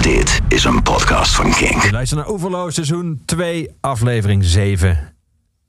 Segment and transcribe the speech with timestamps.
[0.00, 1.82] Dit is een podcast van King.
[1.82, 4.98] Je luistert naar Oeverloos seizoen 2, aflevering 7.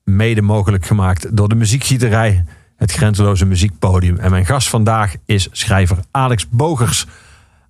[0.03, 4.17] Mede mogelijk gemaakt door de muziekgieterij, het grenzeloze muziekpodium.
[4.17, 7.05] En mijn gast vandaag is schrijver Alex Bogers.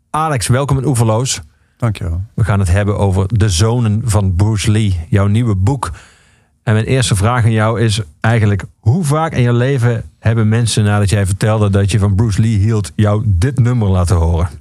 [0.09, 1.41] Alex, welkom in Oeverloos.
[1.77, 2.21] Dankjewel.
[2.33, 5.91] We gaan het hebben over De Zonen van Bruce Lee, jouw nieuwe boek.
[6.63, 10.83] En mijn eerste vraag aan jou is eigenlijk: hoe vaak in je leven hebben mensen
[10.83, 14.60] nadat jij vertelde dat je van Bruce Lee hield, jou dit nummer laten horen?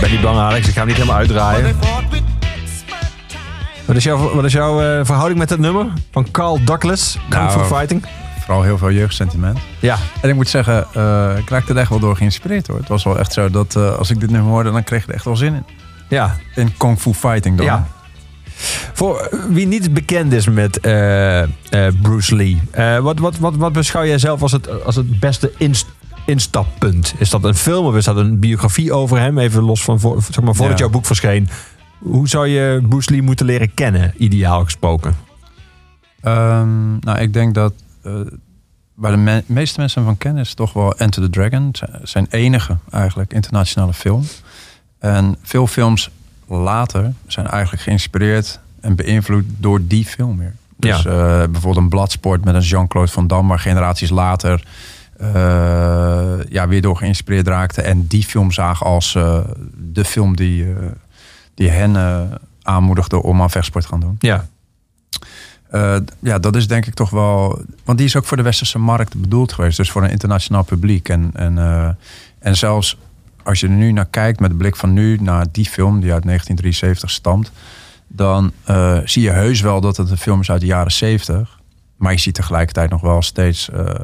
[0.00, 1.76] ben niet bang, Alex, ik ga hem niet helemaal uitdraaien.
[3.84, 7.42] Wat is jouw, wat is jouw eh, verhouding met het nummer van Carl Douglas, Kung
[7.44, 8.04] Nou, Fu Fighting?
[8.44, 9.58] Vooral heel veel jeugdsentiment.
[9.80, 12.78] Ja, En ik moet zeggen, eh, ik raakte er echt wel door geïnspireerd hoor.
[12.78, 15.08] Het was wel echt zo dat eh, als ik dit nummer hoorde, dan kreeg ik
[15.08, 15.64] er echt wel zin in.
[16.08, 17.66] ja, In Kung Fu Fighting dan.
[17.66, 17.86] ja.
[18.92, 20.80] Voor wie niet bekend is met
[22.02, 22.60] Bruce Lee,
[23.02, 25.86] wat, wat, wat, wat beschouw jij zelf als het, als het beste inst-
[26.26, 27.14] instappunt?
[27.18, 29.38] Is dat een film of is dat een biografie over hem?
[29.38, 30.84] Even los van voor, zeg maar, voordat Ja.
[30.84, 31.48] jouw boek verscheen.
[31.98, 35.14] Hoe zou je Bruce Lee moeten leren kennen, ideaal gesproken?
[36.20, 38.12] Ehm, nou, ik denk dat eh,
[38.94, 41.74] waar de me- meeste mensen van kennen is toch wel Enter the Dragon.
[42.02, 44.22] Zijn enige eigenlijk internationale film.
[44.98, 46.10] En veel films
[46.48, 50.54] later zijn eigenlijk geïnspireerd en beïnvloed door die film weer.
[50.76, 51.10] Dus Ja.
[51.10, 54.62] eh, bijvoorbeeld een Bladsport met een Jean-Claude Van Damme, waar generaties later
[56.48, 57.84] ja, weer door geïnspireerd raakten.
[57.84, 59.38] En die film zagen als eh,
[59.92, 60.76] de film die, eh,
[61.54, 62.20] die hen eh,
[62.62, 64.16] aanmoedigde om aan vechtsport te gaan doen.
[64.18, 64.46] Ja,
[65.70, 67.62] Eh, ja, dat is denk ik toch wel.
[67.84, 69.76] Want die is ook voor de westerse markt bedoeld geweest.
[69.76, 71.08] Dus voor een internationaal publiek.
[71.08, 71.88] En, en, eh,
[72.38, 72.96] en zelfs
[73.42, 76.12] als je er nu naar kijkt met de blik van nu naar die film die
[76.12, 77.52] uit 1973 stamt.
[78.08, 81.58] Dan eh, zie je heus wel dat het een film is uit de jaren 70.
[81.96, 83.94] Maar je ziet tegelijkertijd nog wel steeds eh,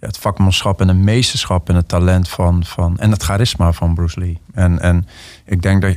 [0.00, 4.18] het vakmanschap en de meesterschap en het talent van, van en het charisma van Bruce
[4.20, 4.38] Lee.
[4.54, 5.08] En, en
[5.44, 5.96] ik denk dat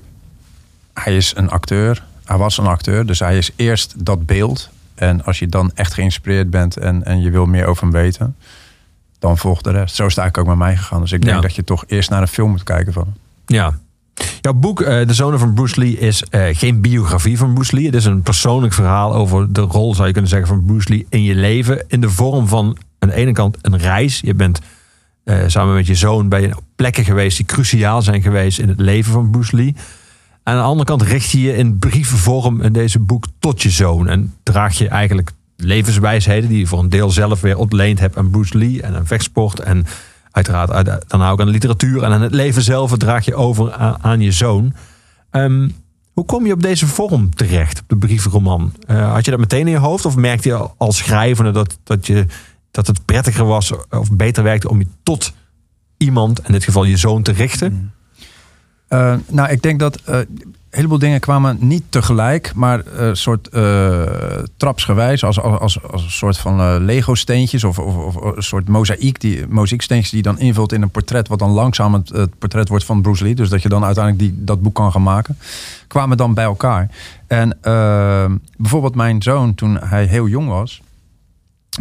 [0.94, 2.04] hij is een acteur.
[2.26, 4.70] Hij was een acteur, dus hij is eerst dat beeld.
[4.96, 8.36] En als je dan echt geïnspireerd bent en, en je wil meer over hem weten,
[9.20, 9.96] dan volgt de rest.
[9.96, 11.02] Zo is het eigenlijk ook met mij gegaan.
[11.02, 11.42] Dus ik denk Ja.
[11.42, 13.14] dat je toch eerst naar een film moet kijken van hem.
[13.46, 13.78] Ja.
[14.42, 17.86] Jouw boek, eh, De Zonen van Bruce Lee, is eh, geen biografie van Bruce Lee.
[17.86, 21.06] Het is een persoonlijk verhaal over de rol, zou je kunnen zeggen, van Bruce Lee
[21.10, 21.84] in je leven.
[21.88, 24.20] In de vorm van aan de ene kant een reis.
[24.20, 24.60] Je bent
[25.24, 29.12] eh, samen met je zoon bij plekken geweest die cruciaal zijn geweest in het leven
[29.12, 29.76] van Bruce Lee.
[30.44, 34.08] Aan de andere kant richt je je in brievenvorm in deze boek tot je zoon.
[34.08, 38.30] En draag je eigenlijk levenswijsheden die je voor een deel zelf weer ontleend hebt aan
[38.30, 39.60] Bruce Lee en aan vechtsport.
[39.60, 39.86] En
[40.32, 43.74] uiteraard uit- dan ook aan de literatuur en aan het leven zelf draag je over
[44.02, 44.74] aan, je zoon.
[45.32, 45.70] Ehm,
[46.14, 48.74] hoe kom je op deze vorm terecht, op de brievenroman?
[48.88, 51.78] Eh, had je dat meteen in je hoofd of merkte je al- als schrijvende dat,
[51.84, 52.26] dat, je,
[52.72, 55.34] dat het prettiger was of beter werkte om je tot
[55.98, 57.94] iemand, in dit geval je zoon, te richten?
[58.90, 63.48] Eh, nou, ik denk dat eh, een heleboel dingen kwamen niet tegelijk, maar een soort
[63.48, 64.04] eh,
[64.58, 69.20] trapsgewijs, als, als, als, als een soort van Lego-steentjes of, of, of een soort mozaïek,
[69.20, 72.86] die, mozaïeksteentjes die dan invult in een portret, wat dan langzaam het, het portret wordt
[72.86, 73.36] van Bruce Lee.
[73.36, 75.38] Dus dat je dan uiteindelijk die, dat boek kan gaan maken.
[75.88, 76.90] Kwamen dan bij elkaar.
[77.28, 77.58] En
[78.58, 80.82] bijvoorbeeld mijn zoon, toen hij heel jong was,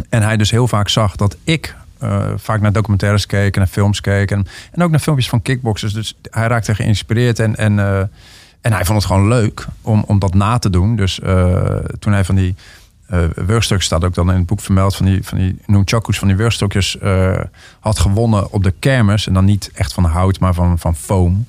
[0.09, 3.69] en hij dus heel vaak zag dat ik eh, vaak naar documentaires keek en naar
[3.69, 4.31] films keek.
[4.31, 4.45] En,
[4.77, 5.93] ook naar filmpjes van kickboxers.
[5.93, 7.99] Dus hij raakte geïnspireerd en, en, eh,
[8.61, 10.95] en hij vond het gewoon leuk om, om dat na te doen.
[10.95, 12.55] Dus eh, toen hij van die
[13.35, 16.37] wurgstukken, staat ook dan in het boek vermeld, van die, van die nunchakus, van die
[16.37, 17.39] wurgstokjes eh,
[17.79, 19.27] had gewonnen op de kermis.
[19.27, 21.45] En dan niet echt van hout, maar van, van foam.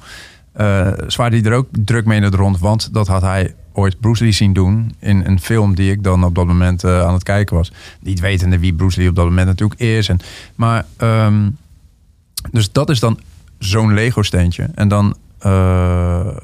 [0.52, 4.00] Eh zwaarde hij er ook druk mee in het rond, want dat had hij ooit
[4.00, 7.12] Bruce Lee zien doen in een film die ik dan op dat moment eh, aan
[7.12, 7.72] het kijken was.
[8.00, 10.08] Niet wetende wie Bruce Lee op dat moment natuurlijk is.
[10.08, 10.18] En,
[10.54, 11.48] maar, ehm,
[12.50, 13.20] dus dat is dan
[13.58, 14.70] zo'n Lego-steentje.
[14.74, 16.36] En dan eh,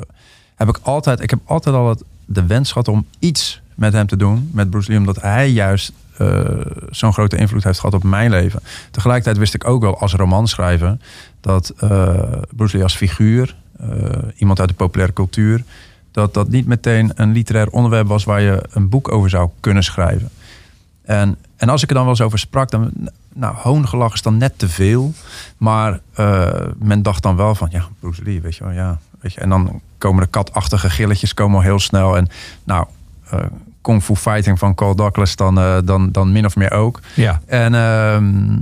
[0.55, 4.07] heb ik altijd, ik heb altijd al het, de wens gehad om iets met hem
[4.07, 6.41] te doen, met Bruce Lee, omdat hij juist eh,
[6.91, 8.61] zo'n grote invloed heeft gehad op mijn leven.
[8.91, 10.99] Tegelijkertijd wist ik ook wel als romanschrijver
[11.41, 11.75] dat
[12.57, 13.57] Bruce Lee als figuur,
[14.37, 15.65] iemand uit de populaire cultuur,
[16.17, 19.83] dat dat niet meteen een literair onderwerp was waar je een boek over zou kunnen
[19.83, 20.31] schrijven.
[21.03, 22.91] En en als ik er dan wel eens over sprak, dan,
[23.35, 25.13] nou, hoongelach is dan net te veel.
[25.57, 28.99] Maar eh, men dacht dan wel van, ja, Bruce Lee, weet je wel, ja.
[29.21, 32.17] Weet je, en dan komen de katachtige gilletjes komen al heel snel.
[32.17, 32.29] En
[32.65, 32.87] nou,
[33.31, 33.41] eh
[33.81, 37.01] Kung Fu Fighting van Cole Douglas dan, eh, dan, dan min of meer ook.
[37.15, 37.41] Ja.
[37.47, 38.59] En ehm,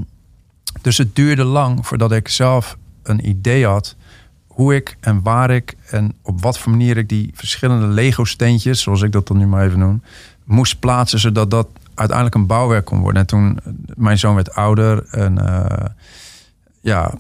[0.83, 3.97] dus het duurde lang voordat ik zelf een idee had
[4.55, 9.03] hoe ik en waar ik en op wat voor manier ik die verschillende Lego-steentjes, zoals
[9.03, 10.03] ik dat dan nu maar even noem,
[10.45, 13.21] moest plaatsen zodat dat uiteindelijk een bouwwerk kon worden.
[13.21, 13.59] En toen
[13.95, 15.87] mijn zoon werd ouder en eh,
[16.81, 17.15] ja,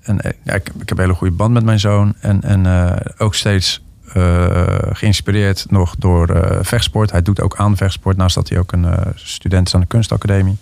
[0.00, 2.96] en eh, ja, ik, heb een hele goede band met mijn zoon en, en eh,
[3.18, 7.10] ook steeds eh, geïnspireerd nog door eh, vechtsport.
[7.10, 9.86] Hij doet ook aan vechtsport, naast dat hij ook een eh, student is aan de
[9.86, 10.56] kunstacademie.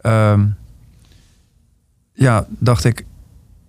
[0.00, 0.44] Ehm,
[2.12, 3.04] ja, dacht ik,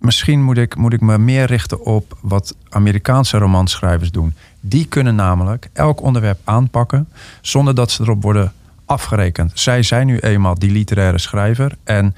[0.04, 4.34] misschien moet ik, moet ik me meer richten op wat Amerikaanse romanschrijvers doen.
[4.60, 7.08] Die kunnen namelijk elk onderwerp aanpakken
[7.40, 8.52] zonder dat ze erop worden
[8.84, 9.52] afgerekend.
[9.54, 12.14] Zij zijn nu eenmaal die literaire schrijver en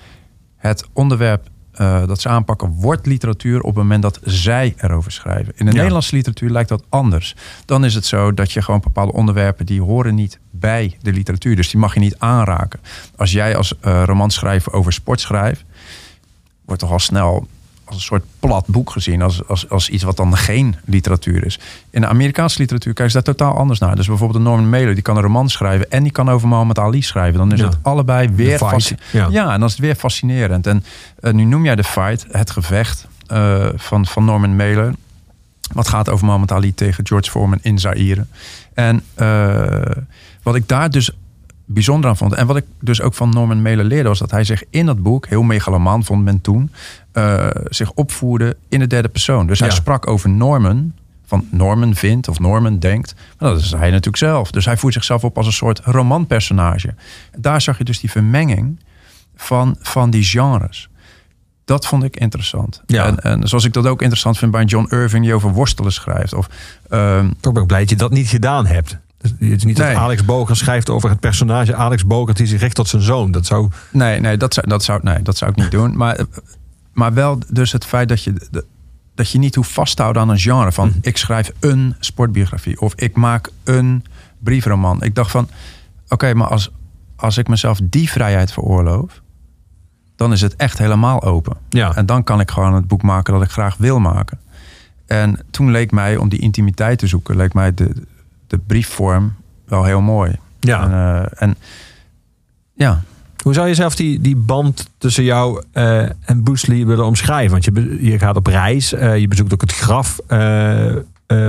[0.56, 5.53] het onderwerp eh, dat ze aanpakken wordt literatuur op het moment dat zij erover schrijven.
[5.56, 5.77] In de Ja.
[5.77, 7.35] Nederlandse literatuur lijkt dat anders.
[7.65, 11.56] Dan is het zo dat je gewoon bepaalde onderwerpen die horen niet bij de literatuur.
[11.56, 12.81] Dus die mag je niet aanraken.
[13.17, 15.65] Als jij als eh romanschrijver over sport schrijft,
[16.65, 17.47] wordt toch al snel
[17.87, 19.23] als een soort plat boek gezien.
[19.23, 21.59] Als, als, als iets wat dan geen literatuur is.
[21.91, 23.97] In de Amerikaanse literatuur kijken ze daar totaal anders naar.
[23.97, 25.91] Dus bijvoorbeeld een Norman Mailer, die kan een roman schrijven...
[25.91, 27.38] en die kan over Muhammad Ali schrijven.
[27.38, 27.67] Dan is Ja.
[27.67, 28.59] het allebei weer...
[29.12, 29.27] ja.
[29.31, 29.53] ja.
[29.53, 30.67] en dan is het weer fascinerend.
[30.67, 30.85] En
[31.21, 34.93] eh, nu noem jij de fight, het gevecht eh, van, van Norman Mailer...
[35.73, 38.27] Wat gaat over Muhammad Ali tegen George Foreman in Zaire.
[38.75, 40.03] En eh,
[40.43, 41.11] wat ik daar dus
[41.66, 42.34] bijzonder aan vond.
[42.34, 44.08] En wat ik dus ook van Norman Mailer leerde...
[44.08, 46.70] was dat hij zich in dat boek, heel megalomaan vond men toen...
[47.12, 49.46] eh, zich opvoerde in de derde persoon.
[49.46, 49.74] Dus hij Ja.
[49.74, 50.92] sprak over Norman...
[51.26, 53.14] van Norman vindt of Norman denkt.
[53.38, 54.50] Maar dat is hij natuurlijk zelf.
[54.50, 56.94] Dus hij voert zichzelf op als een soort romanpersonage.
[57.38, 58.80] Daar zag je dus die vermenging
[59.36, 60.88] van, van die genres.
[61.64, 62.82] Dat vond ik interessant.
[62.86, 63.06] Ja.
[63.06, 65.24] En, en zoals ik dat ook interessant vind bij John Irving...
[65.24, 66.34] die over worstelen schrijft.
[66.34, 66.48] Of,
[66.88, 68.98] ehm, Toch ben ik blij dat je dat niet gedaan hebt.
[69.18, 69.92] Dus Het is niet Nee.
[69.94, 73.30] dat Alex Boger schrijft over het personage Alex Boger die zich richt tot zijn zoon.
[73.30, 73.68] Dat zou.
[73.90, 75.96] Nee, nee, dat zou, dat zou, nee, dat zou ik niet doen.
[75.96, 76.18] Maar,
[76.92, 78.34] maar wel dus het feit dat je,
[79.14, 80.72] dat je niet hoeft vast te houden aan een genre.
[80.72, 84.04] Van ik schrijf een sportbiografie of ik maak een
[84.38, 85.02] briefroman.
[85.02, 85.48] Ik dacht van,
[86.08, 86.70] oké, maar als,
[87.16, 89.22] als ik mezelf die vrijheid veroorloof...
[90.16, 91.56] dan is het echt helemaal open.
[91.68, 91.94] Ja.
[91.94, 94.38] En dan kan ik gewoon het boek maken dat ik graag wil maken.
[95.06, 97.36] En toen leek mij, om die intimiteit te zoeken...
[97.36, 97.92] leek mij de,
[98.46, 99.34] de briefvorm
[99.64, 100.38] wel heel mooi.
[100.60, 100.82] Ja.
[100.82, 101.56] En, eh, en
[102.75, 103.02] ja,
[103.43, 107.50] Hoe zou je zelf die, die band tussen jou eh, en Bruce Lee willen omschrijven?
[107.50, 110.19] Want je, je gaat op reis, eh, je bezoekt ook het graf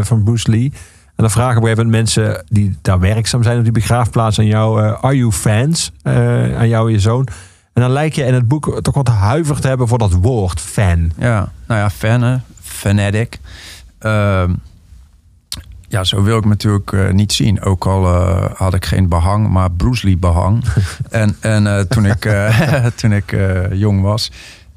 [0.01, 0.71] van Bruce Lee.
[1.05, 4.81] En dan vragen gegeven moment mensen die daar werkzaam zijn op die begraafplaats aan jou:
[4.81, 5.91] Are you fans?
[6.03, 7.27] aan jou en je zoon.
[7.73, 10.59] En dan lijkt je in het boek toch wat huiver te hebben voor dat woord
[10.59, 11.11] fan.
[11.17, 12.37] Ja, nou ja, fan, hè?
[12.61, 13.39] fanatic.
[13.99, 14.53] Ehm,
[15.87, 17.61] ja, zo wil ik natuurlijk eh, niet zien.
[17.61, 20.63] Ook al eh, had ik geen behang, maar Bruce Lee behang.
[21.09, 22.29] en en eh, toen ik,
[22.99, 23.37] toen ik
[23.71, 24.31] jong was.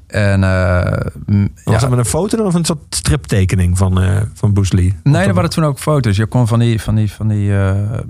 [0.07, 3.99] En Was ja, dat met een foto dan of een soort striptekening van,
[4.33, 4.95] van Bruce Lee?
[5.03, 6.17] Nee, er waren toen ook foto's.
[6.17, 7.51] Je kon van die, van die, van die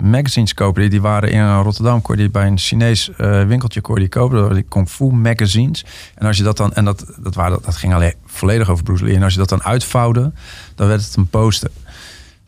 [0.02, 0.80] magazines kopen.
[0.80, 2.02] Die, die waren in Rotterdam.
[2.02, 3.10] Kon je die bij een Chinees
[3.46, 4.32] winkeltje kon je die kopen.
[4.32, 5.84] Dat waren die Kung Fu magazines.
[6.14, 6.72] En als je dat dan...
[6.72, 9.14] En dat, dat, waren, dat ging alleen volledig over Bruce Lee.
[9.14, 10.32] En als je dat dan uitvouwde,
[10.74, 11.70] dan werd het een poster.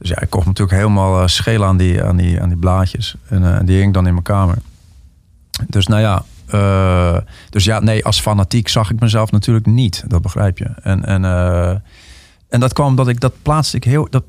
[0.05, 3.15] Dus ja, ik kocht natuurlijk helemaal uh, schelen aan die, aan, die, aan die blaadjes.
[3.29, 4.59] En eh, die hing dan in mijn kamer.
[5.69, 6.25] Dus nou ja...
[6.47, 7.21] eh,
[7.51, 10.05] dus ja, nee, als fanatiek zag ik mezelf natuurlijk niet.
[10.07, 10.65] Dat begrijp je.
[10.83, 11.71] En, en, eh,
[12.49, 13.21] en dat kwam omdat ik...
[13.21, 14.07] Dat plaatste ik heel...
[14.11, 14.25] Dat,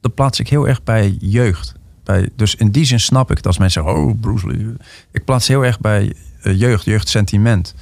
[0.00, 1.74] dat plaats ik heel erg bij jeugd.
[2.04, 4.74] Bij, dus in die zin snap ik het als mensen zeggen, oh Bruce Lee.
[5.12, 6.12] Ik plaats heel erg bij
[6.42, 7.74] eh, jeugd, jeugdsentiment.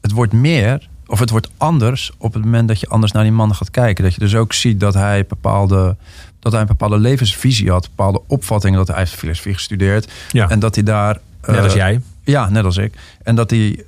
[0.00, 3.32] Het wordt meer, of het wordt anders op het moment dat je anders naar die
[3.32, 4.04] man gaat kijken.
[4.04, 5.96] Dat je dus ook ziet dat hij bepaalde,
[6.38, 8.78] dat hij een bepaalde levensvisie had, bepaalde opvattingen.
[8.78, 10.12] Dat hij heeft filosofie gestudeerd.
[10.30, 10.48] Ja.
[10.48, 11.20] En dat hij daar.
[11.46, 12.00] Net als eh, jij.
[12.22, 12.94] Ja, net als ik.
[13.22, 13.84] En dat hij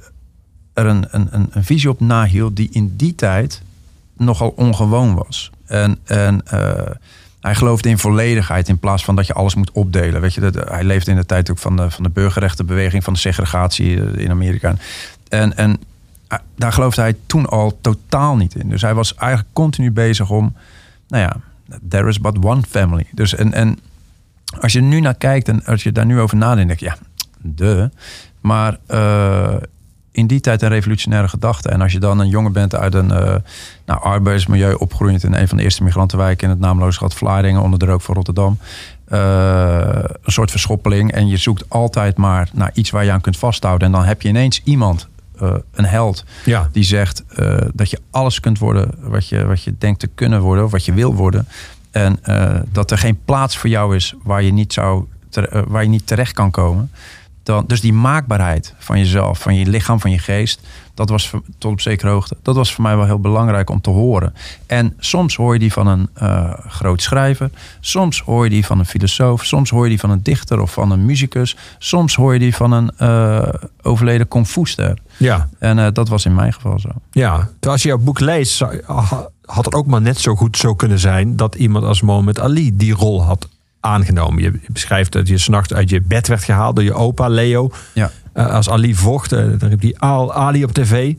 [0.72, 3.62] er een, een, een, een visie op nahield die in die tijd
[4.16, 5.50] nogal ongewoon was.
[5.66, 6.90] En, en eh,
[7.40, 10.20] hij geloofde in volledigheid in plaats van dat je alles moet opdelen.
[10.20, 13.12] Weet je, dat, hij leefde in de tijd ook van de, van de burgerrechtenbeweging, van
[13.12, 14.76] de segregatie eh, in Amerika.
[15.28, 15.78] En, en
[16.56, 18.68] daar geloofde hij toen al totaal niet in.
[18.68, 20.56] Dus hij was eigenlijk continu bezig om,
[21.08, 21.36] nou ja,
[21.88, 23.06] there is but one family.
[23.12, 23.78] Dus en, en
[24.60, 26.96] als je nu naar kijkt en als je daar nu over nadenkt, denk ja,
[27.40, 27.90] de.
[28.40, 29.56] Maar eh,
[30.16, 31.68] in die tijd een revolutionaire gedachte.
[31.68, 33.34] En als je dan een jongen bent uit een uh,
[33.86, 37.78] nou, arbeidsmilieu opgroeiend in een van de eerste migrantenwijken in het naamloze gat Vlaardingen onder
[37.78, 38.58] de rook van Rotterdam.
[39.08, 39.18] Uh,
[40.22, 41.12] een soort verschoppeling.
[41.12, 43.86] En je zoekt altijd maar naar iets waar je aan kunt vasthouden.
[43.86, 45.08] En dan heb je ineens iemand,
[45.42, 46.68] uh, een held, Ja.
[46.72, 50.40] die zegt uh, dat je alles kunt worden wat je, wat je denkt te kunnen
[50.40, 51.48] worden, of wat je wil worden.
[51.90, 52.18] En
[52.72, 56.06] dat er geen plaats voor jou is waar je niet, zou, ter, waar je niet
[56.06, 56.90] terecht kan komen.
[57.42, 60.60] Dan, dus die maakbaarheid van jezelf, van je lichaam, van je geest,
[60.96, 62.36] dat was tot op zekere hoogte.
[62.42, 64.34] Dat was voor mij wel heel belangrijk om te horen.
[64.66, 67.50] En soms hoor je die van een uh, groot schrijver,
[67.80, 70.72] soms hoor je die van een filosoof, soms hoor je die van een dichter of
[70.72, 73.48] van een muzikus, soms hoor je die van een uh,
[73.82, 74.98] overleden kung-fu-ster.
[75.16, 75.48] Ja.
[75.58, 76.88] En uh, dat was in mijn geval zo.
[77.10, 78.64] Ja, terwijl als je jouw boek leest,
[79.44, 82.76] had het ook maar net zo goed zo kunnen zijn dat iemand als Mohammed Ali
[82.76, 83.48] die rol had
[83.80, 84.42] aangenomen.
[84.42, 87.70] Je beschrijft dat je s'nachts uit je bed werd gehaald door je opa Leo.
[87.94, 88.10] Ja.
[88.36, 91.12] Uh, als Ali vocht, uh, dan riep hij Al Ali op tv.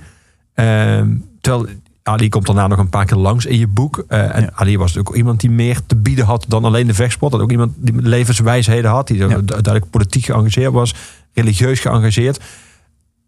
[0.56, 1.02] Uh,
[1.42, 1.68] terwijl
[2.04, 4.04] Ali komt daarna nog een paar keer langs in je boek.
[4.10, 4.50] Uh, en Ja.
[4.54, 7.32] Ali was natuurlijk ook iemand die meer te bieden had dan alleen de vechtsport.
[7.32, 9.28] Dat ook iemand die levenswijsheden had, die Ja.
[9.42, 10.96] duidelijk politiek geëngageerd was,
[11.34, 12.40] religieus geëngageerd.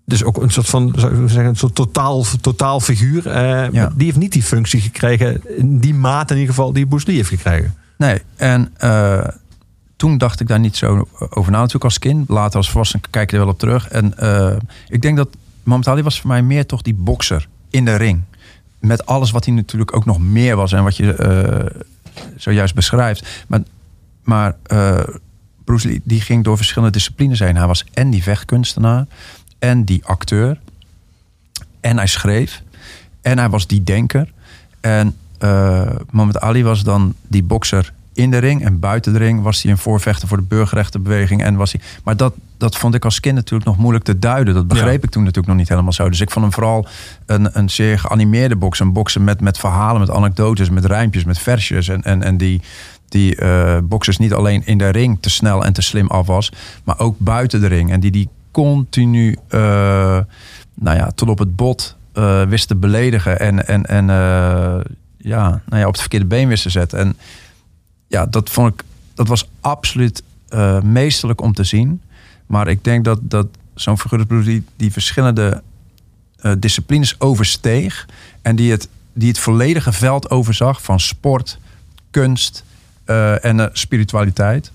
[0.06, 3.28] Dus ook een soort van, zou ik zeggen, een soort totaal, totaal figuur.
[3.28, 3.92] Uh, Ja.
[3.96, 7.16] Die heeft niet die functie gekregen, in die mate in ieder geval, die Bruce Lee
[7.16, 7.76] heeft gekregen.
[7.98, 9.24] Nee, en uh,
[10.00, 12.30] toen dacht ik daar niet zo over na natuurlijk als kind.
[12.30, 13.88] Later als volwassene kijk je er wel op terug.
[13.88, 14.56] En uh,
[14.88, 15.28] ik denk dat
[15.64, 18.22] Mohamed Ali was voor mij meer toch die bokser in de ring.
[18.80, 21.16] Met alles wat hij natuurlijk ook nog meer was en wat je
[21.74, 21.82] uh,
[22.36, 23.46] zojuist beschrijft.
[23.48, 23.60] Maar,
[24.24, 25.00] maar uh,
[25.64, 27.56] Bruce Lee die ging door verschillende disciplines heen.
[27.56, 29.06] Hij was en die vechtkunstenaar
[29.60, 30.60] en die acteur.
[31.80, 32.62] En hij schreef.
[33.22, 34.32] En hij was die denker.
[34.80, 39.42] En uh, Mohamed Ali was dan die bokser in de ring en buiten de ring
[39.42, 41.44] was hij een voorvechter voor de burgerrechtenbeweging.
[41.44, 44.54] En was hij, maar dat, dat vond ik als kind natuurlijk nog moeilijk te duiden.
[44.54, 45.04] Dat begreep ja.
[45.04, 46.10] ik toen natuurlijk nog niet helemaal zo.
[46.10, 46.88] Dus ik vond hem vooral
[47.26, 48.86] een, een zeer geanimeerde bokser.
[48.86, 51.88] Een bokser met, met verhalen, met anekdotes, met rijmpjes, met versjes.
[51.88, 52.62] En, en, en die,
[53.10, 56.52] die uh, boksers niet alleen in de ring te snel en te slim af was,
[56.84, 57.92] maar ook buiten de ring.
[57.92, 59.60] En die die continu, uh,
[60.74, 63.40] nou ja, tot op het bot uh, wist te beledigen.
[63.40, 64.06] En, en, en
[65.18, 67.00] ja, nou ja, op het verkeerde been wist te zetten.
[67.00, 67.18] En
[68.10, 72.02] ja, dat vond ik, dat was absoluut uh, meesterlijk om te zien.
[72.46, 75.62] Maar ik denk dat, dat zo'n figuur die, die verschillende
[76.42, 78.06] uh, disciplines oversteeg.
[78.42, 81.58] En die het, die het volledige veld overzag van sport,
[82.12, 82.64] kunst
[83.06, 84.72] uh, en spiritualiteit.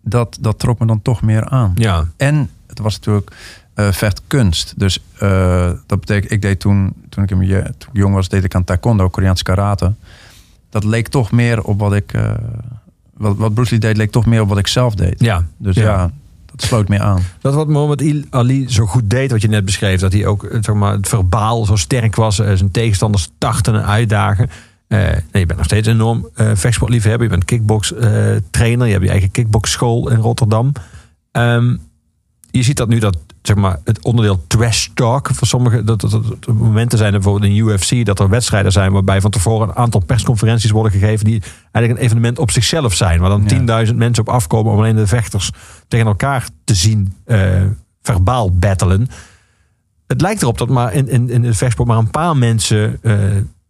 [0.00, 1.72] Dat, dat trok me dan toch meer aan.
[1.74, 2.08] Ja.
[2.16, 3.32] En het was natuurlijk
[3.90, 4.74] vechtkunst.
[4.76, 4.98] Dus
[5.86, 7.38] dat betekent, ik deed toen, toen ik, in,
[7.78, 9.94] toen ik jong was, deed ik aan taekwondo, Koreaans karate
[10.70, 12.14] dat leek toch meer op wat ik.
[12.14, 12.30] Uh,
[13.14, 15.20] wat, wat Bruce Lee deed, leek toch meer op wat ik zelf deed.
[15.20, 15.44] Ja.
[15.56, 16.10] Dus ja, ja
[16.46, 17.22] dat sloot meer aan.
[17.40, 20.74] Dat wat Mohammed Ali zo goed deed, wat je net beschreef, dat hij ook zeg
[20.74, 24.50] maar, het verbaal zo sterk was, uh, zijn tegenstanders tarten en uitdagen.
[24.88, 27.22] Uh, nee, je bent nog steeds enorm uh, vechtsportliefhebber.
[27.22, 27.92] Je bent kickbox
[28.50, 28.86] trainer.
[28.86, 30.72] Je hebt je eigen kickboxschool in Rotterdam.
[31.32, 31.80] Um,
[32.50, 33.16] je ziet dat nu dat
[33.48, 37.56] zeg maar, het onderdeel trash talk voor sommige dat, dat, momenten zijn er bijvoorbeeld in
[37.56, 41.94] UFC dat er wedstrijden zijn waarbij van tevoren een aantal persconferenties worden gegeven die eigenlijk
[41.94, 43.86] een evenement op zichzelf zijn, waar dan ja.
[43.86, 45.50] 10.000 mensen op afkomen om alleen de vechters
[45.88, 47.62] tegen elkaar te zien uh,
[48.02, 49.08] verbaal battelen.
[50.06, 53.14] Het lijkt erop dat maar in, in, in het vechtsport maar een paar mensen uh,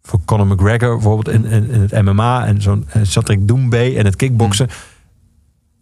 [0.01, 4.05] voor Conor McGregor bijvoorbeeld in, in, in het MMA en zo'n uh, Cedric Doumbé en
[4.05, 4.75] het kickboksen Hmm.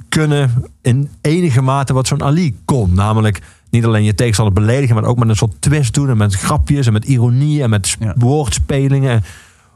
[0.09, 5.03] Kunnen in enige mate wat zo'n Ali kon, namelijk niet alleen je tegenstander beledigen, maar
[5.03, 6.09] ook met een soort twist doen.
[6.09, 8.13] En met grapjes en met ironie en met Ja.
[8.17, 9.23] woordspelingen.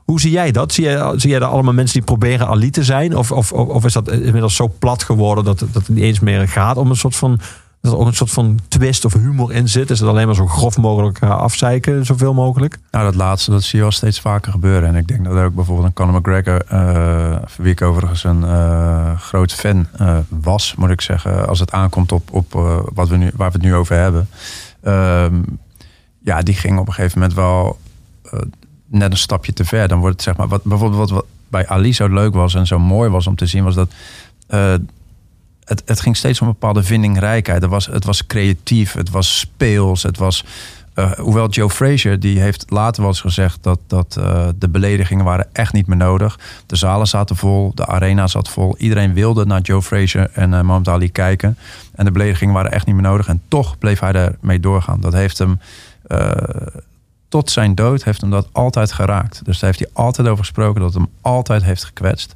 [0.05, 0.73] Hoe zie jij dat?
[0.73, 3.17] Zie jij, zie jij daar allemaal mensen die proberen Ali te zijn?
[3.17, 6.19] Of, of, of of is dat inmiddels zo plat geworden dat, dat het niet eens
[6.19, 7.39] meer gaat om een soort van.
[7.81, 9.89] Dat er ook een soort van twist of humor in zit?
[9.89, 12.79] Is het alleen maar zo grof mogelijk eh, afzeiken, zoveel mogelijk?
[12.91, 14.89] Nou, dat laatste, dat zie je al steeds vaker gebeuren.
[14.89, 16.61] En ik denk dat ook bijvoorbeeld een Conor McGregor,
[17.45, 19.87] voor wie ik overigens een uh, groot fan
[20.29, 22.51] was, moet ik zeggen, als het aankomt op, op
[22.93, 24.29] wat we nu, waar we het nu over hebben.
[24.83, 25.59] Um,
[26.23, 27.79] ja, die ging op een gegeven moment wel
[28.87, 29.87] net een stapje te ver.
[29.87, 32.67] Dan wordt het zeg maar, wat, bijvoorbeeld wat, wat bij Ali zo leuk was en
[32.67, 33.91] zo mooi was om te zien, was dat
[35.63, 37.61] het, het ging steeds om een bepaalde vindingrijkheid.
[37.61, 40.45] Het was, het was creatief, het was speels, het was...
[40.95, 43.63] Uh, hoewel Joe Frazier, die heeft later wel eens gezegd...
[43.63, 46.39] dat, dat uh, de beledigingen waren echt niet meer nodig.
[46.65, 48.77] De zalen zaten vol, de arena zat vol.
[48.77, 51.57] Iedereen wilde naar Joe Frazier en uh, Mohamed Ali kijken.
[51.95, 53.27] En de beledigingen waren echt niet meer nodig.
[53.27, 55.01] En toch bleef hij ermee doorgaan.
[55.01, 55.59] Dat heeft hem...
[57.29, 59.45] tot zijn dood heeft hem dat altijd geraakt.
[59.45, 60.81] Dus daar heeft hij altijd over gesproken...
[60.81, 62.35] dat het hem altijd heeft gekwetst.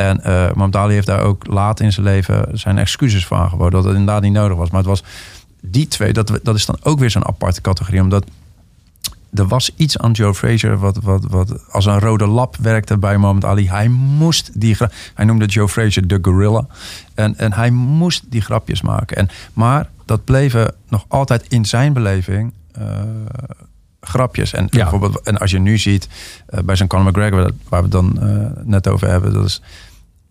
[0.00, 3.72] En uh, Ali heeft daar ook laat in zijn leven zijn excuses voor aangeboden.
[3.72, 4.70] Dat het inderdaad niet nodig was.
[4.70, 5.02] Maar het was
[5.60, 8.00] die twee, dat, dat is dan ook weer zo'n aparte categorie.
[8.02, 8.24] Omdat
[9.34, 13.16] er was iets aan Joe Frazier wat, wat, wat als een rode lap werkte bij
[13.18, 13.68] Mohammed Ali.
[13.68, 14.76] Hij moest die
[15.14, 16.66] Hij noemde Joe Frazier de gorilla.
[17.14, 19.16] En, en hij moest die grapjes maken.
[19.16, 22.84] En, maar dat bleven nog altijd in zijn beleving eh,
[24.00, 24.52] grapjes.
[24.52, 24.80] En, Ja.
[24.82, 26.08] bijvoorbeeld, en als je nu ziet
[26.46, 28.18] eh, bij zijn Conor McGregor, waar we het dan
[28.64, 29.62] net over hebben, dat is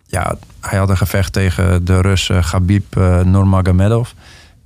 [0.09, 4.09] ja, hij had een gevecht tegen de Rus eh, Khabib eh, Nurmagomedov.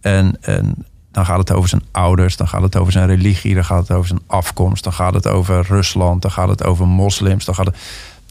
[0.01, 3.65] En, en dan gaat het over zijn ouders, dan gaat het over zijn religie, dan
[3.65, 7.45] gaat het over zijn afkomst, dan gaat het over Rusland, dan gaat het over moslims.
[7.45, 7.77] Dan gaat het,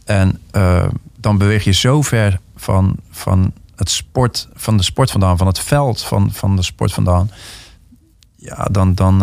[0.04, 5.38] en eh, dan beweeg je zo ver van, van, het sport, van de sport vandaan,
[5.38, 7.30] van het veld van, van de sport vandaan.
[8.36, 9.18] Ja, dan, dan,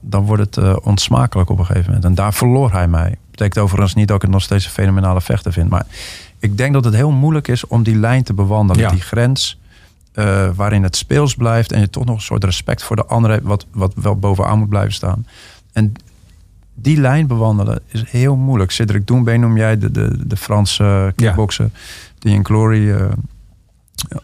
[0.00, 2.04] dan wordt het eh, onsmakelijk op een gegeven moment.
[2.04, 3.16] En daar verloor hij mij.
[3.30, 5.70] Betekent overigens niet dat ik het nog steeds een fenomenale vechter vind.
[5.70, 5.86] Maar
[6.42, 8.82] ik denk dat het heel moeilijk is om die lijn te bewandelen.
[8.82, 8.90] Ja.
[8.90, 9.60] Die grens
[10.12, 11.72] eh, waarin het speels blijft.
[11.72, 13.46] En je toch nog een soort respect voor de andere hebt.
[13.46, 15.26] Wat, wat wel bovenaan moet blijven staan.
[15.72, 15.92] En
[16.74, 18.70] die lijn bewandelen is heel moeilijk.
[18.70, 21.70] Cedric Doumbé noem jij de, de, de Franse kickbokser.
[22.18, 23.06] Die in Glory eh,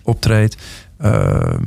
[0.03, 0.57] optreedt.
[0.99, 1.65] Ehm,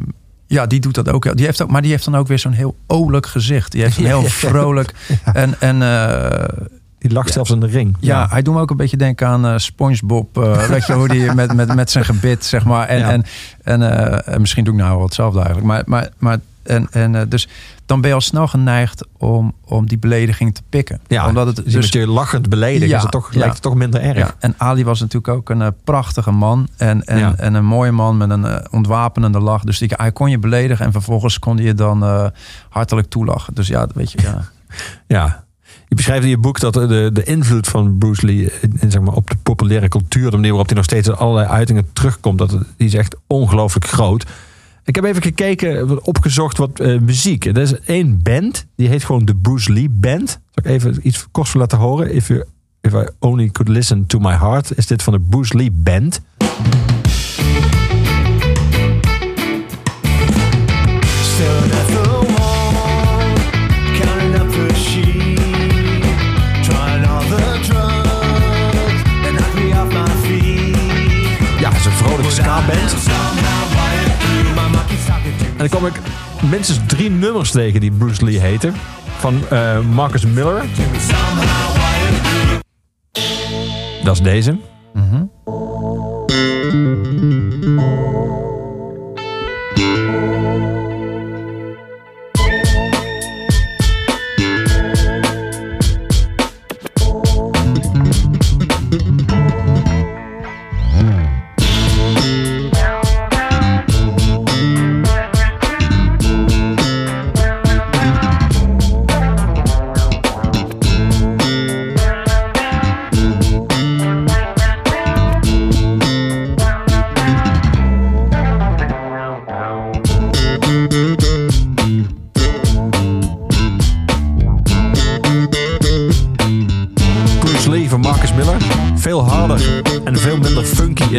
[0.48, 1.38] ja, die doet dat ook.
[1.38, 1.70] Die heeft ook.
[1.70, 3.72] Maar die heeft dan ook weer zo'n heel olijk gezicht.
[3.72, 4.94] Die heeft een heel vrolijk.
[5.34, 6.66] En, en eh,
[7.02, 7.32] Die lag Ja.
[7.32, 7.96] zelfs in de ring.
[8.00, 10.38] ja, hij doet me ook een beetje denken aan eh, SpongeBob.
[10.38, 12.88] eh, weet je hoe die met, met, met zijn gebit, zeg maar.
[12.88, 13.10] En, Ja.
[13.12, 13.24] en,
[13.64, 15.68] en, eh, en misschien doe ik nou wel hetzelfde eigenlijk.
[15.68, 17.48] Maar, maar, maar en, en, dus
[17.86, 21.00] dan ben je al snel geneigd om, om die belediging te pikken.
[21.08, 23.76] Ja, Omdat het dus, dus, je lachend beledigt, Ja, is het toch, lijkt het toch
[23.76, 24.18] minder erg.
[24.18, 26.68] ja, en Ali was natuurlijk ook een prachtige man.
[26.78, 29.64] En, en, en een mooie man met een ontwapenende lach.
[29.64, 32.32] Dus die, hij kon je beledigen en vervolgens kon je dan
[32.70, 33.54] hartelijk toelachen.
[33.54, 34.42] Dus ja, weet je, ja.
[35.18, 35.44] Ja.
[35.92, 39.14] Je beschrijft in je boek dat de, de invloed van Bruce Lee in, zeg maar,
[39.14, 42.50] op de populaire cultuur, de manier waarop hij nog steeds in allerlei uitingen terugkomt, dat
[42.50, 44.26] die is echt ongelooflijk groot.
[44.84, 47.46] Ik heb even gekeken, opgezocht wat eh, muziek.
[47.46, 50.30] Er is één band, die heet gewoon de Bruce Lee Band.
[50.30, 52.14] Zal ik even iets kort voor laten horen?
[52.14, 52.44] If, you,
[52.82, 56.22] if I only could listen to my heart, is dit van de Bruce Lee Band.
[75.70, 75.94] Dan kom ik
[76.50, 78.74] minstens drie nummers tegen die Bruce Lee heten.
[79.18, 80.66] Van eh, Marcus Miller.
[84.04, 84.58] Dat is deze.
[84.94, 85.32] Bruce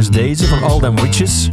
[0.03, 1.51] is deze van All Them Witches.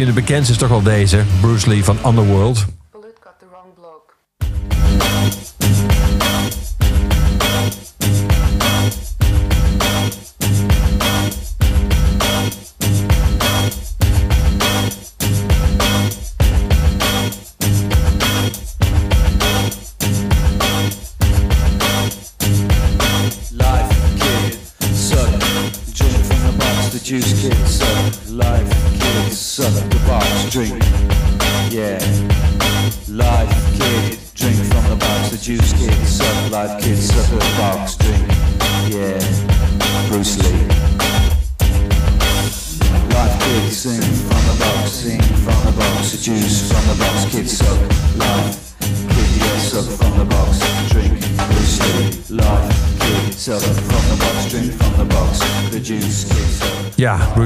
[0.00, 1.22] Misschien de bekendste is toch wel deze.
[1.40, 2.66] Bruce Lee van Underworld.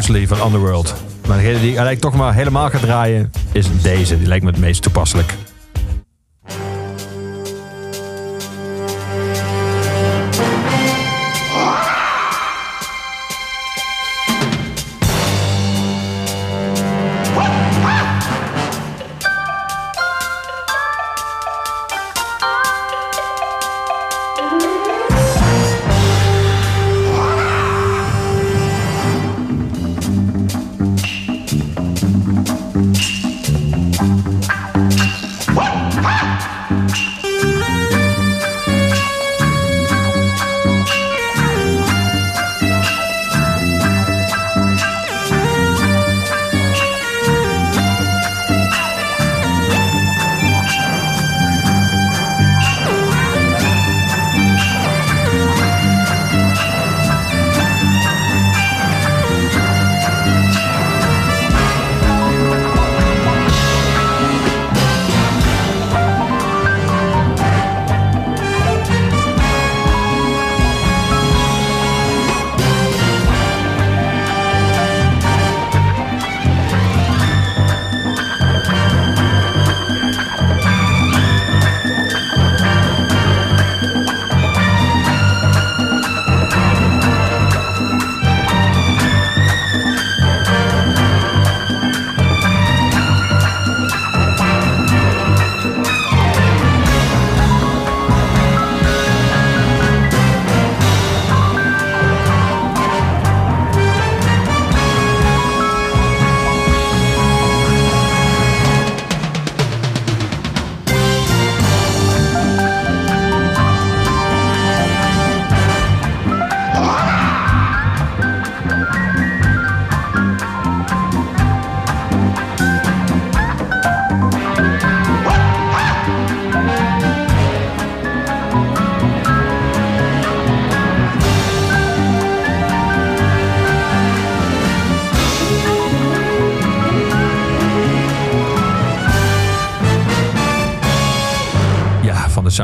[0.04, 0.94] Van Underworld.
[1.28, 4.18] Maar degene die eigenlijk toch maar helemaal gaat draaien is deze.
[4.18, 5.34] Die lijkt me het meest toepasselijk.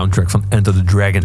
[0.01, 1.23] Soundtrack van Enter the Dragon.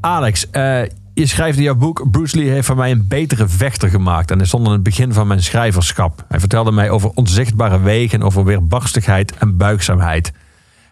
[0.00, 0.82] Alex, eh,
[1.14, 2.10] je schrijft in jouw boek...
[2.10, 4.30] Bruce Lee heeft van mij een betere vechter gemaakt.
[4.30, 6.24] En hij stond het begin van mijn schrijverschap.
[6.28, 8.22] Hij vertelde mij over onzichtbare wegen...
[8.22, 10.32] over weerbarstigheid en buigzaamheid.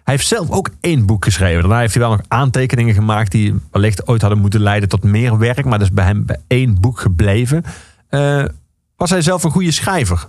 [0.05, 1.61] Hij heeft zelf ook één boek geschreven.
[1.61, 3.33] Daarna heeft hij wel nog aantekeningen gemaakt...
[3.33, 5.65] die wellicht ooit hadden moeten leiden tot meer werk.
[5.65, 7.65] Maar dat is bij hem bij één boek gebleven.
[8.09, 8.45] Eh,
[8.97, 10.27] was hij zelf een goede schrijver?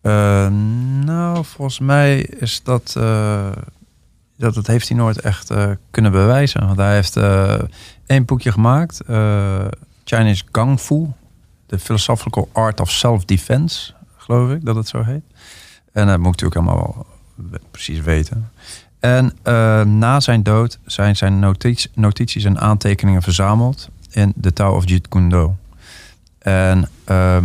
[0.00, 0.48] Eh,
[1.04, 2.96] nou, volgens mij is dat,
[4.36, 4.54] dat...
[4.54, 6.66] Dat heeft hij nooit echt eh, kunnen bewijzen.
[6.66, 7.60] Want hij heeft eh,
[8.06, 9.00] één boekje gemaakt.
[9.00, 9.64] eh,
[10.04, 11.06] Chinese Kung Fu.
[11.66, 13.92] The Philosophical Art of Self-Defense.
[14.16, 15.22] Geloof ik dat het zo heet.
[15.92, 16.96] En dat moet ik natuurlijk
[17.34, 18.50] we- precies weten.
[19.00, 19.32] En
[19.98, 23.88] na zijn dood zijn zijn notities, notities en aantekeningen verzameld...
[24.10, 25.56] in de Tao of Jeet Kune Do.
[26.38, 27.44] En ehm,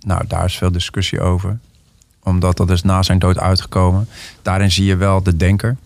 [0.00, 1.58] nou, daar is veel discussie over
[2.22, 4.08] omdat dat is na zijn dood uitgekomen.
[4.42, 5.76] Daarin zie je wel de denker.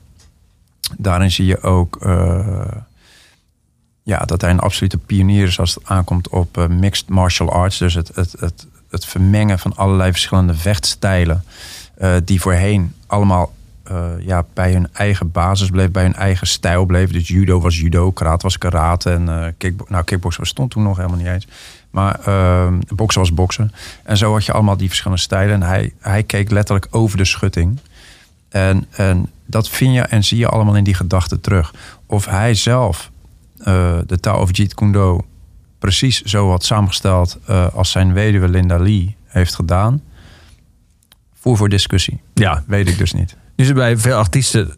[0.97, 2.67] Daarin zie je ook eh,
[4.03, 7.79] ja, dat hij een absolute pionier is als het aankomt op eh, mixed martial arts.
[7.79, 11.45] Dus het, het, het, het vermengen van allerlei verschillende vechtstijlen.
[11.97, 13.55] eh, die voorheen allemaal
[14.21, 17.11] ja, bij hun eigen basis bleef, bij hun eigen stijl bleef.
[17.11, 19.11] Dus judo was judo, karate was karate.
[19.11, 21.47] En eh kickbo nou, kickboksen bestond toen nog helemaal niet eens.
[21.91, 22.21] Maar
[22.95, 23.73] boksen was boksen.
[24.03, 25.55] En zo had je allemaal die verschillende stijlen.
[25.55, 27.79] En hij, hij keek letterlijk over de schutting.
[28.49, 31.75] En, en dat vind je en zie je allemaal in die gedachten terug.
[32.07, 33.11] Of hij zelf
[33.59, 35.21] eh, de Tao of Jeet Kune
[35.79, 40.03] precies zo had samengesteld eh, als zijn weduwe Linda Lee heeft gedaan.
[41.35, 42.21] Voer voor discussie.
[42.35, 43.37] Ja, Weet ik dus niet.
[43.57, 44.77] Nu er bij veel artiesten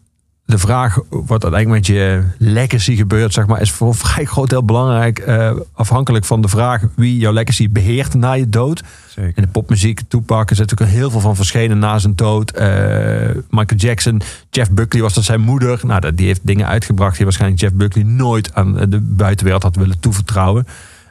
[0.49, 4.49] de vraag wat uiteindelijk met je legacy gebeurt, zeg maar, is voor een vrij groot
[4.49, 5.19] deel belangrijk.
[5.19, 8.83] eh, afhankelijk van de vraag wie jouw legacy beheert na je dood.
[9.07, 9.31] Zeker.
[9.35, 12.51] In de popmuziek, er zit natuurlijk heel veel van verschenen na zijn dood.
[12.51, 12.67] Eh,
[13.49, 15.79] Michael Jackson, Jeff Buckley was dat zijn moeder.
[15.83, 19.75] Nou, dat- die heeft dingen uitgebracht die waarschijnlijk Jeff Buckley nooit aan de buitenwereld had
[19.75, 20.67] willen toevertrouwen.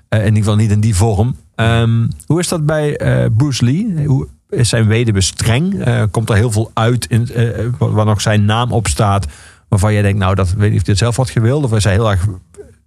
[0.08, 1.36] Eh, in ieder geval niet in die vorm.
[1.54, 2.98] Ehm, hoe is dat bij
[3.36, 4.06] Bruce Lee?
[4.06, 5.82] Hoe zijn weduwe streng?
[5.84, 9.26] Eh, komt er heel veel uit in, eh, waar nog zijn naam op staat?
[9.68, 11.64] Waarvan jij denkt, nou, dat weet niet of het zelf had gewild.
[11.64, 12.26] Of is hij heel erg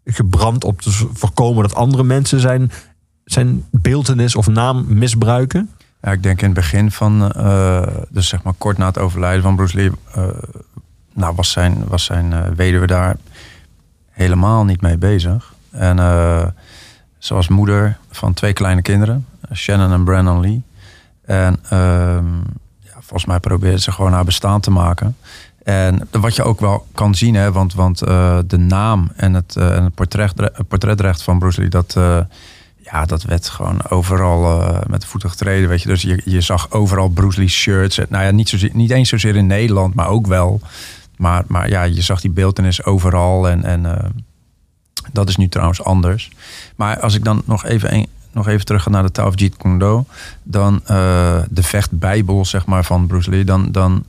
[0.06, 2.72] gebrand op te voorkomen dat andere mensen zijn,
[3.26, 5.70] zijn beeldenis of naam misbruiken?
[6.02, 9.42] Ja, ik denk in het begin van, eh, dus zeg maar kort na het overlijden
[9.42, 10.28] van Bruce Lee, eh,
[11.14, 13.16] nou was zijn, was zijn eh, weduwe daar
[14.10, 15.54] helemaal niet mee bezig.
[15.70, 16.46] En eh,
[17.18, 20.64] ze was moeder van twee kleine kinderen, Shannon en Brandon Lee.
[21.22, 22.36] En ehm,
[22.80, 25.16] ja, volgens mij probeerde ze gewoon haar bestaan te maken.
[25.64, 29.56] En wat je ook wel kan zien, hè, want, want eh, de naam en het,
[29.56, 32.20] eh, en het portret, het portretrecht van Bruce Lee, dat, eh,
[32.84, 35.70] ja, dat werd gewoon overal met de voeten getreden.
[35.70, 35.88] Weet je.
[35.88, 38.00] Dus je, je zag overal Bruce shirts.
[38.10, 40.62] Nou ja, niet, zozeer, niet eens zozeer in Nederland, maar ook wel.
[41.18, 43.50] Maar, maar ja, je zag die beeldenis overal.
[43.50, 44.14] En, en
[45.12, 46.32] dat is nu trouwens anders.
[46.76, 49.80] Maar als ik dan nog even, nog even terug naar de Tao of Jeet Kune
[49.80, 50.06] Do.
[50.44, 53.44] Dan eh, de vechtbijbel, zeg maar, van Bruce Lee.
[53.44, 54.06] Dan, dan,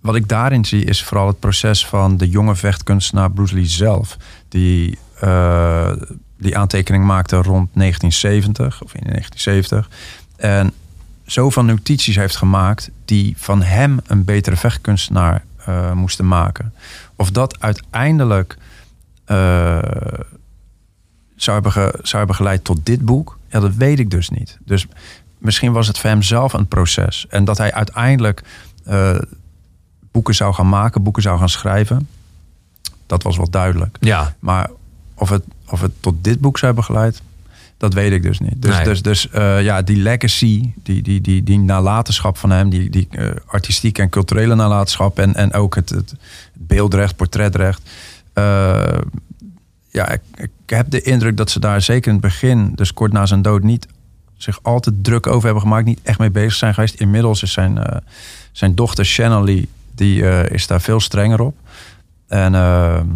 [0.00, 4.16] wat ik daarin zie is vooral het proces van de jonge vechtkunstenaar Bruce Lee zelf.
[4.48, 5.92] Die eh,
[6.38, 9.88] die aantekening maakte rond 1970 of in 1970.
[10.36, 10.72] En
[11.24, 16.72] zoveel notities heeft gemaakt die van hem een betere vechtkunstenaar eh, moesten maken.
[17.16, 18.56] Of dat uiteindelijk
[21.36, 24.58] zou, hebben ge- zou hebben geleid tot dit boek, ja, dat weet ik dus niet.
[24.64, 24.86] Dus
[25.38, 27.26] misschien was het voor hem zelf een proces.
[27.28, 28.42] En dat hij uiteindelijk
[28.84, 29.18] eh,
[30.10, 32.08] boeken zou gaan maken, boeken zou gaan schrijven,
[33.06, 33.96] dat was wel duidelijk.
[34.00, 34.70] Ja, Maar
[35.14, 37.22] of het, of het tot dit boek zou hebben geleid,
[37.76, 38.62] dat weet ik dus niet.
[38.62, 38.84] Dus, Nee.
[38.84, 43.06] dus, dus eh, ja, die legacy, die, die, die, die nalatenschap van hem, die, die
[43.10, 46.14] eh, artistieke en culturele nalatenschap en, en ook het, het
[46.52, 47.90] beeldrecht, portretrecht.
[49.90, 53.12] ja, ik, ik heb de indruk dat ze daar zeker in het begin, dus kort
[53.12, 53.86] na zijn dood, niet
[54.36, 56.94] zich altijd druk over hebben gemaakt, niet echt mee bezig zijn geweest.
[56.94, 57.96] Inmiddels is zijn, eh,
[58.52, 61.56] zijn dochter Shannon Lee, die eh, is daar veel strenger op.
[62.28, 63.06] En ehm,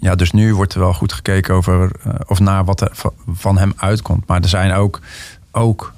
[0.00, 3.12] ja, dus nu wordt er wel goed gekeken over eh, of naar wat er va-
[3.32, 4.26] van hem uitkomt.
[4.26, 5.00] Maar er zijn ook,
[5.50, 5.92] ook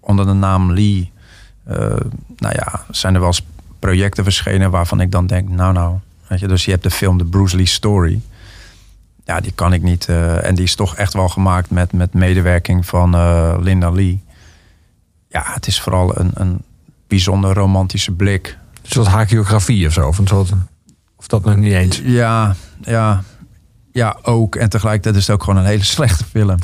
[0.00, 1.10] onder de naam Lee,
[2.36, 3.34] nou ja, zijn er wel
[3.78, 7.18] projecten verschenen waarvan ik dan denk, nou nou, weet je, dus je hebt de film
[7.18, 8.20] The Bruce Lee Story.
[9.24, 10.08] Ja, die kan ik niet.
[10.08, 14.20] eh, en die is toch echt wel gemaakt met, met medewerking van eh, Linda Lee.
[15.28, 16.62] Ja, het is vooral een, een
[17.08, 20.06] bijzonder romantische blik een soort hagiografie of zo.
[20.08, 20.52] Of, een soort,
[21.16, 22.00] of dat nog niet eens.
[22.04, 23.22] Ja, ja,
[23.92, 24.56] ja, ook.
[24.56, 26.48] En tegelijkertijd is het ook gewoon een hele slechte film.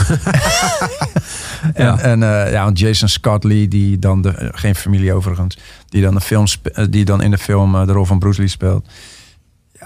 [1.75, 1.99] en Ja.
[1.99, 6.21] en eh, ja, Jason Scott Lee, die dan de, geen familie overigens, die dan, de
[6.21, 6.45] film,
[6.91, 8.87] die dan in de film de rol van Bruce Lee speelt.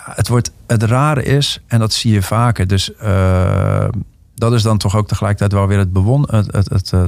[0.05, 3.89] Het, wordt, het rare is, en dat zie je vaker, dus eh,
[4.35, 7.05] dat is dan toch ook tegelijkertijd wel weer het, bewon, het, het, het, eh,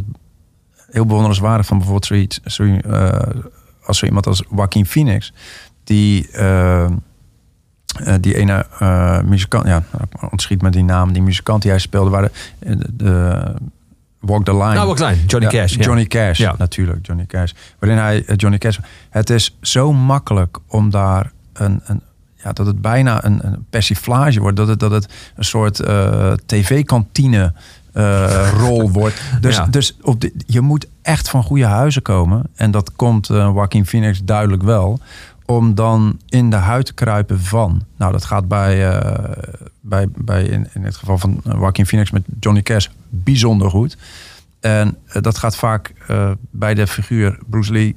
[0.90, 3.18] heel bewonderenswaardig van bijvoorbeeld zoiets, zo, eh,
[3.84, 5.32] als zo iemand als Joaquin Phoenix,
[5.84, 6.28] die.
[8.20, 8.66] die ene
[9.24, 9.82] muzikant, ja,
[10.30, 13.54] ontschiet me die naam, die muzikant die hij speelde, waren de, de,
[14.20, 14.74] Walk the Line.
[14.74, 15.18] Nou, wat klein.
[15.26, 15.74] Johnny Ja, Cash.
[15.74, 15.82] ja.
[15.84, 16.54] Johnny Cash, Ja.
[16.58, 17.52] natuurlijk, Johnny Cash.
[17.78, 18.78] Waarin hij, Johnny Cash,
[19.10, 22.02] het is zo makkelijk om daar een, een
[22.44, 26.32] ja, dat het bijna een, een persiflage wordt, dat het, dat het een soort eh,
[26.46, 27.52] tv-kantine
[27.92, 29.22] eh, rol wordt.
[29.40, 29.66] Dus, Ja.
[29.66, 32.42] dus op de, je moet echt van goede huizen komen.
[32.54, 35.00] En dat komt eh Joaquin Phoenix duidelijk wel.
[35.46, 37.82] Om dan in de huid te kruipen van.
[37.96, 39.02] Nou, dat gaat bij,
[39.80, 43.96] bij, bij in, in het geval van Joaquin Phoenix met Johnny Cash bijzonder goed.
[44.60, 45.92] En dat gaat vaak
[46.50, 47.96] bij de figuur Bruce Lee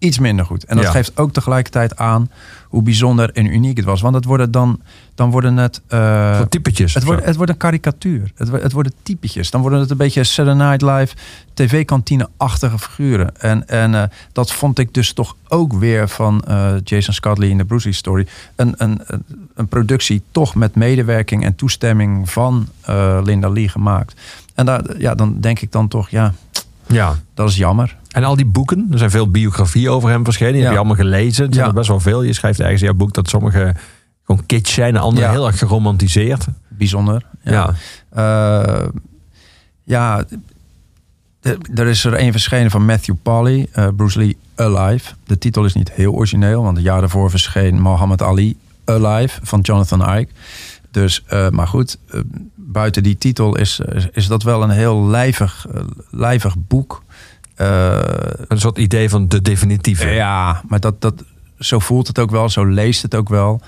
[0.00, 0.64] iets minder goed.
[0.64, 0.90] En dat Ja.
[0.90, 2.30] geeft ook tegelijkertijd aan
[2.68, 4.00] hoe bijzonder en uniek het was.
[4.00, 4.80] Want het worden dan,
[5.14, 5.80] dan worden het...
[5.88, 6.94] Soort typetjes.
[6.94, 8.30] het wordt, het wordt een karikatuur.
[8.34, 9.50] Het, wordt- het worden typetjes.
[9.50, 11.14] Dan worden het een beetje Saturday Night Live,
[11.54, 13.36] tv-kantine-achtige figuren.
[13.40, 17.50] En, en eh, dat vond ik dus toch ook weer van eh, Jason Scott Lee
[17.50, 18.26] in de Bruce Story.
[18.56, 19.00] Een, een,
[19.54, 22.68] een, productie toch met medewerking en toestemming van
[23.24, 24.20] Linda Lee gemaakt.
[24.54, 26.32] En daar, ja, dan denk ik dan toch, ja,
[26.86, 27.16] Ja.
[27.34, 27.96] dat is jammer.
[28.10, 30.52] En al die boeken, er zijn veel biografieën over hem verschenen.
[30.52, 30.66] Die Ja.
[30.66, 31.44] heb je allemaal gelezen.
[31.44, 31.70] Het zijn Ja.
[31.72, 32.22] er best wel veel.
[32.22, 33.74] Je schrijft ergens in jouw boek dat sommige
[34.24, 35.32] gewoon kitsch zijn en andere Ja.
[35.32, 36.46] heel erg geromantiseerd.
[36.68, 37.22] Bijzonder.
[37.44, 37.74] Ja.
[38.10, 38.86] Eh,
[39.84, 40.24] ja,
[41.74, 45.12] er is er een verschenen van Matthew Polly, eh, Bruce Lee Alive.
[45.26, 49.60] De titel is niet heel origineel, want het jaar daarvoor verscheen Muhammad Ali Alive van
[49.60, 50.32] Jonathan Ike.
[50.90, 51.98] Dus, eh, maar goed,
[52.54, 55.66] buiten die titel is, is, is dat wel een heel lijvig,
[56.10, 57.02] lijvig boek.
[57.60, 57.98] Eh,
[58.48, 60.08] Een soort idee van de definitieve.
[60.08, 61.24] ja, maar dat, dat,
[61.58, 63.60] zo voelt het ook wel, zo leest het ook wel.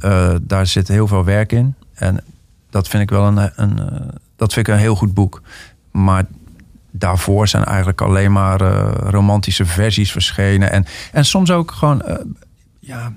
[0.00, 1.74] Eh, daar zit heel veel werk in.
[1.94, 2.24] En
[2.70, 4.00] dat vind ik wel een, een, eh,
[4.36, 5.42] dat vind ik een heel goed boek.
[5.90, 6.24] Maar
[6.90, 8.60] daarvoor zijn eigenlijk alleen maar
[9.10, 10.70] romantische versies verschenen.
[10.72, 12.02] En, en soms ook gewoon
[12.80, 13.12] ja,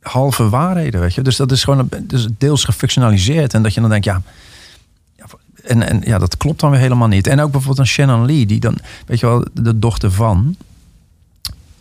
[0.00, 1.22] halve waarheden, weet je.
[1.22, 3.54] Dus dat is gewoon een- dus deels gefictionaliseerd.
[3.54, 4.22] En dat je dan denkt, ja...
[5.64, 7.26] En, en ja, dat klopt dan weer helemaal niet.
[7.26, 10.56] En ook bijvoorbeeld een Shannon Lee, die dan, weet je wel, de dochter van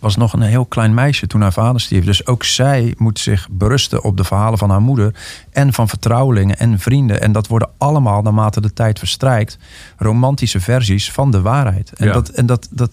[0.01, 2.05] was nog een heel klein meisje toen haar vader stierf.
[2.05, 5.13] Dus ook zij moet zich berusten op de verhalen van haar moeder
[5.51, 7.21] en van vertrouwelingen en vrienden.
[7.21, 9.57] En dat worden allemaal, naarmate de tijd verstrijkt,
[9.97, 11.91] romantische versies van de waarheid.
[11.93, 12.13] En, Ja.
[12.13, 12.91] dat, en dat, dat,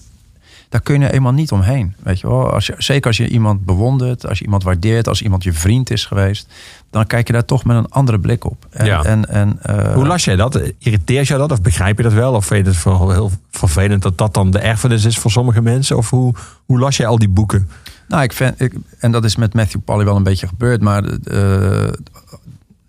[0.69, 1.95] daar kun je eenmaal niet omheen.
[2.03, 2.53] Weet je wel?
[2.53, 5.91] Als je, zeker als je iemand bewondert, als je iemand waardeert, als iemand je vriend
[5.91, 6.49] is geweest,
[6.91, 8.67] dan kijk je daar toch met een andere blik op.
[8.71, 9.03] En, Ja.
[9.03, 10.61] en, en, eh, Hoe las jij dat?
[10.79, 11.53] Irriteert jou dat?
[11.53, 12.33] Of begrijp je dat wel?
[12.35, 15.63] Of vind je het vooral heel vervelend dat dat dan de erfenis is voor sommige
[15.63, 15.97] mensen?
[15.97, 16.35] Of hoe,
[16.67, 17.69] hoe las jij al die boeken?
[18.09, 21.05] Nou, ik vind, ik, en dat is met Matthew Polly wel een beetje gebeurd, maar
[21.05, 21.93] eh,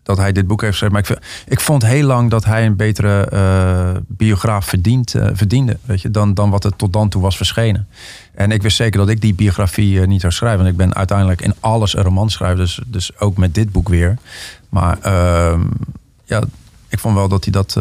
[0.09, 0.95] dat hij dit boek heeft geschreven.
[1.07, 6.01] Maar ik, vond heel lang dat hij een betere eh, biograaf verdient, eh, verdiende, weet
[6.01, 7.87] je, dan, dan wat er tot dan toe was verschenen.
[8.33, 10.59] En ik wist zeker dat ik die biografie eh, niet zou schrijven.
[10.59, 13.89] Want ik ben uiteindelijk in alles een roman schrijver, dus, dus ook met dit boek
[13.89, 14.17] weer.
[14.69, 15.61] Maar ehm,
[16.25, 16.43] ja,
[16.87, 17.73] ik vond wel dat hij dat,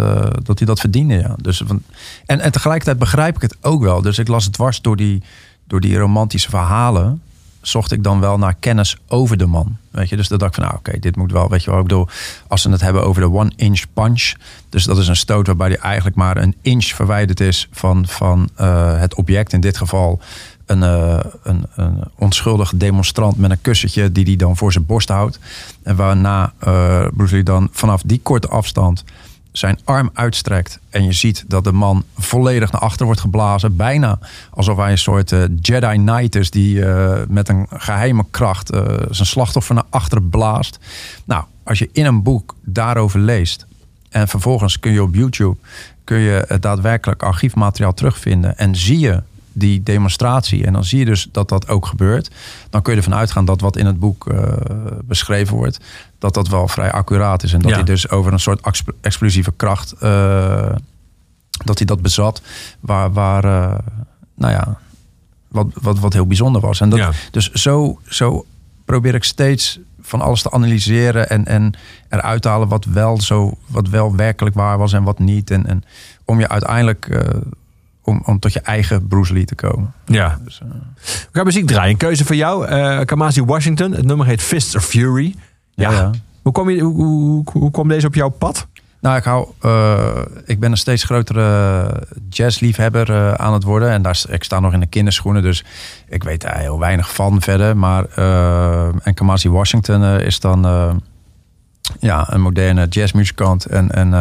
[0.42, 1.14] dat, hij dat verdiende.
[1.14, 1.34] Ja.
[1.40, 1.82] Dus, van,
[2.26, 4.02] en, en tegelijkertijd begrijp ik het ook wel.
[4.02, 5.22] Dus ik las het dwars door die,
[5.66, 7.22] door die romantische verhalen.
[7.68, 9.76] Zocht ik dan wel naar kennis over de man.
[9.90, 10.16] Weet je?
[10.16, 11.48] Dus dan dacht ik van, nou oké, dit moet wel.
[11.48, 12.08] Weet je wel, ik bedoel,
[12.46, 14.32] als ze het hebben over de one-inch punch.
[14.68, 18.48] Dus dat is een stoot waarbij hij eigenlijk maar een inch verwijderd is van, van
[18.54, 19.52] eh, het object.
[19.52, 20.20] In dit geval
[20.66, 25.08] een, eh, een, een onschuldig demonstrant met een kussentje die hij dan voor zijn borst
[25.08, 25.38] houdt.
[25.82, 29.04] En waarna eh Bruce dan vanaf die korte afstand
[29.58, 30.78] zijn arm uitstrekt.
[30.90, 33.76] En je ziet dat de man volledig naar achter wordt geblazen.
[33.76, 34.18] Bijna
[34.50, 38.82] alsof hij een soort eh, Jedi Knight is die eh, met een geheime kracht eh,
[39.10, 40.78] zijn slachtoffer naar achter blaast.
[41.24, 43.66] Nou, als je in een boek daarover leest.
[44.08, 45.56] En vervolgens kun je op YouTube
[46.04, 48.58] kun je het daadwerkelijk archiefmateriaal terugvinden.
[48.58, 49.22] En zie je
[49.58, 50.64] die demonstratie.
[50.64, 52.30] En dan zie je dus dat dat ook gebeurt.
[52.70, 54.52] Dan kun je ervan uitgaan dat wat in het boek eh,
[55.04, 55.78] beschreven wordt,
[56.18, 57.52] dat dat wel vrij accuraat is.
[57.52, 57.76] En dat Ja.
[57.76, 60.72] hij dus over een soort exp- explosieve kracht, eh,
[61.64, 62.42] dat hij dat bezat,
[62.80, 63.78] waar, waar eh,
[64.34, 64.78] nou ja,
[65.48, 66.80] wat, wat, wat heel bijzonder was.
[66.80, 67.10] En dat, Ja.
[67.30, 68.46] Dus zo, zo
[68.84, 71.74] probeer ik steeds van alles te analyseren en, en
[72.08, 75.50] eruit te halen wat wel, zo, wat wel werkelijk waar was en wat niet.
[75.50, 75.84] En, en
[76.24, 77.24] om je uiteindelijk
[78.08, 79.92] om, om tot je eigen Bruce Lee te komen.
[80.04, 80.38] Ja.
[80.44, 80.68] Dus, eh,
[81.02, 81.90] We gaan muziek draaien.
[81.90, 82.66] Een keuze voor jou.
[82.66, 83.92] eh Kamasi Washington.
[83.92, 85.34] Het nummer heet Fists of Fury.
[85.74, 86.10] Ja.
[86.42, 88.66] Hoe, kom je, hoe, hoe, hoe kwam deze op jouw pad?
[89.00, 93.90] Nou, ik, hou, eh, ik ben een steeds grotere jazzliefhebber aan het worden.
[93.90, 95.64] En daar, ik sta nog in de kinderschoenen, dus
[96.08, 97.76] ik weet daar heel weinig van verder.
[97.76, 98.04] Maar,
[99.02, 100.62] en Kamasi Washington is dan
[102.00, 103.64] ja, een moderne jazzmuzikant.
[103.66, 104.12] En, en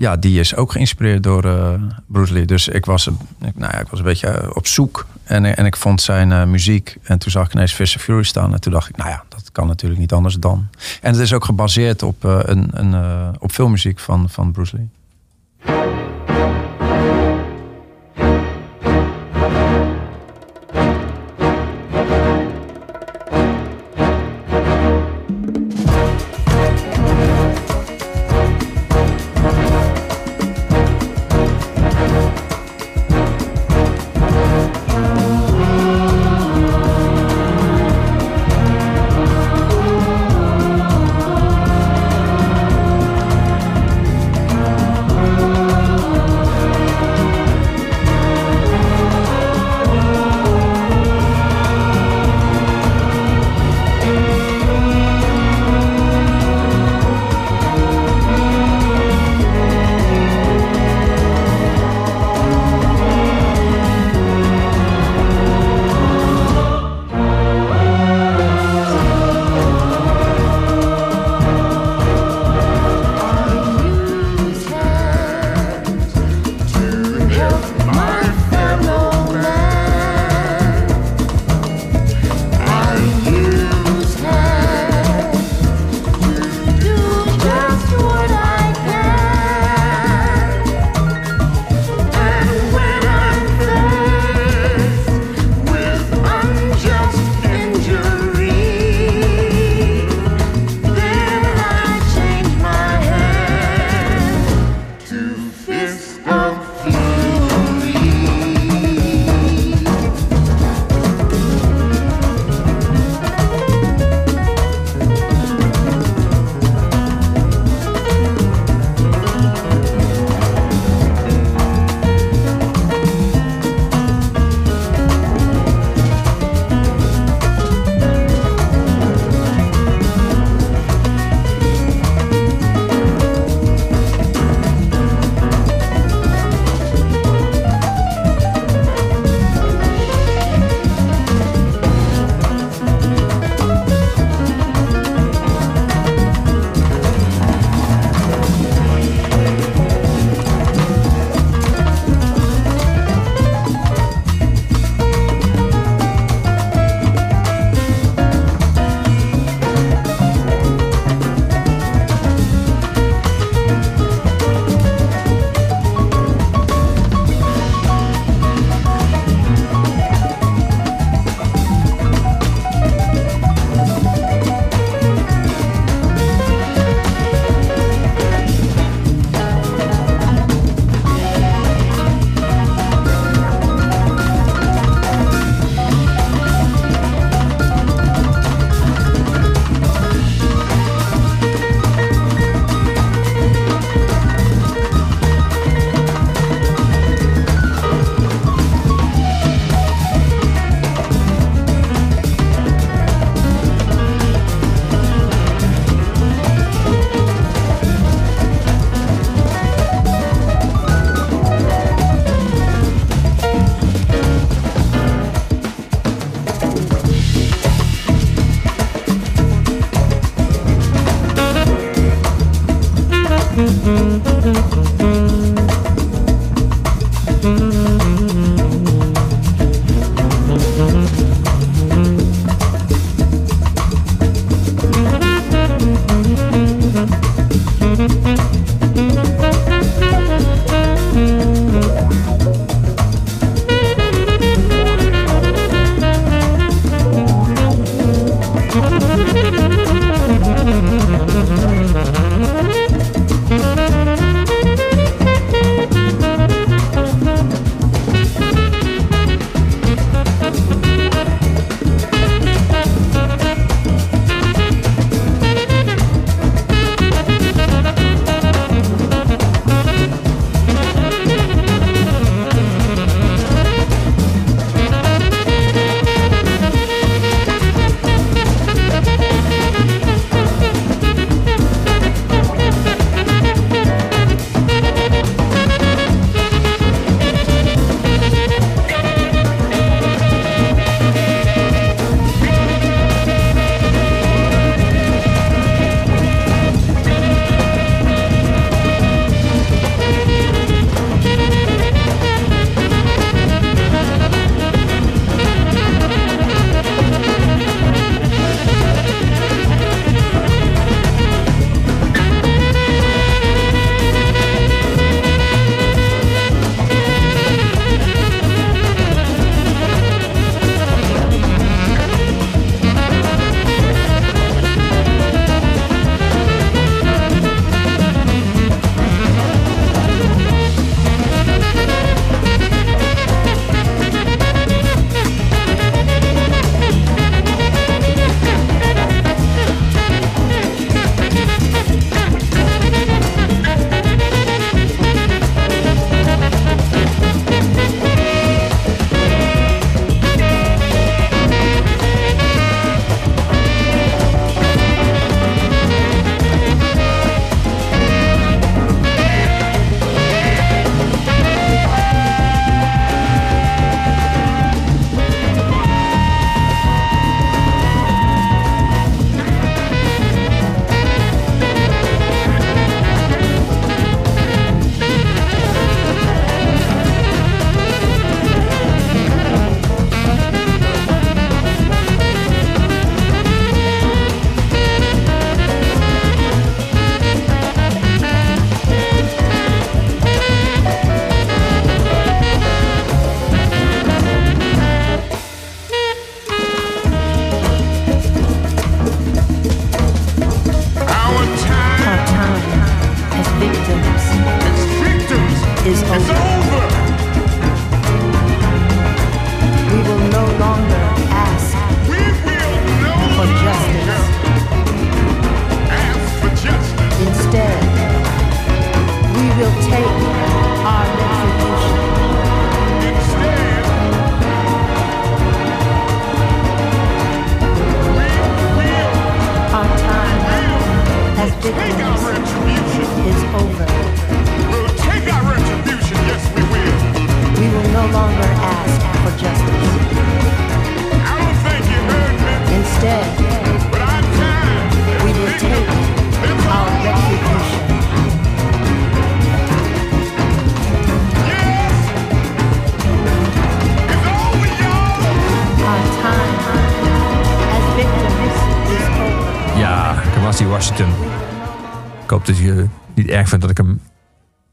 [0.00, 1.74] ja, die is ook geïnspireerd door eh,
[2.06, 2.44] Bruce Lee.
[2.44, 3.14] Dus ik was, ik,
[3.54, 5.06] nou ja, ik was een beetje op zoek.
[5.24, 6.96] En, en ik vond zijn eh, muziek.
[7.02, 8.52] En toen zag ik ineens Fist of Fury staan.
[8.52, 10.68] En toen dacht ik, nou ja, dat kan natuurlijk niet anders dan.
[11.00, 14.76] En het is ook gebaseerd op, eh, een, een, eh, op filmmuziek van, van Bruce
[14.76, 14.88] Lee.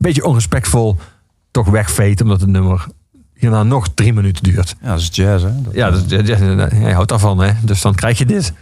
[0.07, 0.97] Beetje onrespectvol
[1.51, 2.21] toch wegveet.
[2.21, 2.85] Omdat het nummer
[3.33, 4.75] hierna nog drie minuten duurt.
[4.81, 5.61] Ja, dat is jazz, hè?
[5.61, 6.35] Dat- Ja, dat, ja,
[6.67, 7.51] hij houdt daarvan, hè?
[7.61, 8.53] Dus dan krijg je dit.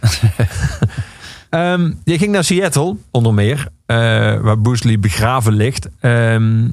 [1.50, 3.96] Ehm, je ging naar Seattle, onder meer, eh,
[4.40, 5.88] waar Bruce Lee begraven ligt.
[6.00, 6.64] Ehm,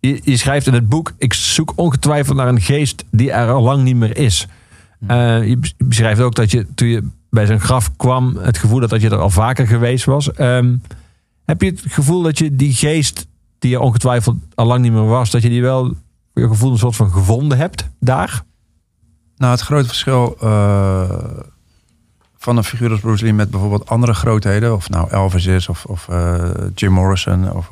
[0.00, 3.62] je, je schrijft in het boek: Ik zoek ongetwijfeld naar een geest die er al
[3.62, 4.46] lang niet meer is.
[5.06, 8.58] Eh, je bes- je beschrijft ook dat je toen je bij zijn graf kwam, het
[8.58, 10.32] gevoel had dat je er al vaker geweest was.
[10.32, 10.76] Ehm,
[11.44, 13.26] heb je het gevoel dat je die geest,
[13.58, 15.94] die er ongetwijfeld al lang niet meer was, dat je die wel
[16.34, 18.44] je gevoel een soort van gevonden hebt daar?
[19.36, 21.10] Nou, het grote verschil eh,
[22.36, 25.84] van een figuur als Bruce Lee met bijvoorbeeld andere grootheden, of nou Elvis is of,
[25.84, 27.70] of eh, Jim Morrison, of,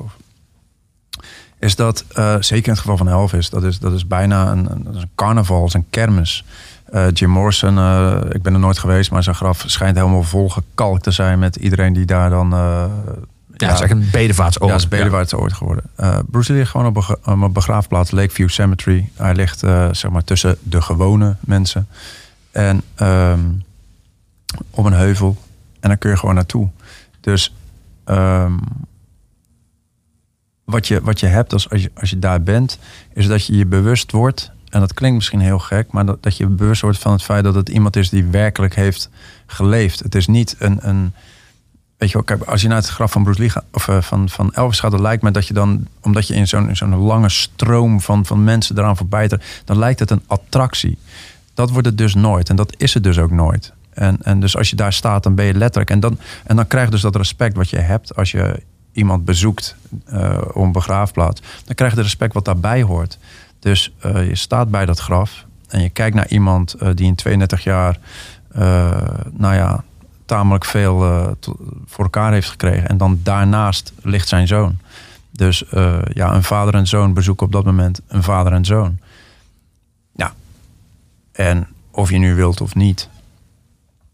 [1.59, 4.69] is dat eh, zeker in het geval van Elvis, dat is, dat is bijna een,
[4.69, 6.45] een, carnaval, een kermis.
[7.13, 7.77] Jim Morrison,
[8.31, 11.55] ik ben er nooit geweest, maar zijn graf schijnt helemaal vol gekalkt te zijn met
[11.55, 12.53] iedereen die daar dan.
[13.55, 14.67] Ja, het is echt een bedevaartsoord.
[14.69, 15.83] ja, het is bedevaarts ooit geworden.
[15.95, 19.09] Eh Bruce ligt gewoon op, bega- op een begraafplaats, Lakeview Cemetery.
[19.15, 21.87] Hij ligt eh, zeg maar tussen de gewone mensen.
[22.51, 23.39] En ehm,
[24.69, 25.37] op een heuvel.
[25.79, 26.69] En dan kun je gewoon naartoe.
[27.19, 27.53] Dus
[28.03, 28.53] ehm,
[30.63, 32.79] wat, je, wat je hebt als, als, je, als je daar bent,
[33.13, 34.51] is dat je je bewust wordt.
[34.69, 37.43] En dat klinkt misschien heel gek, maar dat, dat je bewust wordt van het feit
[37.43, 39.09] dat het iemand is die werkelijk heeft
[39.45, 39.99] geleefd.
[39.99, 40.87] Het is niet een.
[40.89, 41.13] een
[42.45, 45.01] Als je naar het graf van Bruce Lee of eh, van, van Elvis gaat, dan
[45.01, 48.97] lijkt me dat je dan, omdat je in zo'n lange stroom van, van mensen eraan
[48.97, 50.97] voorbij trekt, dan lijkt het een attractie.
[51.53, 52.49] Dat wordt het dus nooit.
[52.49, 53.73] En dat is het dus ook nooit.
[53.93, 55.89] En, en dus als je daar staat, dan ben je letterlijk.
[55.89, 59.25] En dan, en dan krijg je dus dat respect wat je hebt als je iemand
[59.25, 59.75] bezoekt
[60.05, 61.41] eh, op een begraafplaats.
[61.65, 63.17] Dan krijg je het respect wat daarbij hoort.
[63.59, 67.15] Dus eh, je staat bij dat graf en je kijkt naar iemand eh, die in
[67.15, 67.97] 32 jaar,
[68.51, 69.01] eh,
[69.31, 69.83] nou ja,
[70.25, 71.27] tamelijk veel eh,
[71.85, 72.89] voor elkaar heeft gekregen.
[72.89, 74.77] En dan daarnaast ligt zijn zoon.
[75.31, 78.97] Dus eh, ja, een vader en zoon bezoeken op dat moment een vader en zoon.
[80.15, 80.33] Ja.
[81.31, 83.09] En of je nu wilt of niet,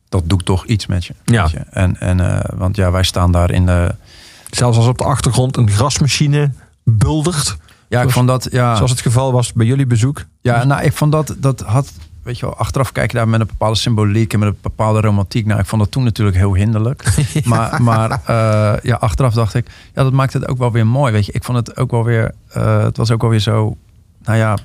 [0.10, 1.14] dat doet toch iets met je.
[1.26, 1.48] Ja.
[1.52, 1.58] je.
[1.58, 3.96] En, en, eh, want ja, wij staan daar in de.
[4.50, 6.52] Zelfs als op de achtergrond een grasmachine
[6.84, 7.58] buldert.
[7.88, 8.48] Ja, ik vond dat.
[8.52, 10.26] Ja, Zoals het geval was bij jullie bezoek.
[10.42, 11.92] Ja, nou, ik vond dat, dat had,
[12.30, 15.02] weet je wel, achteraf kijk je daar met een bepaalde symboliek en met een bepaalde
[15.02, 15.46] romantiek.
[15.46, 17.04] Nou, ik vond dat toen natuurlijk heel hinderlijk.
[17.44, 21.12] Maar, maar eh, ja, achteraf dacht ik, ja, dat maakt het ook wel weer mooi,
[21.12, 21.32] weet je.
[21.32, 23.78] Ik vond het ook wel weer, eh, het was ook wel weer zo,
[24.24, 24.58] nou ja,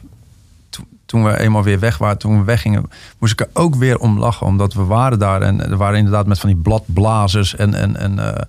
[0.71, 3.99] toen- toen we eenmaal weer weg waren, toen we weggingen, moest ik er ook weer
[3.99, 4.47] om lachen.
[4.47, 8.19] Omdat we waren daar en er waren inderdaad met van die bladblazers en, en, en,
[8.19, 8.43] eh,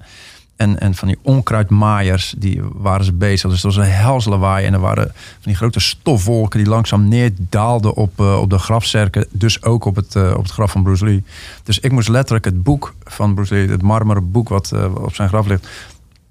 [0.56, 3.50] en, en van die onkruidmaaiers, die waren ze bezig.
[3.50, 4.66] Dus het was een hels lawaai.
[4.66, 9.28] En er waren van die grote stofwolken die langzaam neerdaalden op, eh, op de grafzerken.
[9.32, 11.24] Dus ook op het, eh, op het graf van Bruce Lee.
[11.64, 15.16] Dus ik moest letterlijk het boek van Bruce Lee, het marmeren boek wat eh, op
[15.16, 15.68] zijn graf ligt,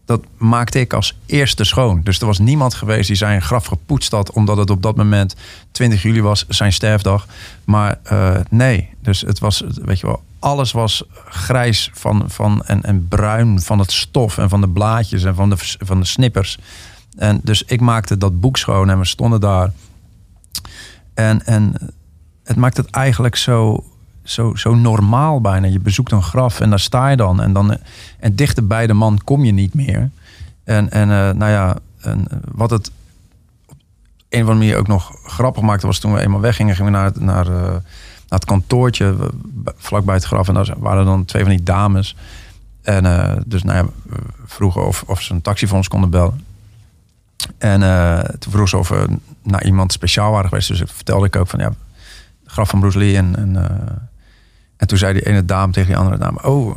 [0.05, 2.01] dat maakte ik als eerste schoon.
[2.03, 5.35] Dus er was niemand geweest die zijn graf gepoetst had, omdat het op dat moment
[5.71, 7.27] 20 juli was, zijn sterfdag.
[7.65, 7.99] Maar
[8.51, 13.61] nee, dus het was, weet je wel, alles was grijs van, van, en, en bruin
[13.61, 16.59] van het stof en van de blaadjes en van de, van de snippers.
[17.17, 19.73] En dus ik maakte dat boek schoon en we stonden daar.
[21.15, 21.75] En, en
[22.45, 23.85] het maakt het eigenlijk zo,
[24.23, 25.67] zo, zo normaal bijna.
[25.67, 27.41] Je bezoekt een graf en daar sta je dan.
[27.41, 27.77] En, dan,
[28.19, 30.11] en dichter bij de man kom je niet meer.
[30.65, 32.91] En, en eh, nou ja, en wat het
[34.29, 35.87] een of andere manier ook nog grappig maakte...
[35.87, 37.75] was toen we eenmaal weggingen, gingen we naar naar, eh,
[38.29, 39.31] naar het kantoortje...
[39.77, 40.49] vlakbij het graf.
[40.49, 42.17] En daar waren dan twee van die dames.
[42.83, 44.15] En eh, dus nou ja,
[44.47, 46.45] vroegen of, of ze een taxi voor ons konden bellen.
[47.59, 49.07] En eh, toen vroeg ze of we
[49.43, 50.69] naar iemand speciaal waren geweest.
[50.69, 51.73] Dus vertelde ik ook van ja,
[52.47, 53.17] graf van Bruce Lee.
[53.17, 53.97] En, en, eh,
[54.77, 56.77] en toen zei die ene dame tegen die andere dame: Oh,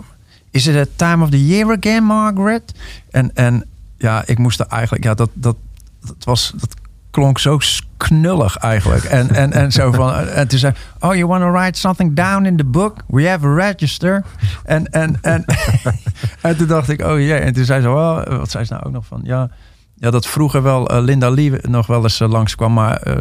[0.51, 2.73] is it a time of the year again, Margaret?
[3.11, 3.65] En, en
[3.97, 5.55] ja, ik moest er eigenlijk, ja, dat, dat,
[5.99, 6.75] dat was, dat
[7.11, 7.57] klonk zo
[7.97, 9.03] knullig eigenlijk.
[9.03, 12.45] En, en, en zo van, en toen zei oh, you want to write something down
[12.45, 12.95] in the book?
[13.07, 14.23] We have a register.
[14.63, 15.45] En, en, en,
[16.41, 17.33] en toen dacht ik, oh jee.
[17.33, 19.49] En toen zei ze, wel, wat zei ze nou ook nog van, ja,
[19.95, 23.15] ja dat vroeger wel eh, Linda Lee nog wel eens eh, langskwam, maar eh,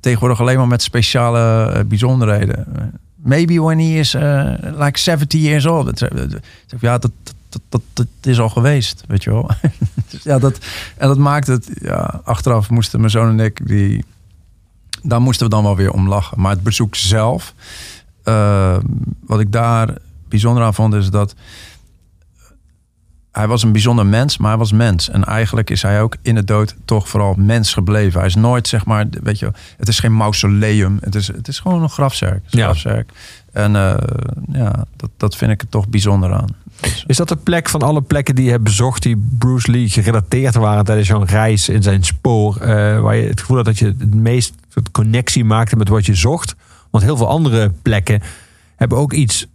[0.00, 2.66] tegenwoordig alleen maar met speciale bijzonderheden.
[3.16, 4.12] Maybe when he is
[4.76, 5.98] like 70 years old.
[5.98, 6.98] Zei- dat- dat- ja,
[7.50, 9.50] dat, dat, dat, dat is al geweest, weet je wel.
[10.10, 10.58] Dus ja, dat,
[10.96, 14.04] en dat maakt het, ja, achteraf moesten mijn zoon en ik, die,
[15.02, 16.40] daar moesten we dan wel weer om lachen.
[16.40, 17.54] Maar het bezoek zelf,
[18.24, 18.76] eh,
[19.26, 19.94] wat ik daar
[20.28, 21.34] bijzonder aan vond, is dat
[23.32, 25.08] hij was een bijzonder mens, maar hij was mens.
[25.10, 28.18] En eigenlijk is hij ook in de dood toch vooral mens gebleven.
[28.18, 30.98] Hij is nooit, zeg maar, weet je, het is geen mausoleum.
[31.00, 32.42] Het is, het is gewoon een grafzerk.
[32.50, 32.64] Een Ja.
[32.64, 33.12] grafzerk.
[33.52, 33.94] En eh,
[34.52, 36.48] ja, dat, dat vind ik er toch bijzonder aan.
[37.06, 40.54] Is dat de plek van alle plekken die je hebt bezocht die Bruce Lee gerelateerd
[40.54, 43.86] waren tijdens zo'n reis in zijn spoor, eh, waar je het gevoel had dat je
[43.86, 44.54] het meest
[44.92, 46.54] connectie maakte met wat je zocht?
[46.90, 48.22] Want heel veel andere plekken
[48.76, 49.46] hebben ook iets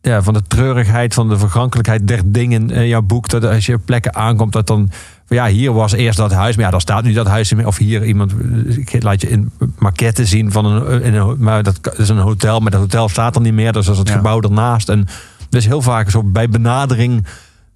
[0.00, 3.28] ja, van de treurigheid, van de vergankelijkheid der dingen in jouw boek.
[3.28, 4.90] Dat als je op plekken aankomt, dat dan
[5.28, 7.52] ja, hier was eerst dat huis, maar ja, daar staat nu dat huis.
[7.52, 8.32] Of hier iemand,
[8.68, 12.60] ik laat je een maquette zien van een, in een maar dat is een hotel,
[12.60, 13.72] maar dat hotel staat er niet meer.
[13.72, 14.14] Dus dat is het Ja.
[14.16, 14.88] gebouw ernaast.
[14.88, 15.06] En
[15.54, 17.26] dus heel vaak zo bij benadering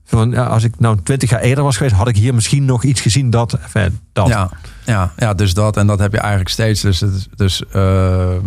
[0.04, 2.84] van ja, als ik nou twintig jaar eerder was geweest, had ik hier misschien nog
[2.84, 4.28] iets gezien dat, enfin, dat.
[4.28, 4.50] Ja,
[4.84, 5.76] ja, ja, dus dat.
[5.76, 6.80] En dat heb je eigenlijk steeds.
[6.80, 7.04] Dus,
[7.36, 8.44] dus ehm,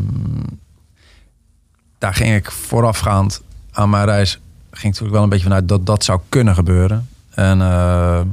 [1.98, 4.40] daar ging ik voorafgaand aan mijn reis...
[4.72, 7.08] ging natuurlijk wel een beetje vanuit dat dat zou kunnen gebeuren.
[7.30, 8.28] En ehm,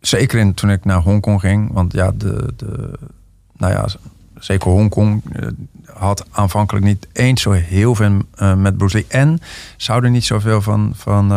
[0.00, 1.72] zeker in, toen ik naar Hongkong ging.
[1.72, 2.98] Want ja, de, de,
[3.56, 3.86] nou ja,
[4.38, 5.48] zeker Hongkong eh,
[5.94, 9.06] had aanvankelijk niet eens zo heel veel eh, met Bruce Lee.
[9.08, 9.40] En
[9.76, 10.92] zouden niet zoveel van...
[10.96, 11.32] van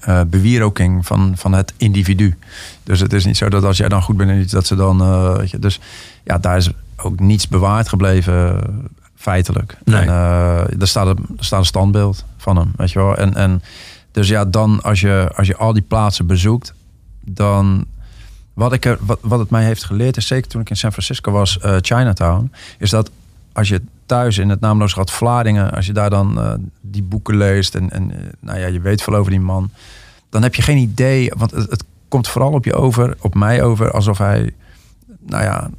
[0.00, 2.36] eh, bewieroking van, van het individu.
[2.82, 4.98] Dus het is niet zo dat als jij dan goed bent iets, dat ze dan.
[5.36, 5.80] weet je, dus
[6.24, 8.60] ja, daar is ook niets bewaard gebleven,
[9.14, 9.76] feitelijk.
[9.84, 10.00] Nee.
[10.00, 10.08] En,
[10.80, 13.16] er, staat een, er staat een standbeeld van hem, weet je wel.
[13.16, 13.62] En, en
[14.12, 16.74] dus ja, dan als je, als je al die plaatsen bezoekt,
[17.20, 17.86] dan.
[18.54, 20.92] Wat, ik er, wat, wat het mij heeft geleerd, is zeker toen ik in San
[20.92, 23.10] Francisco was, eh, Chinatown, is dat
[23.52, 27.74] als je thuis in het naamloze Vlaardingen, als je daar dan eh, die boeken leest
[27.74, 29.70] en, en eh, nou ja, je weet veel over die man,
[30.30, 33.62] dan heb je geen idee, want het, het komt vooral op je over, op mij
[33.62, 34.54] over, alsof hij,
[35.26, 35.70] nou ja,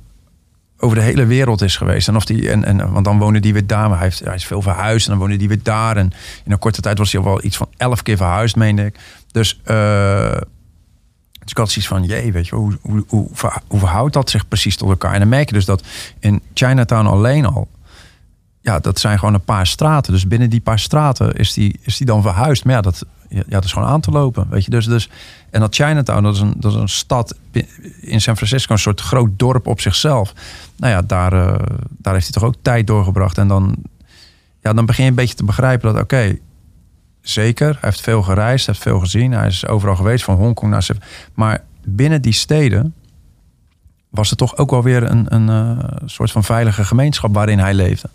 [0.78, 2.07] over de hele wereld is geweest.
[2.07, 4.36] En of die, en, en, want dan woonde die weer daar, maar hij, heeft, hij
[4.36, 5.97] is veel verhuisd en dan woonde die weer daar.
[5.97, 6.11] En
[6.43, 8.99] in een korte tijd was hij al wel iets van elf keer verhuisd, meende ik.
[9.32, 9.61] Dus,
[11.45, 13.29] dus ik had zoiets van, jee, weet je, hoe, hoe, hoe,
[13.67, 15.13] hoe verhoudt dat zich precies tot elkaar?
[15.13, 15.83] En dan merk je dus dat
[16.19, 17.67] in Chinatown alleen al,
[18.61, 20.13] ja, dat zijn gewoon een paar straten.
[20.13, 22.65] Dus binnen die paar straten is die, is die dan verhuisd.
[22.65, 24.47] Maar ja, dat, ja, dat is gewoon aan te lopen.
[24.49, 25.09] Weet je, dus, dus,
[25.49, 27.35] en dat Chinatown, dat is, een, dat is een stad
[28.01, 30.33] in San Francisco, een soort groot dorp op zichzelf.
[30.75, 33.37] Nou ja, daar, eh, daar heeft hij toch ook tijd doorgebracht.
[33.37, 33.75] En dan,
[34.61, 36.37] ja, dan begin je een beetje te begrijpen dat, oké,
[37.28, 39.32] zeker, hij heeft veel gereisd, heeft veel gezien.
[39.32, 40.88] Hij is overal geweest, van Hongkong naar...
[41.34, 42.93] Maar binnen die steden
[44.09, 47.73] was er toch ook wel weer een, een eh, soort van veilige gemeenschap waarin hij
[47.73, 48.09] leefde.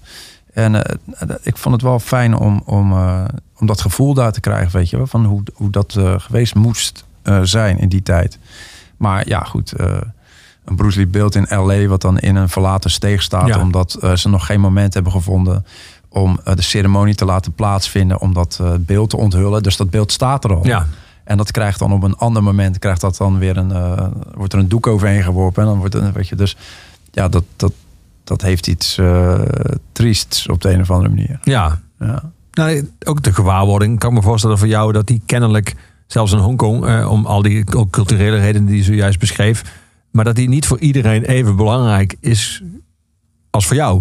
[0.53, 0.97] En eh,
[1.43, 3.25] ik vond het wel fijn om, om, eh,
[3.57, 7.05] om dat gevoel daar te krijgen, weet je wel, van hoe, hoe dat geweest moest
[7.43, 8.39] zijn in die tijd.
[8.97, 9.73] Maar ja, goed,
[10.65, 11.87] een Bruce Lee beeld in L.A.
[11.87, 13.61] wat dan in een verlaten steeg staat, Ja.
[13.61, 15.67] omdat ze nog geen moment hebben gevonden
[16.11, 19.63] om eh, de ceremonie te laten plaatsvinden, om dat eh, beeld te onthullen.
[19.63, 20.67] Dus dat beeld staat er al.
[20.67, 20.87] Ja.
[21.25, 24.53] En dat krijgt dan op een ander moment, krijgt dat dan weer een, eh, wordt
[24.53, 25.63] er een doek overheen geworpen.
[25.63, 26.57] En dan wordt het, weet je, dus
[27.11, 27.73] ja, dat, dat,
[28.25, 29.41] dat heeft iets eh
[29.93, 31.39] triests op de een of andere manier.
[31.43, 31.81] ja.
[31.99, 32.33] Ja.
[32.53, 35.75] Nou, ook de gewaarwording kan ik me voorstellen voor jou dat die kennelijk,
[36.07, 39.63] zelfs in Hongkong, om al die ook culturele redenen die je zojuist beschreef,
[40.11, 42.63] maar dat die niet voor iedereen even belangrijk is
[43.51, 44.01] als voor jou.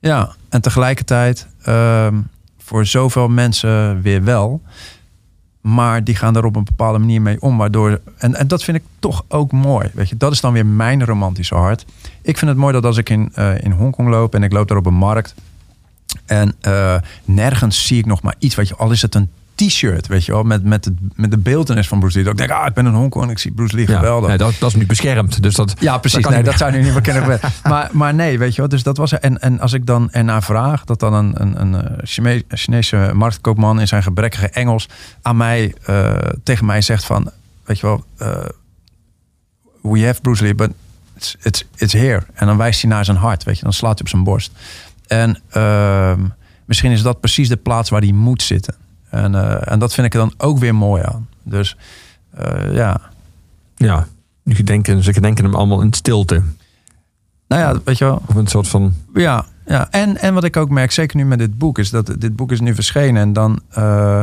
[0.00, 2.20] Ja, en tegelijkertijd ehm,
[2.58, 4.62] voor zoveel mensen weer wel.
[5.60, 7.56] Maar die gaan er op een bepaalde manier mee om.
[7.56, 9.90] Waardoor, en, en dat vind ik toch ook mooi.
[9.94, 11.84] Weet je, dat is dan weer mijn romantische hart.
[12.22, 14.68] Ik vind het mooi dat als ik in, eh, in Hongkong loop en ik loop
[14.68, 15.34] daar op een markt.
[16.26, 18.54] En eh, nergens zie ik nog maar iets.
[18.54, 19.30] Weet je, al is het een
[19.68, 22.24] t-shirt, weet je wel, met, met, het, met de beeldenis van Bruce Lee.
[22.24, 24.28] Dat ik denk, ah, ik ben in Hongkong en ik zie Bruce Lee, geweldig.
[24.28, 25.42] nee, dat, dat is nu beschermd.
[25.42, 26.22] Dus dat, Ja, precies.
[26.22, 27.40] kan Nee, dat zou nu niet meer gebeuren.
[27.62, 28.70] Maar, maar nee, weet je wel.
[28.70, 29.18] Dus dat was er.
[29.18, 33.80] En, en als ik dan ernaar vraag, dat dan een, een, een eh, Chinese marktkoopman
[33.80, 34.88] in zijn gebrekkige Engels
[35.22, 37.30] aan mij, eh, tegen mij zegt van,
[37.64, 38.44] weet je wel, eh,
[39.82, 40.70] we have Bruce Lee, but
[41.16, 42.22] it's, it's, it's here.
[42.34, 43.62] En dan wijst hij naar zijn hart, weet je.
[43.62, 44.52] Dan slaat hij op zijn borst.
[45.06, 46.20] En ehm,
[46.64, 48.74] misschien is dat precies de plaats waar hij moet zitten.
[49.10, 51.28] En, eh, en dat vind ik er dan ook weer mooi aan.
[51.42, 51.76] Dus
[52.30, 53.00] eh, ja,
[53.76, 54.06] ja,
[54.42, 54.54] nu
[55.02, 56.42] ze gedenken hem allemaal in stilte.
[57.48, 58.22] nou ja, weet je wel.
[58.26, 59.88] Of een soort van, Ja, ja.
[59.90, 62.52] En, en wat ik ook merk, zeker nu met dit boek, is dat dit boek
[62.52, 63.22] is nu verschenen.
[63.22, 64.22] En dan eh,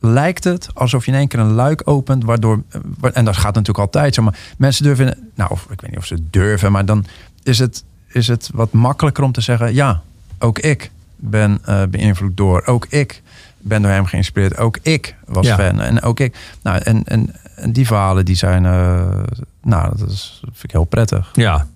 [0.00, 2.62] lijkt het alsof je in één keer een luik opent, waardoor.
[2.98, 4.22] wa- En dat gaat natuurlijk altijd zo.
[4.22, 5.30] Maar mensen durven.
[5.34, 7.04] Nou, of, ik weet niet of ze durven, maar dan
[7.42, 10.02] is het, is het wat makkelijker om te zeggen: ja,
[10.38, 12.66] ook ik ben eh, beïnvloed door.
[12.66, 13.22] Ook ik
[13.60, 14.56] ben door hem geïnspireerd.
[14.58, 15.56] Ook ik was Ja.
[15.56, 15.80] fan.
[15.80, 16.36] En ook ik.
[16.62, 18.64] Nou, en, en, en die verhalen die zijn.
[18.64, 19.22] eh,
[19.62, 21.30] nou, dat, is, vind ik heel prettig.
[21.32, 21.66] ja.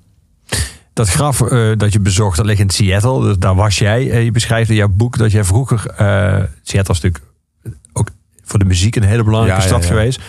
[0.92, 3.20] Dat graf eh, dat je bezocht, dat ligt in Seattle.
[3.22, 4.10] Dus daar was jij.
[4.10, 5.86] Eh, je beschrijft in jouw boek dat jij vroeger...
[5.86, 7.24] eh, Seattle is natuurlijk
[7.92, 8.08] ook
[8.44, 9.88] voor de muziek een hele belangrijke Ja, stad ja.
[9.88, 10.20] geweest.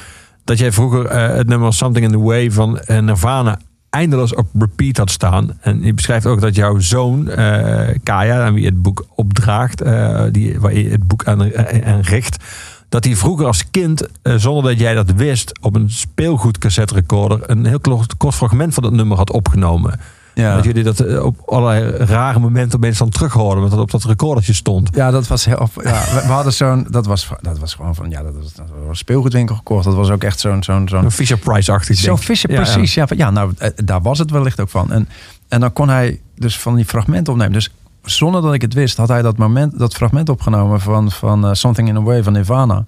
[0.43, 3.59] Dat jij vroeger het nummer Something in the Way van Nirvana
[3.95, 5.57] eindeloos op repeat had staan.
[5.61, 10.23] En je beschrijft ook dat jouw zoon, eh, Kaya, aan wie het boek opdraagt, eh,
[10.31, 12.43] die, waar je het boek aan, eh, aan richt,
[12.89, 17.65] dat hij vroeger als kind, zonder dat jij dat wist, op een speelgoedcassette recorder een
[17.65, 19.99] heel kort, kort fragment van dat nummer had opgenomen.
[20.35, 20.55] Ja.
[20.55, 23.91] Dat jullie dat eh, op allerlei rare momenten opeens dan terug hoorden, want dat op
[23.91, 24.89] dat recordertje stond.
[24.93, 25.69] Ja, dat was heel.
[25.83, 26.87] Ja, we, we hadden zo'n.
[26.89, 28.09] Dat was, dat was gewoon van.
[28.09, 29.83] Ja, dat was, dat was een speelgoedwinkel gekocht.
[29.83, 30.63] Dat was ook echt zo'n.
[30.63, 32.17] zo'n, zo'n Een Fisher Price-achtig Zo'n.
[32.17, 32.93] Fisher, Ja, precies.
[32.93, 34.91] Ja, ja, nou, eh, daar was het wellicht ook van.
[34.91, 35.09] En,
[35.47, 37.53] en dan kon hij dus van die fragmenten opnemen.
[37.53, 37.69] Dus
[38.03, 41.53] zonder dat ik het wist, had hij dat, moment, dat fragment opgenomen van, van eh,
[41.53, 42.85] Something in a Way van Nirvana.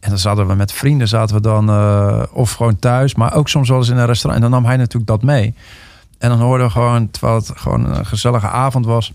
[0.00, 1.70] En dan zaten we met vrienden, zaten we dan,
[2.32, 4.44] of gewoon thuis, maar ook soms wel eens in een restaurant.
[4.44, 5.54] En dan nam hij natuurlijk dat mee.
[6.18, 9.12] En dan hoorden we gewoon, terwijl het gewoon een gezellige avond was,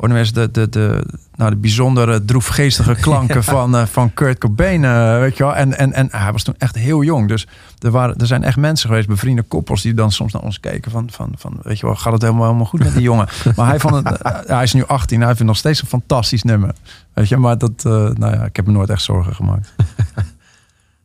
[0.00, 1.04] hoorden eens de, de, de,
[1.34, 5.54] nou, de bijzondere droefgeestige klanken van, eh, van Kurt Cobain, eh, weet je wel.
[5.54, 7.46] En, en, en hij was toen echt heel jong, dus
[7.78, 10.90] er, waren, er zijn echt mensen geweest, bevriende koppels, die dan soms naar ons keken
[10.90, 13.28] van, van, van weet je wel, gaat het helemaal, helemaal goed met die jongen?
[13.56, 16.42] Maar hij, vond het, eh, hij is nu 18, hij vindt nog steeds een fantastisch
[16.42, 16.74] nummer.
[17.12, 19.72] Weet je, maar dat, nou ja, ik heb me nooit echt zorgen gemaakt.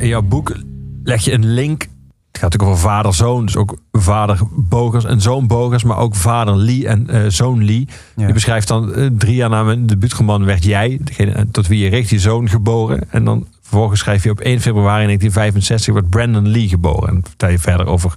[0.03, 0.55] in jouw boek
[1.03, 1.81] leg je een link.
[1.81, 6.55] Het gaat natuurlijk over vader-zoon, dus ook vader Bogers en zoon Bogers, maar ook vader
[6.55, 7.87] Lee en eh, zoon Lee.
[8.15, 8.27] Ja.
[8.27, 11.89] Je beschrijft dan eh, drie jaar na mijn debuutroman werd jij, degene tot wie je
[11.89, 13.11] richt, je zoon geboren.
[13.11, 17.09] En dan vervolgens schrijf je op 1 februari 1965 wordt Brandon Lee geboren.
[17.09, 18.13] En vertel je verder over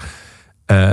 [0.66, 0.90] eh,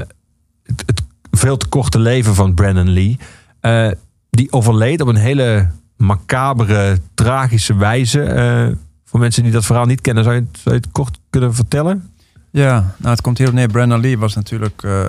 [0.63, 3.17] het, het veel te korte leven van Brandon Lee.
[3.59, 3.91] Eh,
[4.29, 8.77] die overleed op een hele macabere, tragische wijze.
[9.13, 12.11] Voor mensen die dat verhaal niet kennen, zou je, het- kort kunnen vertellen?
[12.49, 13.67] Ja, nou het komt hierop neer.
[13.67, 15.07] Brandon Lee was natuurlijk, eh,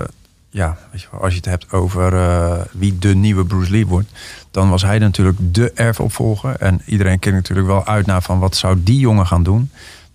[0.49, 4.07] ja, weet je, als je het hebt over eh, wie de nieuwe Bruce Lee wordt,
[4.51, 6.55] dan was hij natuurlijk de erfopvolger.
[6.55, 9.71] En iedereen keek natuurlijk wel uit naar van wat zou die jongen gaan doen.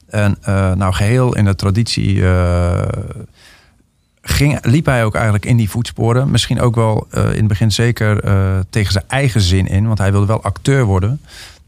[0.06, 2.22] En eh, nou, geheel in de traditie
[4.22, 6.30] ging, liep hij ook eigenlijk in die voetsporen.
[6.30, 8.20] Misschien ook wel in het begin zeker
[8.70, 11.20] tegen zijn eigen zin in, want hij wilde wel acteur worden.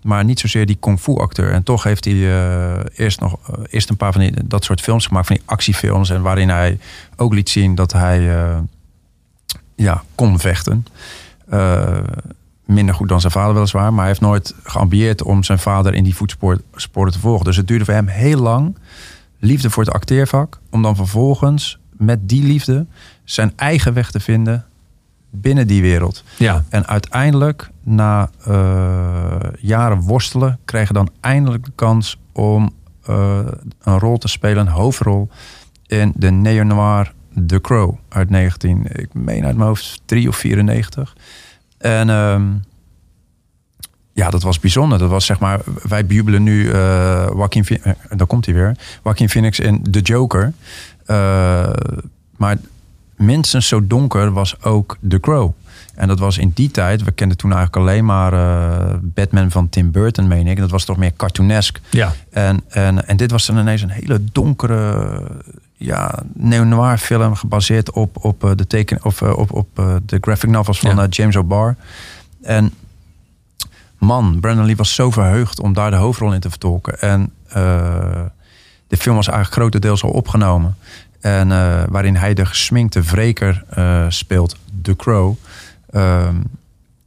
[0.02, 1.52] Maar niet zozeer die kung fu acteur.
[1.52, 4.80] En toch heeft hij eh, eerst nog eh, eerst een paar van die, dat soort
[4.80, 6.10] films gemaakt, van die actiefilms.
[6.10, 6.78] En waarin hij
[7.16, 8.58] ook liet zien dat hij eh,
[9.74, 10.86] ja, kon vechten.
[12.64, 13.90] Minder goed dan zijn vader weliswaar.
[13.90, 17.44] Maar hij heeft nooit geambieerd om zijn vader in die voetsporen te volgen.
[17.44, 18.76] Dus het duurde voor hem heel lang.
[19.38, 20.60] Liefde voor het acteervak.
[20.70, 22.86] Om dan vervolgens met die liefde
[23.24, 24.66] zijn eigen weg te vinden
[25.32, 26.24] binnen die wereld.
[26.36, 26.64] Ja.
[26.68, 32.70] En uiteindelijk, na eh, jaren worstelen, hij dan eindelijk de kans om
[33.04, 33.38] eh,
[33.82, 35.28] een rol te spelen, een hoofdrol,
[35.86, 37.12] in de neo-noir
[37.46, 41.16] The Crow uit 19, ik meen uit mijn hoofd 3 of 94.
[41.78, 42.42] En ehm,
[44.12, 44.98] ja, dat was bijzonder.
[44.98, 47.66] Dat was zeg maar, wij bejubelen nu eh Joaquin,
[48.16, 50.52] daar komt hij weer, Joaquin Phoenix in The Joker.
[52.36, 52.56] Maar
[53.24, 55.52] minstens zo donker was ook The Crow.
[55.94, 59.68] En dat was in die tijd, we kenden toen eigenlijk alleen maar eh, Batman van
[59.68, 60.58] Tim Burton, meen ik.
[60.58, 61.80] Dat was toch meer cartoonesk.
[61.90, 62.12] Ja.
[62.30, 65.22] En, en, en dit was dan ineens een hele donkere,
[65.76, 69.68] ja, neo-noir film gebaseerd op, op, eh, de, teken, of, eh, op, op
[70.06, 71.06] de graphic novels van Ja.
[71.06, 71.76] James O'Barr.
[72.42, 72.72] En
[73.98, 77.00] man, Brandon Lee was zo verheugd om daar de hoofdrol in te vertolken.
[77.00, 77.32] En
[78.88, 80.76] de film was eigenlijk grotendeels al opgenomen.
[81.22, 85.34] En eh, waarin hij de gesminkte wreker eh, speelt, The Crow.
[85.90, 86.36] Ehm,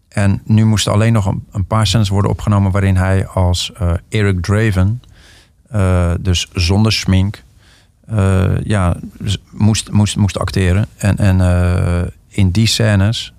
[0.08, 3.94] en nu moesten alleen nog een, een paar scènes worden opgenomen waarin hij als eh,
[4.10, 5.02] Eric Draven,
[6.20, 7.44] dus zonder smink,
[8.64, 8.96] ja,
[9.52, 10.88] moest, moest, moest acteren.
[10.98, 13.34] En, en in die scènes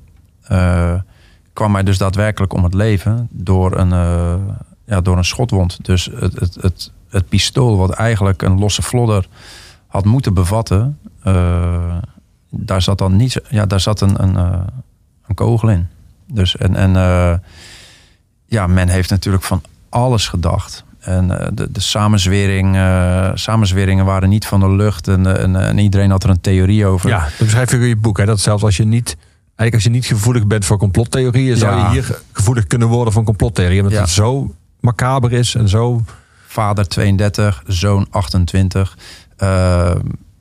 [1.52, 3.90] kwam hij dus daadwerkelijk om het leven door een,
[4.86, 5.84] ja, door een schotwond.
[5.84, 9.26] Dus het, het, het, het pistool, wat eigenlijk een losse flodder
[9.96, 11.96] had moeten bevatten, eh,
[12.50, 14.60] daar zat dan niet, ja, daar zat een, een, eh,
[15.26, 15.86] een kogel in.
[16.32, 17.34] Dus en, en eh,
[18.46, 20.84] ja, men heeft natuurlijk van alles gedacht.
[21.00, 22.76] En de, de samenzwering,
[23.34, 25.08] samenzweringen waren niet van de lucht.
[25.08, 27.08] En, en, en iedereen had er een theorie over.
[27.08, 28.18] Ja, dat beschrijf je in je boek.
[28.18, 28.24] Hè?
[28.24, 29.16] Dat zelfs als je niet,
[29.46, 33.22] eigenlijk als je niet gevoelig bent voor complottheorieën, zou je hier gevoelig kunnen worden voor
[33.22, 33.82] complottheorieën.
[33.82, 34.00] Omdat Ja.
[34.04, 36.02] het zo macaber is en zo.
[36.46, 38.96] Vader 32, zoon 28.
[39.36, 39.94] Eh,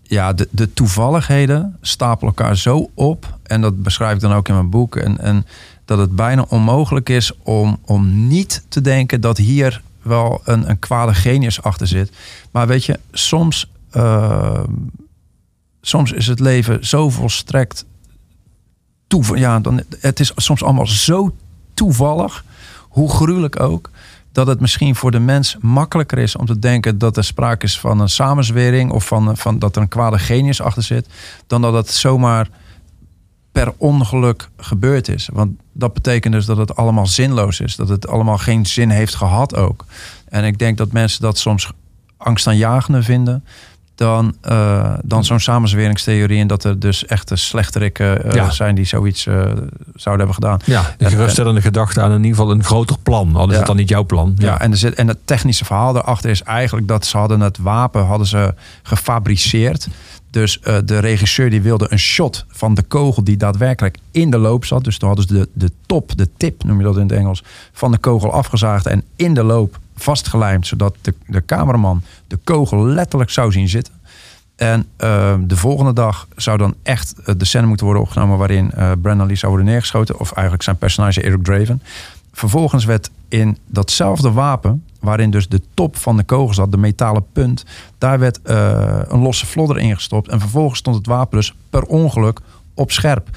[0.04, 3.38] ja, de, de toevalligheden stapelen elkaar zo op.
[3.44, 4.96] En dat beschrijf ik dan ook in mijn boek.
[4.96, 5.46] En, en
[5.86, 10.80] dat het bijna onmogelijk is om, om niet te denken dat hier wel een, een
[10.80, 12.12] kwade genius achter zit.
[12.52, 14.64] Maar weet je, soms, eh,
[15.82, 17.86] soms is het leven zo volstrekt
[19.08, 19.36] toeval.
[19.36, 21.36] Ja, dan, het is soms allemaal zo
[21.74, 22.44] toevallig,
[22.90, 23.90] hoe gruwelijk ook,
[24.36, 27.80] dat het misschien voor de mens makkelijker is om te denken dat er sprake is
[27.80, 31.08] van een samenzwering of van, van dat er een kwade genius achter zit,
[31.48, 32.50] dan dat het zomaar
[33.52, 35.30] per ongeluk gebeurd is.
[35.34, 39.16] Want dat betekent dus dat het allemaal zinloos is, dat het allemaal geen zin heeft
[39.16, 39.86] gehad ook.
[40.30, 41.72] En ik denk dat mensen dat soms
[42.18, 43.44] angstaanjagender vinden
[43.96, 46.40] dan, eh, dan zo'n samenzweringstheorie.
[46.40, 48.50] En dat er dus echte slechterikken Ja.
[48.52, 49.34] zijn die zoiets eh,
[49.96, 50.60] zouden hebben gedaan.
[50.66, 53.36] Ja, de En- geruststellende gedachte aan in ieder geval een groter plan.
[53.36, 53.58] Al is Ja.
[53.58, 54.34] het dan niet jouw plan.
[54.38, 57.58] Ja, en, er zit, en het technische verhaal daarachter is eigenlijk dat ze hadden het
[57.58, 59.88] wapen hadden ze gefabriceerd.
[60.32, 64.38] Dus eh, de regisseur die wilde een shot van de kogel die daadwerkelijk in de
[64.38, 64.84] loop zat.
[64.84, 67.44] Dus toen hadden ze de, de top, de tip noem je dat in het Engels,
[67.74, 70.68] van de kogel afgezaagd en in de loop vastgelijmd.
[70.68, 73.94] Zodat de, de cameraman de kogel letterlijk zou zien zitten.
[74.56, 78.72] En eh, de volgende dag zou dan echt eh, de scène moeten worden opgenomen waarin
[78.72, 80.20] eh Brandon Lee zou worden neergeschoten.
[80.20, 81.82] Of eigenlijk zijn personage Eric Draven.
[82.32, 87.26] Vervolgens werd in datzelfde wapen, waarin dus de top van de kogel zat, de metalen
[87.32, 87.66] punt,
[87.98, 90.28] daar werd eh, een losse vlodder ingestopt.
[90.28, 92.40] En vervolgens stond het wapen dus per ongeluk
[92.74, 93.30] op scherp.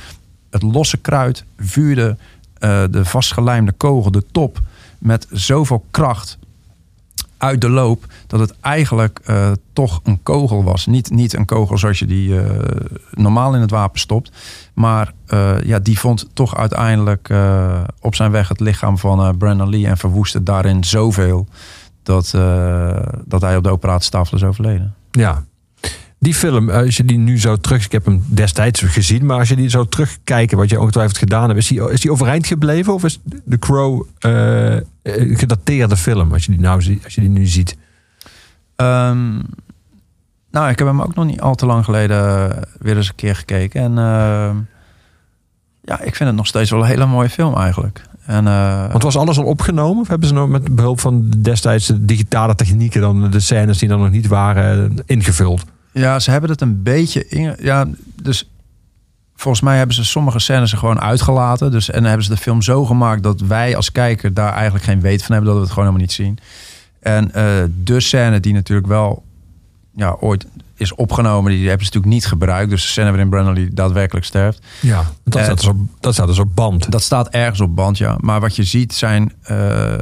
[0.50, 2.16] Het losse kruid vuurde
[2.90, 4.60] de vastgelijmde kogel, de top,
[4.98, 6.38] met zoveel kracht
[7.36, 10.86] uit de loop dat het eigenlijk eh, toch een kogel was.
[10.86, 12.60] Niet, niet een kogel zoals je die eh,
[13.10, 14.32] normaal in het wapen stopt.
[14.74, 17.32] Maar eh, ja, die vond toch uiteindelijk
[18.00, 21.46] op zijn weg het lichaam van Brandon Lee en verwoestte daarin zoveel
[22.02, 22.30] dat,
[23.24, 24.94] dat hij op de operatietafel is overleden.
[25.10, 25.44] Ja.
[26.20, 27.84] Die film, als je die nu zou terug...
[27.84, 30.56] Ik heb hem destijds gezien, maar als je die zou terugkijken...
[30.56, 31.58] wat je ongetwijfeld gedaan hebt...
[31.58, 32.94] is die, is die overeind gebleven?
[32.94, 36.32] Of is The Crow eh, eh, een gedateerde film?
[36.32, 37.76] Als je die, nou, als je die nu ziet.
[38.76, 39.34] Ehm,
[40.50, 43.14] nou, ik heb hem ook nog niet al te lang geleden eh, weer eens een
[43.14, 43.82] keer gekeken.
[43.82, 44.56] En ehm,
[45.82, 48.02] ja, ik vind het nog steeds wel een hele mooie film eigenlijk.
[48.26, 50.00] En, eh, Want was alles al opgenomen?
[50.00, 53.00] Of hebben ze nog met behulp van destijds de digitale technieken...
[53.00, 55.64] dan de scènes die dan nog niet waren eh, ingevuld?
[55.92, 57.56] Ja, ze hebben het een beetje in.
[57.60, 57.86] Ja,
[58.22, 58.50] dus
[59.34, 61.70] volgens mij hebben ze sommige scènes er gewoon uitgelaten.
[61.70, 64.84] Dus, en dan hebben ze de film zo gemaakt dat wij als kijker daar eigenlijk
[64.84, 66.38] geen weet van hebben, dat we het gewoon helemaal niet zien.
[67.00, 67.44] En eh,
[67.84, 69.22] de scène die natuurlijk wel
[69.94, 72.70] ja, ooit is opgenomen, die hebben ze natuurlijk niet gebruikt.
[72.70, 74.62] Dus de scène waarin Lee daadwerkelijk sterft.
[74.80, 76.90] Ja, dat, staat dus op, dat staat dus op band.
[76.90, 78.16] Dat staat ergens op band, ja.
[78.20, 79.94] Maar wat je ziet zijn eh,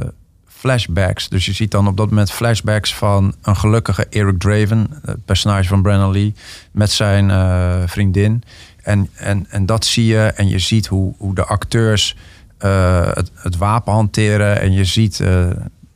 [0.57, 1.29] flashbacks.
[1.29, 5.67] Dus je ziet dan op dat moment flashbacks van een gelukkige Eric Draven, het personage
[5.67, 6.33] van Brandon Lee,
[6.71, 8.43] met zijn eh, vriendin.
[8.83, 12.15] En, en, en dat zie je en je ziet hoe, hoe de acteurs
[12.57, 14.61] eh, het, het wapen hanteren.
[14.61, 15.45] En je ziet eh,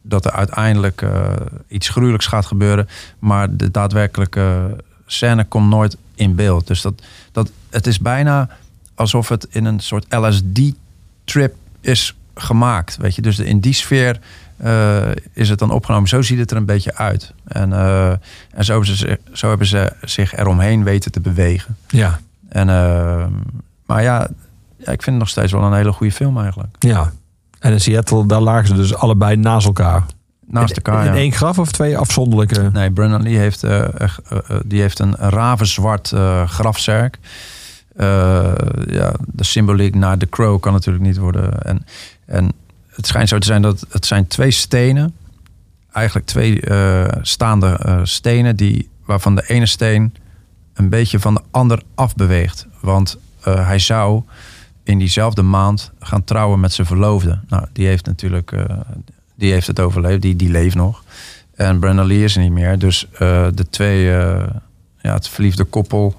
[0.02, 1.06] dat er uiteindelijk
[1.68, 2.88] iets gruwelijks gaat gebeuren.
[3.20, 6.68] Maar de daadwerkelijke scène komt nooit in beeld.
[6.68, 7.02] Dus dat,
[7.32, 8.50] dat, het is bijna
[8.96, 12.98] alsof het in een soort LSD-trip is gemaakt.
[12.98, 13.22] Weet je?
[13.22, 14.20] Dus in die sfeer
[14.64, 16.10] eh, is het dan opgenomen.
[16.10, 17.34] Zo ziet het er een beetje uit.
[17.48, 18.10] En, eh,
[18.52, 21.78] en zo, hebben ze, zich- zo hebben ze zich eromheen weten te bewegen.
[21.88, 23.26] Ja, En, eh,
[23.86, 24.28] maar ja,
[24.78, 26.76] ik vind het nog steeds wel een hele goede film eigenlijk.
[26.80, 27.12] ja.
[27.60, 30.04] En in Seattle, daar lagen ze dus allebei naast elkaar.
[30.48, 31.18] Naast elkaar, In ja.
[31.18, 32.70] één graf of twee afzonderlijke?
[32.74, 33.66] Nee, Brandon Lee heeft,
[34.66, 36.14] die heeft een ravenzwart
[36.46, 37.18] grafzerk.
[38.88, 41.62] Ja, de symboliek naar The Crow kan natuurlijk niet worden.
[41.62, 41.86] En,
[42.26, 42.52] en
[43.02, 45.16] het schijnt zo te zijn dat het zijn twee stenen.
[45.92, 48.56] Eigenlijk twee eh, staande eh, stenen.
[48.56, 50.16] Die, waarvan de ene steen
[50.74, 52.68] een beetje van de ander afbeweegt.
[52.80, 54.24] Want eh, hij zou
[54.84, 57.40] in diezelfde maand gaan trouwen met zijn verloofde.
[57.48, 58.54] Nou, die heeft natuurlijk
[59.36, 60.22] die heeft het overleefd.
[60.22, 61.04] Die, die leeft nog.
[61.56, 62.80] En Brandon Lee is er niet meer.
[62.80, 64.06] Dus de twee,
[65.02, 66.16] ja, het verliefde koppel,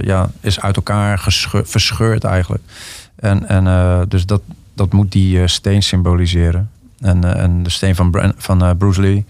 [0.00, 1.24] ja, is uit elkaar
[1.64, 2.62] verscheurd eigenlijk.
[3.14, 4.42] En, en dus dat,
[4.76, 6.70] dat moet die eh, steen symboliseren.
[7.00, 9.24] En, eh, en de steen van, van eh, Bruce Lee,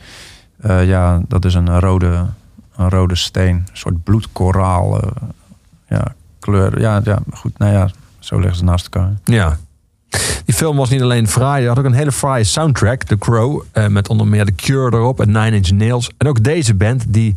[0.86, 2.26] ja, dat is een rode,
[2.76, 3.54] een rode steen.
[3.56, 5.00] Een soort bloedkoraal
[5.88, 6.80] ja, kleur.
[6.80, 9.12] Ja, ja, goed, nou ja, zo liggen ze naast elkaar.
[9.24, 9.58] Ja.
[10.44, 13.62] Die film was niet alleen fraai, hij had ook een hele fraaie soundtrack, The Crow,
[13.88, 16.10] met onder meer The Cure erop en Nine Inch Nails.
[16.16, 17.36] En ook deze band, die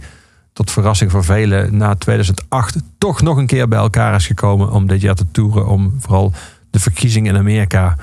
[0.53, 4.87] tot verrassing voor velen na 2008 toch nog een keer bij elkaar is gekomen om
[4.87, 6.33] dit jaar te toeren, om vooral
[6.69, 7.97] de verkiezingen in Amerika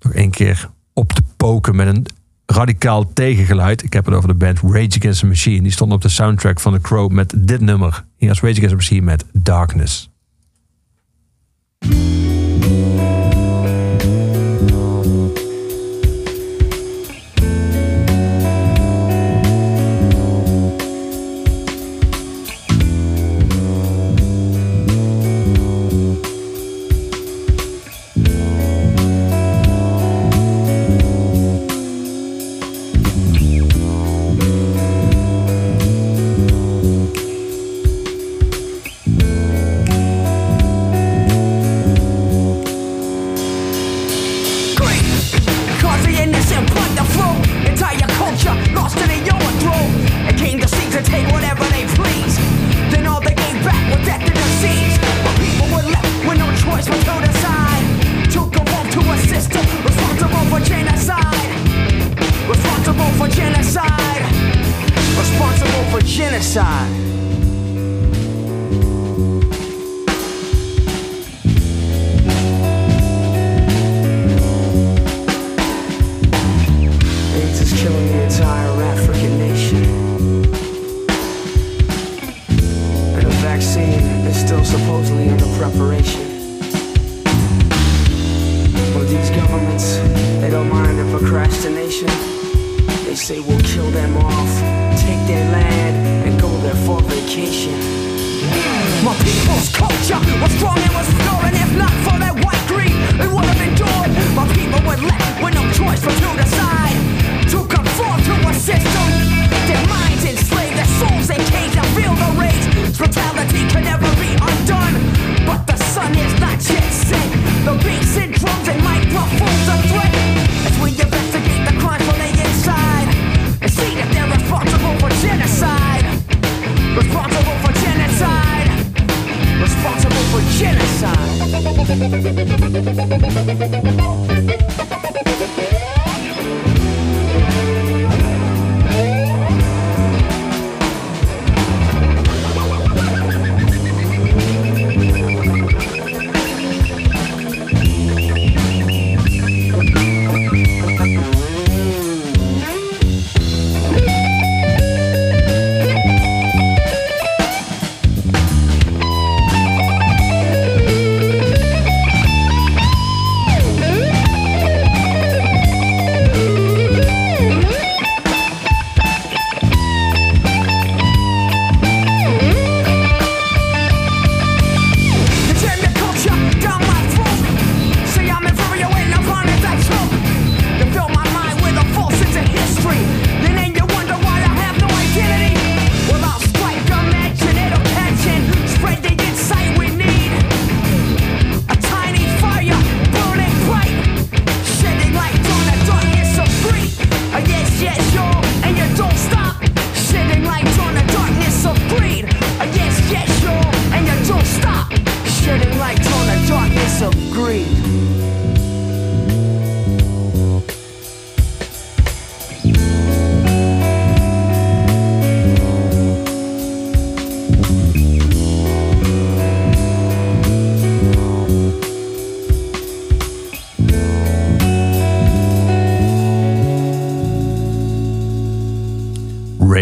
[0.00, 2.06] nog een keer op te poken met een
[2.46, 3.82] radicaal tegengeluid.
[3.82, 5.62] Ik heb het over de band Rage Against the Machine.
[5.62, 8.04] Die stond op de soundtrack van The Crow met dit nummer.
[8.16, 10.10] Hier is Rage Against the Machine met Darkness.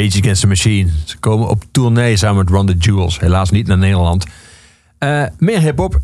[0.09, 0.91] Rage Against the Machine.
[1.05, 3.21] Ze komen op tournee samen met Run the Jewels.
[3.21, 4.27] Helaas niet naar Nederland.
[4.99, 6.01] Eh, meer hip-hop.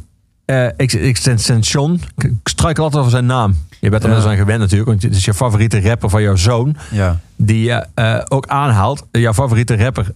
[0.76, 2.00] Ex- Extension.
[2.16, 3.56] Ik struikel altijd over zijn naam.
[3.80, 4.14] Je bent er Ja.
[4.14, 4.88] wel eens aan gewend natuurlijk.
[4.90, 6.76] Want het is je favoriete rapper van jouw zoon.
[6.90, 7.20] Ja.
[7.36, 9.06] Die je eh, ook aanhaalt.
[9.10, 10.10] Jouw favoriete rapper.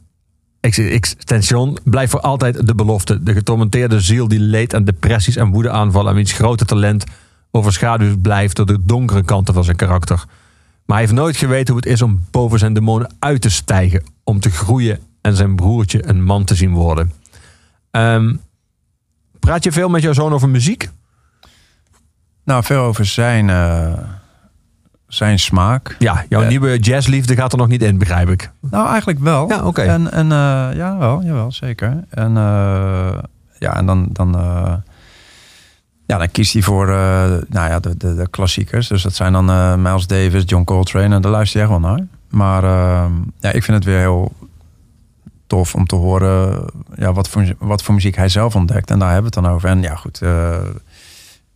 [0.61, 3.23] Ex- Extension blijft voor altijd de belofte.
[3.23, 6.11] De getormenteerde ziel die leed aan depressies en woedeaanvallen.
[6.11, 7.05] En wiens grote talent
[7.51, 10.25] overschaduwd blijft door de donkere kanten van zijn karakter.
[10.89, 14.03] Maar hij heeft nooit geweten hoe het is om boven zijn demonen uit te stijgen.
[14.25, 17.13] Om te groeien en zijn broertje een man te zien worden.
[17.91, 18.35] Ehm,
[19.41, 20.91] praat je veel met jouw zoon over muziek?
[22.45, 23.93] Nou, veel over zijn, eh,
[25.07, 25.97] zijn smaak.
[25.99, 26.49] Ja, jouw Eh.
[26.49, 28.51] nieuwe jazzliefde gaat er nog niet in, begrijp ik.
[28.61, 29.49] Nou, eigenlijk wel.
[29.49, 29.83] Ja, oké.
[29.83, 32.05] En, en eh, ja, wel, jawel, zeker.
[32.11, 32.33] En
[33.59, 34.37] ja, en dan, dan,
[36.09, 36.95] ja, dan kiest hij voor eh,
[37.49, 38.89] nou ja, de, de, de klassiekers.
[38.89, 41.15] Dus dat zijn dan eh, Miles Davis, John Coltrane.
[41.15, 42.07] En daar luister je echt wel naar.
[42.29, 43.05] Maar eh,
[43.41, 44.33] ja, ik vind het weer heel
[45.47, 46.65] tof om te horen
[46.97, 48.91] ja, wat, voor, wat voor muziek hij zelf ontdekt.
[48.91, 49.69] En daar hebben we het dan over.
[49.69, 50.23] En ja, goed.
[50.23, 50.57] eh,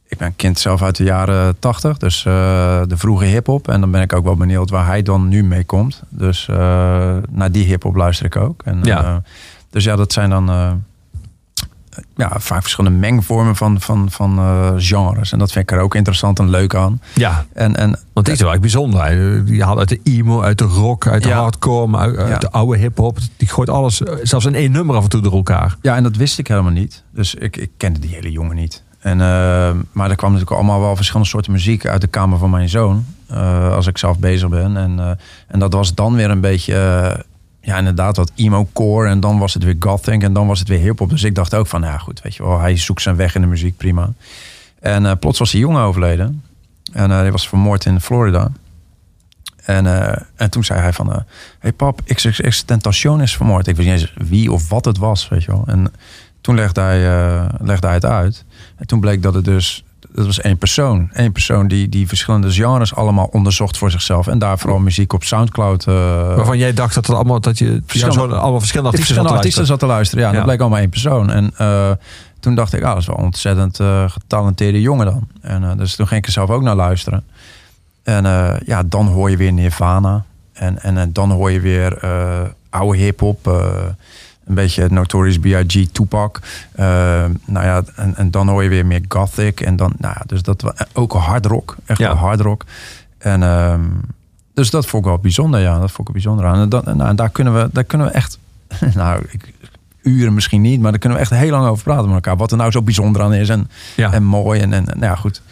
[0.09, 3.69] ik ben kind zelf uit de jaren tachtig, dus de vroege hip-hop.
[3.69, 6.03] En dan ben ik ook wel benieuwd waar hij dan nu mee komt.
[6.09, 6.47] Dus
[7.31, 8.63] naar die hip-hop luister ik ook.
[8.65, 9.23] En, Ja.
[9.71, 10.51] dus ja, dat zijn dan
[12.17, 15.33] ja, vaak verschillende mengvormen van, van, van eh, genres.
[15.33, 17.01] En dat vind ik er ook interessant en leuk aan.
[17.15, 19.45] Ja, En, en want dit is wel echt bijzonder.
[19.45, 21.41] Die haalt uit de emo, uit de rock, uit de Ja.
[21.41, 23.19] hardcore, maar uit, de oude hip-hop.
[23.37, 25.77] Die gooit alles, eh, zelfs in één nummer af en toe door elkaar.
[25.83, 27.03] Ja, en dat wist ik helemaal niet.
[27.15, 28.83] Dus ik, ik kende die hele jongen niet.
[28.99, 32.51] En, eh, maar er kwam natuurlijk allemaal wel verschillende soorten muziek uit de kamer van
[32.51, 33.05] mijn zoon.
[33.73, 34.77] als ik zelf bezig ben.
[34.77, 36.75] En, en dat was dan weer een beetje,
[37.63, 39.09] ja, inderdaad, wat emo-core.
[39.09, 41.11] En dan was het weer gothic en dan was het weer hip-hop.
[41.11, 43.41] Dus ik dacht ook van, ja, goed, weet je wel, hij zoekt zijn weg in
[43.41, 44.13] de muziek, prima.
[44.81, 46.43] En eh, plots was die jongen overleden.
[46.93, 48.51] En eh, hij was vermoord in Florida.
[49.65, 51.19] En, eh, en toen zei hij van, hé
[51.59, 53.67] hey pap, XXX Tentation is vermoord.
[53.67, 55.65] Ik wist niet eens wie of wat het was, weet je wel.
[55.67, 55.93] En
[56.41, 57.01] toen legde hij,
[57.61, 58.45] legde hij het uit.
[58.77, 59.85] En toen bleek dat het dus,
[60.15, 61.09] dat was één persoon.
[61.13, 64.27] Eén persoon die, die verschillende genres allemaal onderzocht voor zichzelf.
[64.27, 65.87] En daar vooral muziek op Soundcloud.
[65.87, 65.95] eh,
[66.35, 69.35] Waarvan jij dacht dat het allemaal, dat je Verschillende- allemaal verschillende artiesten verschillende zat te
[69.37, 69.67] artiesten luisteren.
[69.67, 70.25] zat te luisteren.
[70.25, 70.37] Ja, Ja.
[70.37, 71.31] dat bleek allemaal één persoon.
[71.31, 71.91] En eh,
[72.41, 75.27] toen dacht ik, ah, dat is wel een ontzettend eh, getalenteerde jongen dan.
[75.41, 77.25] En dus toen ging ik er zelf ook naar luisteren.
[78.03, 78.25] En
[78.67, 80.25] ja, dan hoor je weer Nirvana.
[80.53, 81.99] En, en, en dan hoor je weer
[82.71, 83.63] oude hip-hop.
[84.43, 85.87] Eh, een beetje Notorious B.I.G.
[85.93, 86.41] Tupac.
[86.73, 86.85] Eh,
[87.47, 89.61] nou ja, en, en dan hoor je weer meer gothic.
[89.61, 91.77] En dan, nou ja, dus dat wa- ook hard rock.
[91.87, 92.15] Echt Ja.
[92.15, 92.65] hard rock.
[93.19, 93.81] En ehm,
[94.55, 95.79] dus dat vond ik wel bijzonder, ja.
[95.79, 96.55] Dat vond ik er bijzonder aan.
[96.73, 98.39] En, en, nou, en daar, kunnen we, daar kunnen we echt,
[98.95, 99.53] nou, ik,
[100.03, 102.37] uren misschien niet, maar daar kunnen we echt heel lang over praten met elkaar.
[102.37, 104.13] Wat er nou zo bijzonder aan is en, Ja.
[104.13, 104.61] en mooi.
[104.61, 105.43] En, en, nou ja, goed.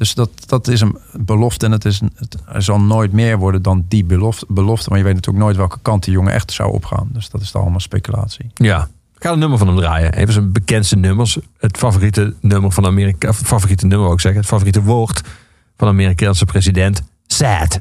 [0.00, 3.84] Dus dat, dat is een belofte en het, is het zal nooit meer worden dan
[3.88, 4.88] die belofte, belofte.
[4.88, 7.08] Maar je weet natuurlijk nooit welke kant die jongen echt zou opgaan.
[7.12, 8.50] Dus dat is allemaal speculatie.
[8.54, 8.88] Ja.
[9.16, 10.12] Ik ga een nummer van hem draaien.
[10.12, 11.38] Even zijn bekendste nummers.
[11.58, 13.32] Het favoriete nummer van Amerika.
[13.32, 14.40] favoriete nummer ook zeggen.
[14.40, 15.20] Het favoriete woord
[15.76, 17.02] van de Amerikaanse president.
[17.26, 17.80] Sad.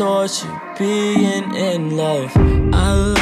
[0.00, 2.30] It's torture being in love.
[2.72, 3.17] I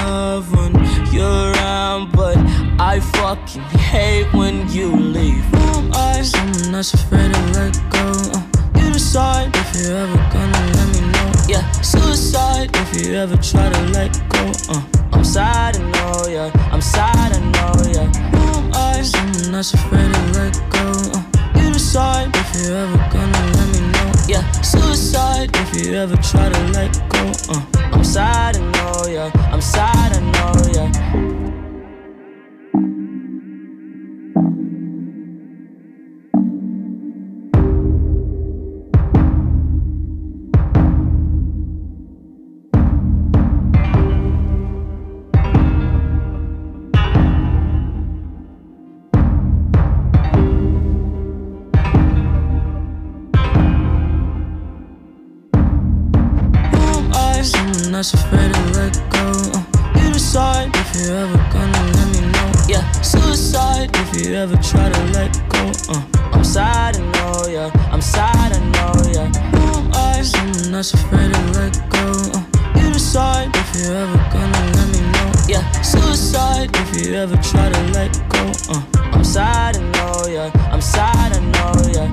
[70.97, 72.05] afraid to let go.
[72.35, 75.31] Uh, you decide if you're ever gonna let me know.
[75.49, 78.45] Yeah, suicide if you ever try to let go.
[78.69, 78.83] Uh,
[79.15, 80.73] I'm sad, I know, yeah.
[80.73, 82.11] I'm sad, I know, yeah.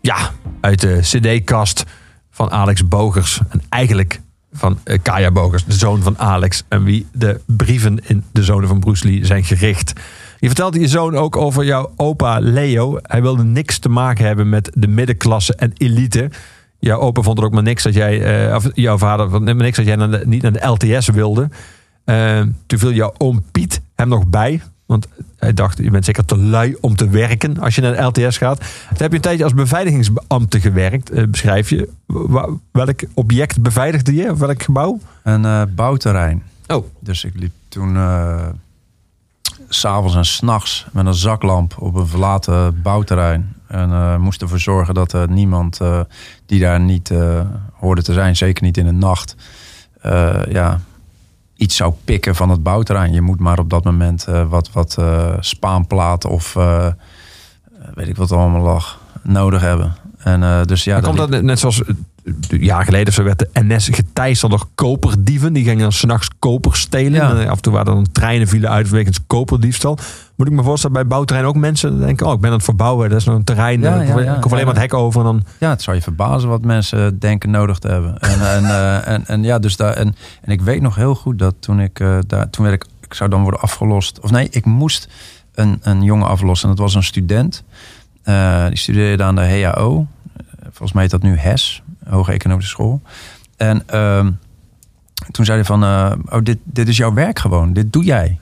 [0.00, 1.84] Ja, uit de cd-kast
[2.30, 3.40] van Alex Bogers.
[3.50, 4.20] En eigenlijk
[4.56, 6.62] van eh, Kaya Bogers, de zoon van Alex.
[6.68, 9.92] En wie de brieven in de zonen van Bruce Lee zijn gericht.
[10.38, 12.98] Je vertelde je zoon ook over jouw opa Leo.
[13.02, 16.30] Hij wilde niks te maken hebben met de middenklasse en elite.
[16.78, 19.76] Jouw opa vond het ook maar niks dat jij, eh, of jouw vader vond niks
[19.76, 21.48] dat jij niet naar de LTS wilde.
[22.04, 24.62] Eh, toen viel jouw oom Piet hem nog bij.
[24.86, 25.06] Want
[25.36, 28.38] hij dacht, je bent zeker te lui om te werken als je naar de LTS
[28.38, 28.58] gaat.
[28.58, 31.10] Toen heb je een tijdje als beveiligingsbeambte gewerkt.
[31.10, 31.88] Eh, beschrijf je.
[32.72, 34.30] Welk object beveiligde je?
[34.30, 34.98] Of welk gebouw?
[35.22, 36.42] Een eh, bouwterrein.
[36.66, 36.86] Oh.
[37.00, 37.96] Dus ik liep toen
[39.68, 43.54] s s'avonds en s'nachts met een zaklamp op een verlaten bouwterrein.
[43.66, 45.80] En eh, moest ervoor zorgen dat er niemand
[46.46, 47.12] die daar niet
[47.72, 49.36] hoorde te zijn, zeker niet in de nacht,
[50.48, 50.80] ja,
[51.56, 53.12] iets zou pikken van het bouwterrein.
[53.12, 56.86] Je moet maar op dat moment eh, wat, wat eh, spaanplaten of eh,
[57.94, 59.94] weet ik wat er allemaal lag, nodig hebben.
[60.18, 62.06] En dus ja, Maar daar komt liep- dat net zoals een
[62.48, 65.52] jaar geleden of zo werd de NS geteisterd door koperdieven.
[65.52, 67.12] Die gingen dan s'nachts koper stelen.
[67.12, 67.44] Ja.
[67.44, 69.98] Af en toe waren dan treinen vielen uit wegens koperdiefstal.
[70.36, 72.26] Moet ik me voorstellen bij bouwterrein ook mensen denken...
[72.26, 73.80] oh, ik ben aan het verbouwen, dat is een terrein.
[73.80, 75.42] Ja, ik ja, hoef- ja, ik hoef alleen maar het hek over en dan...
[75.58, 78.18] Ja, het zou je verbazen wat mensen denken nodig te hebben.
[78.18, 79.92] En, en, eh, en, en ja, dus daar.
[79.92, 82.50] En, en ik weet nog heel goed dat toen ik eh, daar.
[82.50, 82.90] Toen werd ik.
[83.00, 84.20] Ik zou dan worden afgelost.
[84.20, 85.08] Of nee, ik moest
[85.54, 86.68] een, een jongen aflossen.
[86.68, 87.64] En dat was een student.
[88.22, 90.06] Eh, die studeerde aan de HAO.
[90.36, 93.00] Eh, Volgens mij heet dat nu HES, Hoge Economische School.
[93.56, 94.30] En ehm,
[95.30, 97.72] toen zei hij van, eh, oh, dit, dit is jouw werk gewoon.
[97.72, 98.38] Dit doe jij.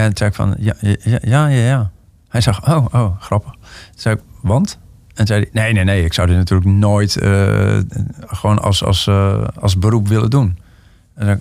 [0.00, 0.74] En toen zei ik van, ja,
[1.20, 1.90] ja, ja, ja.
[2.28, 3.52] Hij zag, oh, oh, grappig.
[3.52, 3.60] Toen
[3.94, 4.78] zei ik, want?
[5.14, 7.78] En zei hij, nee, nee, nee, ik zou dit natuurlijk nooit eh,
[8.26, 10.58] gewoon als, als, eh, als beroep willen doen.
[11.14, 11.38] En zei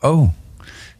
[0.00, 0.28] oh.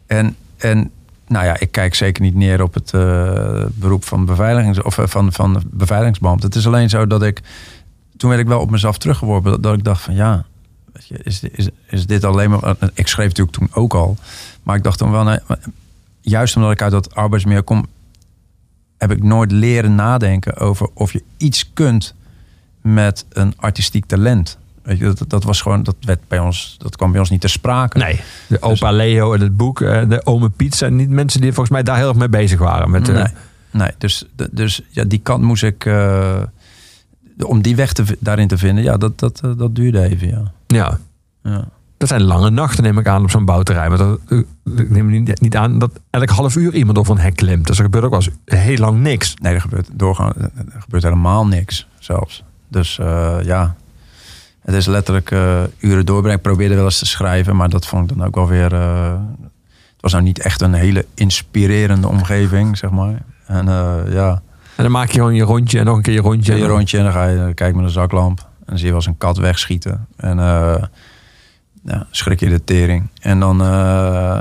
[0.05, 0.91] En, en
[1.27, 5.33] nou ja, ik kijk zeker niet neer op het eh, beroep van, beveiligings, of, van,
[5.33, 6.45] van beveiligingsbeambte.
[6.45, 7.41] Het is alleen zo dat ik,
[8.17, 10.45] toen werd ik wel op mezelf teruggeworpen, dat, ik dacht van ja,
[11.23, 12.75] is, is, is dit alleen maar...
[12.93, 14.17] Ik schreef natuurlijk toen ook al.
[14.63, 15.23] Maar ik dacht dan wel...
[15.23, 15.39] nee,
[16.21, 17.85] juist omdat ik uit dat arbeidsmeer kom...
[18.97, 22.15] heb ik nooit leren nadenken over of je iets kunt
[22.81, 24.57] met een artistiek talent.
[24.83, 27.41] Weet je, dat, dat was gewoon, dat werd bij ons, dat kwam bij ons niet
[27.41, 27.97] ter sprake.
[27.97, 31.49] Nee, de opa Leo en het boek, eh, de ome Piet zijn niet mensen die
[31.53, 32.89] volgens mij daar heel erg mee bezig waren.
[32.89, 33.25] Met, eh, Nee,
[33.71, 35.85] nee dus, dus ja, die kant moest ik.
[35.85, 36.41] eh,
[37.45, 40.27] om die weg te, daarin te vinden, ja, dat, dat, dat duurde even.
[40.27, 40.51] Ja.
[40.67, 40.99] ja.
[41.43, 41.67] Ja.
[42.01, 43.89] Dat zijn lange nachten, neem ik aan, op zo'n bouwterrein.
[43.89, 44.37] Maar dat, eh,
[44.77, 47.67] ik neem niet, niet aan dat elk half uur iemand over een hek klimt.
[47.67, 49.33] Dus er gebeurt ook wel eens heel lang niks.
[49.41, 50.33] Nee, er gebeurt, doorgaan,
[50.73, 52.43] er gebeurt helemaal niks zelfs.
[52.67, 53.75] Dus eh, ja,
[54.61, 56.37] het is letterlijk eh, uren doorbrengen.
[56.37, 58.73] Ik probeerde wel eens te schrijven, maar dat vond ik dan ook wel weer.
[58.73, 63.21] het was nou niet echt een hele inspirerende omgeving, zeg maar.
[63.45, 63.65] En
[64.11, 64.41] ja,
[64.75, 66.55] En dan maak je gewoon je rondje en nog een keer je rondje.
[66.55, 68.39] je rondje en dan ga je dan kijk je met een zaklamp.
[68.39, 70.07] En dan zie je wel eens een kat wegschieten.
[70.15, 70.39] En
[71.83, 73.09] ja, schrik je de tering.
[73.21, 74.37] En dan, eh,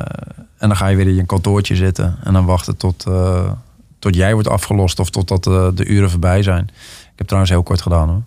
[0.58, 2.16] en dan ga je weer in je kantoortje zitten.
[2.22, 3.50] En dan wachten tot, eh,
[3.98, 6.64] tot jij wordt afgelost of totdat eh, de uren voorbij zijn.
[7.02, 8.22] Ik heb trouwens heel kort gedaan hoor.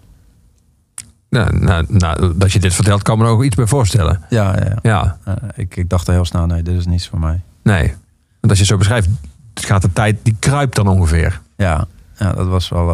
[1.29, 4.21] Nou, nou, nou, dat je dit vertelt, kan me er ook iets bij voorstellen.
[4.29, 5.17] Ja, ja, ja.
[5.25, 7.41] Ja, ik, ik dacht heel snel, nee, dit is niets voor mij.
[7.63, 7.93] nee.
[8.39, 9.09] Want als je het zo beschrijft,
[9.53, 11.41] gaat de tijd, die kruipt dan ongeveer.
[11.57, 11.87] Ja,
[12.17, 12.87] ja dat was wel.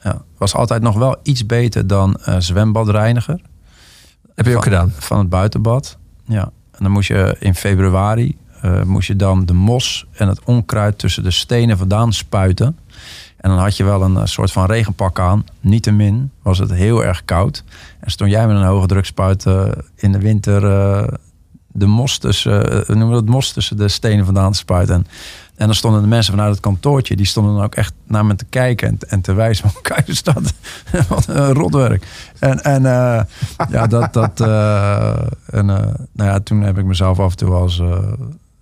[0.00, 3.40] ja, was altijd nog wel iets beter dan zwembadreiniger.
[4.34, 4.92] Heb je ook van, gedaan?
[4.98, 5.98] Van het buitenbad.
[6.24, 6.42] Ja.
[6.72, 10.98] En dan moest je in februari eh, moest je dan de mos en het onkruid
[10.98, 12.78] tussen de stenen vandaan spuiten.
[13.36, 15.44] En dan had je wel een eh, soort van regenpak aan.
[15.60, 17.64] Niettemin was het heel erg koud.
[18.00, 19.64] En stond jij met een hoge drukspuit eh,
[19.96, 20.60] in de winter
[21.74, 24.94] de mos tussen, noemen we dat, mos tussen de stenen vandaan te spuiten.
[24.94, 25.06] En,
[25.62, 28.34] en dan stonden de mensen vanuit het kantoortje, die stonden dan ook echt naar me
[28.34, 30.52] te kijken en, en te wijzen van kijk eens dat,
[31.08, 32.06] wat een rotwerk.
[32.38, 33.22] En, en eh,
[33.70, 37.82] ja, dat, dat en, eh, nou ja, toen heb ik mezelf af en toe als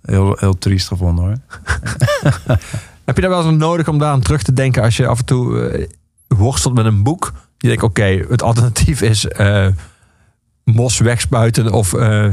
[0.01, 1.35] heel, heel triest gevonden hoor.
[3.05, 5.07] Heb je daar wel eens aan nodig om daar aan terug te denken als je
[5.07, 5.87] af en toe
[6.27, 7.33] worstelt met een boek?
[7.57, 9.27] Je denkt, oké, het alternatief is
[10.63, 12.27] mos wegspuiten of eh,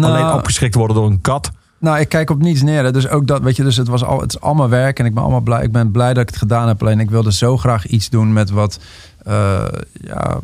[0.00, 1.50] alleen opgeschrikt worden door een kat.
[1.86, 2.92] Nou, ik kijk op niets neer.
[2.92, 5.14] Dus ook dat, weet je, dus het was al, het is allemaal werk en ik
[5.14, 5.62] ben allemaal blij.
[5.62, 6.80] Ik ben blij dat ik het gedaan heb.
[6.80, 8.78] Alleen ik wilde zo graag iets doen met wat,
[9.22, 10.38] eh, ja,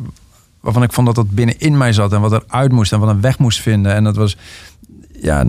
[0.59, 3.21] waarvan ik vond dat dat binnenin mij zat en wat eruit moest en wat een
[3.21, 3.93] weg moest vinden.
[3.93, 4.37] En dat was,
[5.21, 5.43] ja,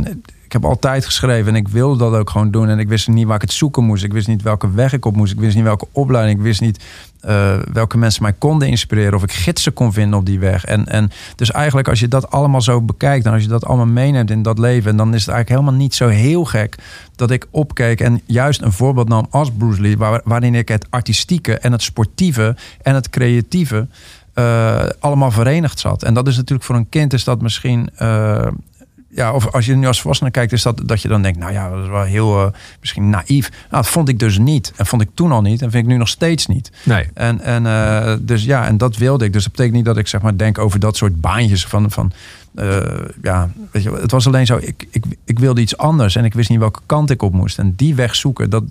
[0.45, 2.69] ik heb altijd geschreven en ik wilde dat ook gewoon doen.
[2.69, 4.05] En ik wist niet waar ik het zoeken moest.
[4.05, 5.33] Ik wist niet welke weg ik op moest.
[5.33, 6.39] Ik wist niet welke opleiding.
[6.39, 6.85] Ik wist niet
[7.25, 9.15] eh, welke mensen mij konden inspireren.
[9.15, 10.65] Of ik gidsen kon vinden op die weg.
[10.65, 13.27] En, en dus eigenlijk als je dat allemaal zo bekijkt.
[13.27, 14.97] En als je dat allemaal meeneemt in dat leven.
[14.97, 16.77] Dan is het eigenlijk helemaal niet zo heel gek
[17.17, 18.01] dat ik opkeek.
[18.01, 19.97] En juist een voorbeeld nam als Bruce Lee.
[19.97, 23.87] Waar, waarin ik het artistieke en het sportieve en het creatieve.
[24.35, 26.03] eh, allemaal verenigd zat.
[26.03, 28.47] En dat is natuurlijk voor een kind is dat misschien eh,
[29.15, 31.53] ja, of als je nu als volwassene kijkt, is dat dat je dan denkt, nou
[31.53, 33.51] ja, dat is wel heel eh, misschien naïef.
[33.51, 34.73] Nou, dat vond ik dus niet.
[34.77, 35.63] En vond ik toen al niet.
[35.63, 36.73] En vind ik nu nog steeds niet.
[36.83, 37.09] Nee.
[37.15, 39.33] En, en eh, dus ja, en dat wilde ik.
[39.33, 41.91] Dus dat betekent niet dat ik zeg maar denk over dat soort baantjes van.
[41.91, 42.13] van
[42.55, 42.81] eh,
[43.23, 44.59] ja, weet je, het was alleen zo.
[44.61, 47.59] Ik, ik, ik wilde iets anders en ik wist niet welke kant ik op moest.
[47.59, 48.65] En die weg zoeken, dat,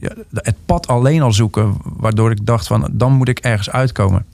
[0.00, 4.24] ja, het pad alleen al zoeken, waardoor ik dacht van, dan moet ik ergens uitkomen.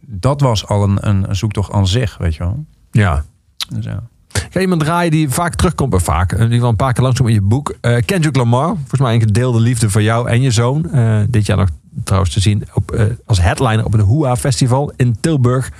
[0.00, 2.64] Dat was al een, een, een zoektocht aan zich, weet je wel.
[2.90, 3.24] Ja.
[3.68, 4.02] Dus ja.
[4.50, 7.34] Ga iemand draaien die vaak terugkomt, bij vaak, ieder geval een paar keer langzaam in
[7.34, 7.74] je boek.
[7.80, 10.90] Eh Kendrick Lamar, volgens mij een gedeelde liefde voor jou en je zoon.
[10.90, 11.68] Eh, dit jaar nog
[12.04, 15.70] trouwens te zien op, eh, als headliner op het Hua Festival in Tilburg.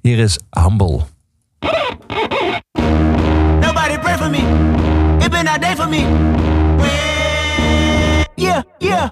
[0.00, 1.00] Hier is Humble.
[3.60, 4.38] Nobody pray for me.
[5.18, 6.06] It been a day for me.
[8.34, 9.08] Yeah, yeah.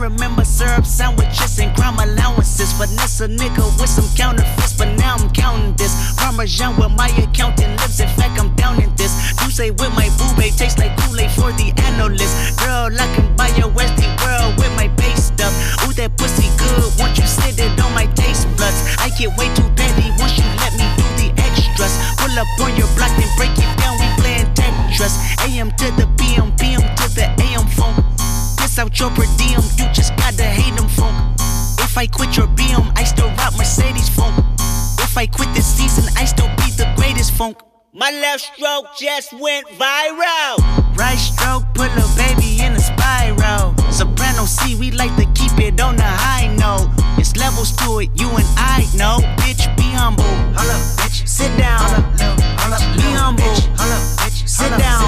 [0.00, 2.72] Remember syrup sandwiches and crime allowances.
[2.72, 5.92] Finesse a nigga with some counterfeits, but now I'm counting this.
[6.16, 8.00] Parmesan where my accountant lives.
[8.00, 9.12] In fact, I'm down in this.
[9.44, 12.56] You say with my boo babe tastes like Kool-Aid for the analyst.
[12.58, 15.52] Girl, I can buy your Westie world with my base stuff.
[15.84, 16.80] Ooh, that pussy good.
[16.96, 20.48] Once you sit it on my taste buds, I get way too petty once you
[20.64, 21.92] let me do the extras.
[22.16, 24.00] Pull up on your block and break it down.
[24.00, 25.12] We playing Tetris.
[25.44, 28.09] AM to the PM, PM to the AM phone.
[28.78, 31.14] Out your per diem, you just gotta hate them funk.
[31.80, 34.34] If I quit your BM, I still rock Mercedes funk.
[35.00, 37.58] If I quit this season, I still be the greatest funk.
[37.92, 40.56] My left stroke just went viral.
[40.96, 43.76] Right stroke put a baby in a spiral.
[43.92, 46.88] Soprano C, we like to keep it on the high note.
[47.18, 49.18] It's levels to it, you and I know.
[49.42, 50.24] Bitch, be humble.
[50.56, 51.28] Hold up, bitch.
[51.28, 51.84] Sit down.
[52.96, 53.70] Be humble
[54.60, 55.00] sit down.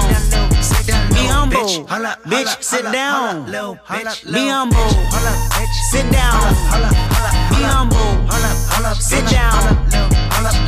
[1.13, 1.85] Be humble,
[2.25, 3.45] bitch, sit down.
[3.45, 4.89] Be humble,
[5.91, 6.41] sit down.
[7.53, 8.09] Be humble,
[8.99, 9.61] sit down.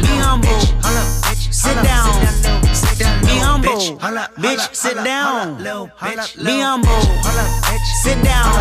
[0.02, 0.60] Be humble,
[1.52, 2.14] sit down.
[3.26, 3.98] Be humble,
[4.44, 5.58] bitch, sit down.
[5.58, 7.02] Be humble,
[8.04, 8.52] sit down.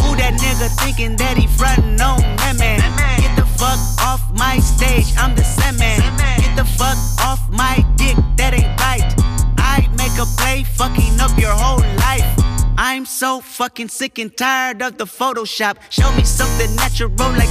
[0.00, 2.80] Who that nigga thinking that he frontin' on that man?
[3.20, 6.39] Get the fuck off my stage, I'm the same man.
[6.50, 9.14] Get the fuck off my dick, that ain't right.
[9.56, 12.59] I make a play, fucking up your whole life.
[12.76, 15.76] I'm so fucking sick and tired of the Photoshop.
[15.90, 17.48] Show me something natural like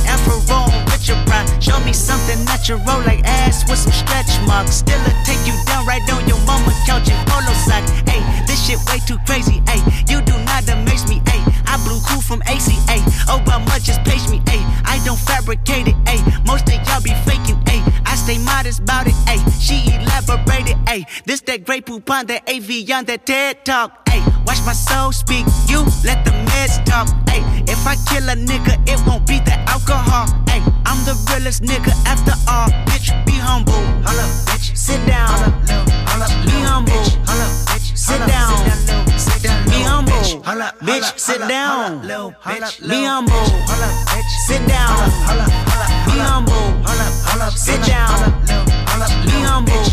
[0.86, 1.48] with your pride.
[1.64, 4.76] Show me something natural like ass with some stretch marks.
[4.76, 7.84] Still I take you down right on your mama couch in polo sock.
[8.08, 9.62] Hey, this shit way too crazy.
[9.68, 11.22] Hey, you do not amaze me.
[11.28, 13.00] Hey, I blew cool from ACA.
[13.28, 14.42] Obama just page me.
[14.50, 15.96] Hey, I don't fabricate it.
[16.08, 17.62] Hey, most of y'all be faking.
[17.68, 19.16] Hey, I stay modest about it.
[19.28, 20.78] Hey, she elaborated.
[20.88, 24.09] Hey, this that great poop on that AV on that TED talk.
[24.10, 25.46] Hey, watch my soul speak.
[25.68, 27.08] You let the meds talk.
[27.30, 30.28] Hey, if I kill a nigga, it won't be the alcohol.
[30.50, 32.70] Hey, I'm the realest nigga after all.
[32.90, 33.82] Bitch, be humble.
[34.06, 34.76] Holla, bitch.
[34.76, 35.52] Sit down.
[36.46, 37.04] Be humble.
[37.28, 38.52] Holla, bitch, sit down.
[39.70, 40.14] Be humble.
[40.82, 42.02] Bitch, sit down.
[42.02, 43.46] Be humble.
[44.48, 44.98] Sit down.
[46.08, 46.56] Be humble.
[46.88, 48.32] Holla bitch sit down.
[49.26, 49.84] Be humble.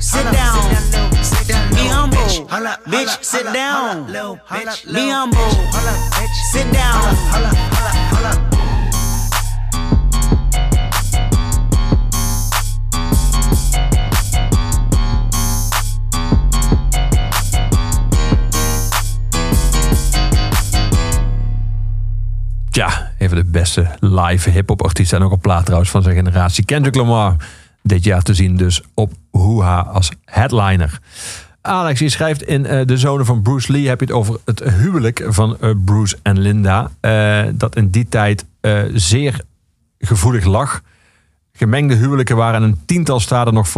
[0.00, 1.23] Sit down.
[1.74, 2.46] Be humble.
[2.86, 4.06] Bitch, sit down.
[4.92, 5.50] Be humble.
[6.52, 7.16] Sit down.
[22.70, 26.64] Ja, even de beste live hip-hop artiesten en ook op plaat trouwens van zijn generatie.
[26.64, 27.36] Kendrick Lamar.
[27.82, 30.98] Dit jaar te zien dus op Hoeha als headliner.
[31.66, 33.88] Alex, je schrijft in eh, De Zonen van Bruce Lee...
[33.88, 36.90] heb je het over het huwelijk van eh, Bruce en Linda.
[37.00, 38.44] eh, dat in die tijd
[38.94, 39.40] zeer
[39.98, 40.82] gevoelig lag.
[41.52, 43.74] Gemengde huwelijken waren in een tiental staten nog,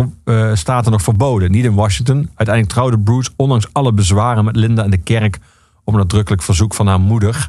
[0.84, 1.50] nog verboden.
[1.50, 2.16] Niet in Washington.
[2.16, 5.38] Uiteindelijk trouwde Bruce ondanks alle bezwaren met Linda in de kerk...
[5.84, 7.48] op een nadrukkelijk verzoek van haar moeder.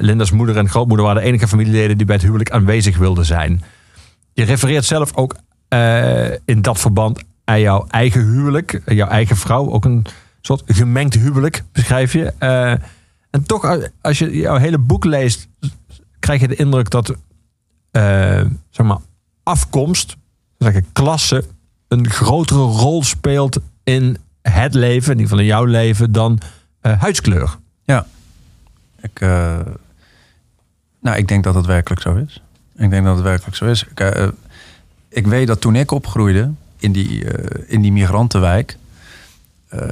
[0.00, 1.96] Linda's moeder en grootmoeder waren de enige familieleden...
[1.96, 3.62] die bij het huwelijk aanwezig wilden zijn.
[4.32, 5.36] Je refereert zelf ook
[6.44, 8.80] in dat verband aan jouw eigen huwelijk.
[8.86, 9.70] Jouw eigen vrouw.
[9.70, 10.06] Ook een
[10.40, 12.32] soort gemengd huwelijk, beschrijf je.
[12.38, 12.70] Eh,
[13.30, 15.48] en toch, als je jouw hele boek leest...
[16.18, 17.14] krijg je de indruk dat
[17.90, 18.98] eh, zeg maar,
[19.42, 20.16] afkomst,
[20.58, 21.44] zeg ik, klasse...
[21.88, 25.12] een grotere rol speelt in het leven...
[25.12, 26.38] in ieder geval in jouw leven, dan
[26.80, 27.56] eh, huidskleur.
[27.84, 28.06] Ja.
[29.00, 29.58] Ik, eh,
[31.00, 32.42] nou, ik denk dat het werkelijk zo is.
[32.76, 33.84] Ik denk dat het werkelijk zo is.
[33.84, 34.28] Ik, eh,
[35.08, 36.50] ik weet dat toen ik opgroeide
[36.84, 38.76] in die, eh, in die migrantenwijk...
[39.68, 39.88] eh,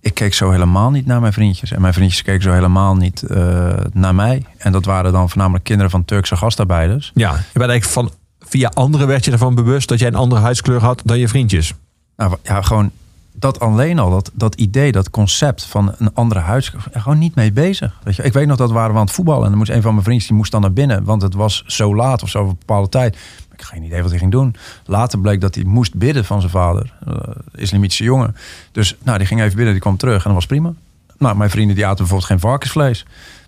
[0.00, 1.72] ik keek zo helemaal niet naar mijn vriendjes.
[1.72, 4.44] En mijn vriendjes keken zo helemaal niet eh, naar mij.
[4.58, 7.10] En dat waren dan voornamelijk kinderen van Turkse gastarbeiders.
[7.14, 8.22] Ja, je bent eigenlijk van...
[8.48, 11.74] Via anderen werd je ervan bewust dat jij een andere huidskleur had dan je vriendjes.
[12.16, 12.90] Nou ja, gewoon
[13.32, 17.52] dat alleen al, dat, dat idee, dat concept van een andere huis, gewoon niet mee
[17.52, 18.00] bezig.
[18.02, 18.22] Weet je?
[18.22, 20.04] Ik weet nog dat we waren aan het voetballen en dan moest een van mijn
[20.04, 22.56] vriendjes die moest dan naar binnen, want het was zo laat of zo op een
[22.58, 23.16] bepaalde tijd.
[23.56, 24.56] Ik geen idee wat hij ging doen.
[24.84, 27.14] Later bleek dat hij moest bidden van zijn vader, uh,
[27.54, 28.36] islamitische jongen.
[28.72, 30.72] Dus nou, die ging even bidden, die kwam terug en dat was prima.
[31.18, 33.04] Nou, mijn vrienden die aten bijvoorbeeld geen varkensvlees.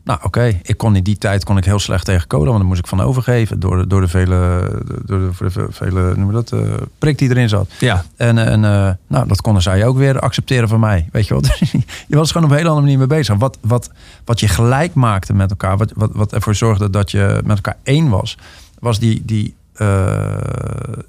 [0.06, 2.66] Nou, oké, ik kon in die tijd kon ik heel slecht tegen cola, want daar
[2.66, 4.70] moest ik van overgeven door de, door de vele,
[5.04, 6.60] door de, de vele, noem dat, uh,
[6.98, 7.70] prik die erin zat.
[7.78, 8.04] Ja.
[8.16, 11.08] En, en uh, nou, dat konden zij ook weer accepteren van mij.
[11.12, 11.58] Weet je wat?
[12.08, 13.36] je was gewoon op een hele andere manier mee bezig.
[13.36, 13.90] Wat, wat,
[14.24, 17.76] wat je gelijk maakte met elkaar, wat, wat, wat ervoor zorgde dat je met elkaar
[17.82, 18.38] één was,
[18.78, 19.54] was die, die,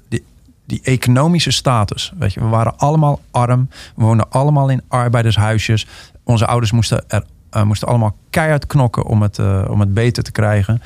[0.08, 0.24] die,
[0.66, 2.12] die economische status.
[2.18, 3.68] Weet je, we waren allemaal arm.
[3.96, 5.86] We woonden allemaal in arbeidershuisjes.
[6.24, 7.24] Onze ouders moesten er
[7.56, 10.82] uh, moesten allemaal keihard knokken om het, uh, om het beter te krijgen.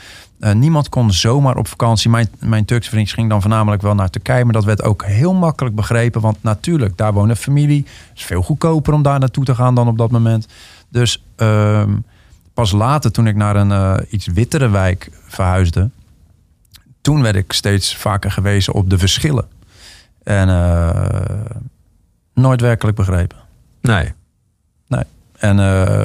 [0.55, 2.11] Niemand kon zomaar op vakantie.
[2.11, 4.45] Mijn, mijn Turkse vriendjes ging dan voornamelijk wel naar Turkije.
[4.45, 6.21] Maar dat werd ook heel makkelijk begrepen.
[6.21, 7.87] Want natuurlijk, daar woont een familie.
[8.09, 10.49] Het is veel goedkoper om daar naartoe te gaan dan op dat moment.
[10.89, 11.91] Dus ehm,
[12.55, 15.91] pas later, toen ik naar een iets wittere wijk verhuisde.
[17.03, 19.49] Toen werd ik steeds vaker gewezen op de verschillen.
[20.23, 20.91] En uh,
[22.35, 23.39] nooit werkelijk begrepen.
[23.81, 24.13] Nee.
[24.87, 25.05] Nee.
[25.39, 26.03] En uh,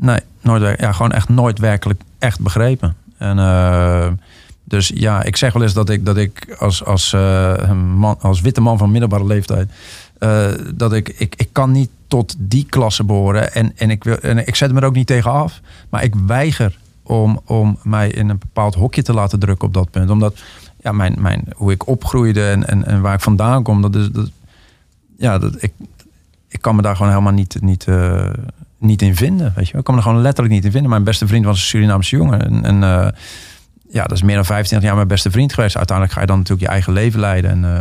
[0.00, 2.96] Nee, nooit, ja, gewoon echt nooit werkelijk echt begrepen.
[3.16, 4.06] En uh,
[4.64, 7.12] dus ja, ik zeg wel eens dat ik, dat ik als, als,
[7.94, 9.70] man, als witte man van middelbare leeftijd,
[10.74, 13.52] dat ik, ik, ik kan niet tot die klasse behoren.
[13.52, 15.60] En, en, ik, wil, en ik zet me er ook niet tegen af.
[15.88, 19.90] Maar ik weiger om, om mij in een bepaald hokje te laten drukken op dat
[19.90, 20.10] punt.
[20.10, 20.38] Omdat
[20.80, 24.10] ja, mijn, mijn, hoe ik opgroeide en, en, en waar ik vandaan kom, dat is.
[24.10, 24.30] Dat,
[25.16, 25.72] ja, dat, ik,
[26.48, 27.56] ik kan me daar gewoon helemaal niet.
[27.60, 27.86] niet
[28.80, 29.52] niet in vinden.
[29.56, 29.78] Weet je.
[29.78, 30.90] Ik kwam er gewoon letterlijk niet in vinden.
[30.90, 32.64] Mijn beste vriend was een Surinaamse jongen.
[32.64, 33.08] En, uh,
[33.90, 35.76] ja, dat is meer dan 25 jaar mijn beste vriend geweest.
[35.76, 37.50] Uiteindelijk ga je dan natuurlijk je eigen leven leiden.
[37.50, 37.80] En uh,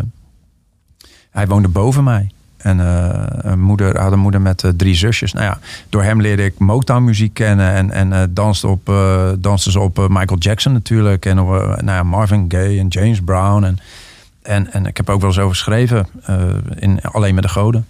[1.31, 2.31] hij woonde boven mij.
[2.59, 5.33] En eh, een moeder, had een moeder met eh, drie zusjes.
[5.33, 5.59] Nou ja,
[5.89, 7.73] door hem leerde ik Motown muziek kennen.
[7.73, 8.93] En, en eh, danste, op,
[9.39, 11.25] danste ze op Michael Jackson natuurlijk.
[11.25, 13.63] En op, nou ja, Marvin Gaye en James Brown.
[13.63, 13.77] En,
[14.41, 16.07] en, en ik heb ook wel eens over geschreven.
[16.75, 17.87] in Alleen met de Goden.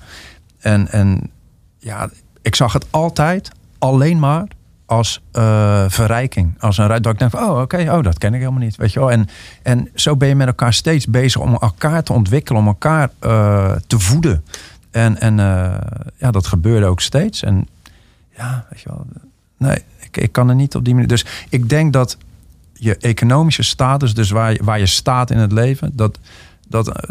[0.59, 1.29] En, en
[1.77, 2.09] ja,
[2.41, 4.47] ik zag het altijd alleen maar
[4.90, 6.53] als eh, verrijking.
[6.60, 8.76] Als een dat ik denk oh oké, oh, dat ken ik helemaal niet.
[8.76, 9.11] Weet je wel?
[9.11, 9.28] En,
[9.64, 13.72] en zo ben je met elkaar steeds bezig om elkaar te ontwikkelen, om elkaar eh,
[13.88, 14.44] te voeden.
[14.91, 15.78] En, en eh,
[16.18, 17.44] ja, dat gebeurde ook steeds.
[17.44, 17.68] En
[18.38, 19.06] ja, weet je wel,
[19.57, 21.10] nee, ik, ik kan er niet op die manier.
[21.10, 22.18] Dus ik denk dat
[22.74, 26.20] je economische status, dus waar, je- waar je staat in het leven, dat
[26.68, 27.02] dat,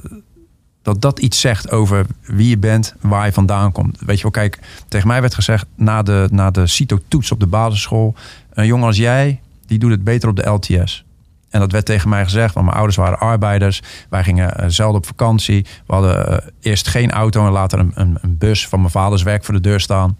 [0.88, 3.98] dat dat iets zegt over wie je bent, waar je vandaan komt.
[4.06, 4.58] Weet je wel, kijk,
[4.88, 8.14] tegen mij werd gezegd na de, na de CITO-toets op de basisschool,
[8.52, 11.04] een jongen als jij, die doet het beter op de LTS.
[11.50, 13.82] En dat werd tegen mij gezegd, want mijn ouders waren arbeiders.
[14.08, 15.66] Wij gingen eh, zelden op vakantie.
[15.86, 19.22] We hadden eh, eerst geen auto en later een, een, een bus van mijn vaders
[19.22, 20.16] werk voor de deur staan.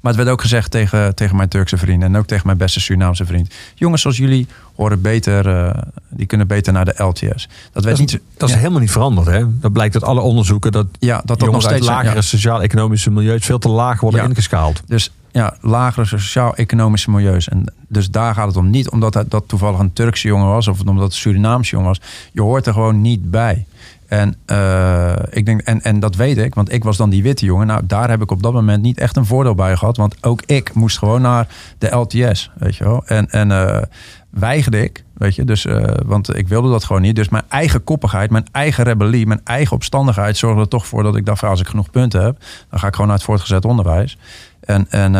[0.00, 2.80] Maar het werd ook gezegd tegen, tegen mijn Turkse vrienden en ook tegen mijn beste
[2.80, 3.54] Surinaamse vriend.
[3.74, 4.46] Jongens zoals jullie
[4.76, 7.20] horen beter, eh, die kunnen beter naar de LTS.
[7.22, 8.20] Dat werd Dat is, niet.
[8.36, 8.60] dat is ja.
[8.60, 9.26] helemaal niet veranderd.
[9.26, 9.44] Hè?
[9.60, 12.20] Dat blijkt uit alle onderzoeken dat, Ja, dat dat jongens nog steeds uit lagere ja.
[12.22, 14.28] sociaal-economische milieus veel te laag worden Ja.
[14.28, 14.82] ingeschaald.
[14.86, 17.48] Dus ja, lagere sociaal-economische milieus.
[17.48, 18.70] En dus daar gaat het om.
[18.70, 21.88] Niet omdat dat, dat toevallig een Turkse jongen was of omdat het een Surinaamse jongen
[21.88, 22.00] was.
[22.32, 23.66] Je hoort er gewoon niet bij.
[24.10, 27.44] En, eh, ik denk, en, en dat weet ik, want ik was dan die witte
[27.44, 27.66] jongen.
[27.66, 29.96] Nou, daar heb ik op dat moment niet echt een voordeel bij gehad.
[29.96, 31.46] Want ook ik moest gewoon naar
[31.78, 33.02] de LTS, weet je wel.
[33.06, 33.82] En, en eh,
[34.30, 35.44] weigerde ik, weet je.
[35.44, 37.16] Dus, eh, want ik wilde dat gewoon niet.
[37.16, 40.36] Dus mijn eigen koppigheid, mijn eigen rebellie, mijn eigen opstandigheid...
[40.36, 42.38] zorgde er toch voor dat ik dacht, als ik genoeg punten heb...
[42.70, 44.18] dan ga ik gewoon naar het voortgezet onderwijs.
[44.60, 45.12] En, en,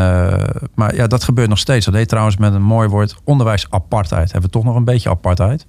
[0.74, 1.84] maar ja, dat gebeurt nog steeds.
[1.84, 4.32] Dat heet trouwens met een mooi woord onderwijsapartheid.
[4.32, 5.66] Hebben we toch nog een beetje apartheid.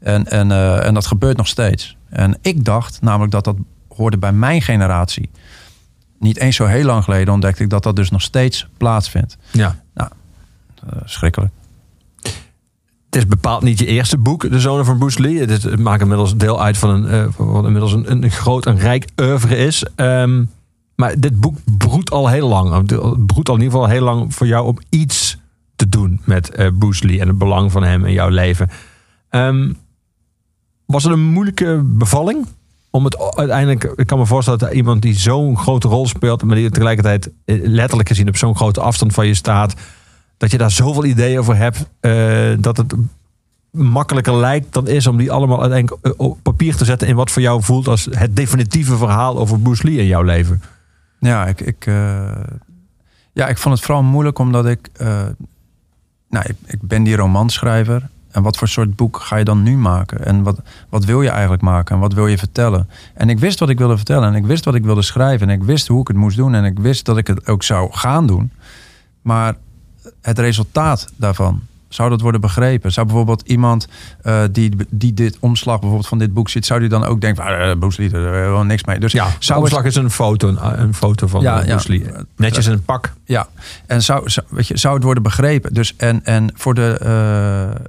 [0.00, 0.50] En, en,
[0.82, 1.96] en dat gebeurt nog steeds.
[2.14, 3.56] En ik dacht namelijk dat dat
[3.88, 5.30] hoorde bij mijn generatie.
[6.18, 9.36] Niet eens zo heel lang geleden ontdekte ik dat dat dus nog steeds plaatsvindt.
[9.50, 9.76] Ja.
[9.94, 10.10] Nou,
[10.88, 11.52] eh, schrikkelijk.
[13.04, 15.38] Het is bepaald niet je eerste boek, De Zonen van Bruce Lee.
[15.38, 18.78] Het, maakt inmiddels deel uit van een, eh, van wat inmiddels een, een groot en
[18.78, 19.84] rijk oeuvre is.
[19.94, 20.44] Ehm,
[20.94, 22.88] maar dit boek broedt al heel lang.
[22.88, 25.38] Het broedt al in ieder geval heel lang voor jou om iets
[25.76, 28.70] te doen met Bruce Lee en het belang van hem in jouw leven.
[29.28, 29.72] Ehm,
[30.86, 32.46] was het een moeilijke bevalling?
[32.90, 36.56] Om het uiteindelijk, ik kan me voorstellen dat iemand die zo'n grote rol speelt, maar
[36.56, 39.74] die tegelijkertijd eh, letterlijk gezien op zo'n grote afstand van je staat,
[40.36, 42.94] dat je daar zoveel ideeën over hebt, eh, dat het
[43.70, 47.30] makkelijker lijkt dan is om die allemaal uiteindelijk eh, op papier te zetten in wat
[47.30, 50.62] voor jou voelt als het definitieve verhaal over Bruce Lee in jouw leven.
[51.18, 51.84] Ja, ik, ik,
[53.32, 54.90] ja, ik vond het vooral moeilijk omdat ik...
[56.28, 58.08] nou, ik, ik ben die romanschrijver.
[58.34, 60.24] En wat voor soort boek ga je dan nu maken?
[60.24, 61.94] En wat, wat wil je eigenlijk maken?
[61.94, 62.88] En wat wil je vertellen?
[63.14, 64.28] En ik wist wat ik wilde vertellen.
[64.28, 65.48] En ik wist wat ik wilde schrijven.
[65.48, 66.54] En ik wist hoe ik het moest doen.
[66.54, 68.52] En ik wist dat ik het ook zou gaan doen.
[69.22, 69.54] Maar
[70.22, 72.92] het resultaat daarvan, zou dat worden begrepen?
[72.92, 73.88] Zou bijvoorbeeld iemand
[74.22, 76.66] eh, die, die dit omslag bijvoorbeeld van dit boek ziet...
[76.66, 78.98] zou die dan ook denken, van, ah, Bruce Lee, daar niks mee.
[78.98, 81.78] Dus Ja, zou het- omslag is een foto, een, een foto van Ja, eh.
[82.36, 83.12] Netjes in een pak.
[83.24, 83.46] Ja,
[83.86, 85.74] en zou, zou, weet je, zou het worden begrepen?
[85.74, 87.84] Dus en, en voor, de, eh,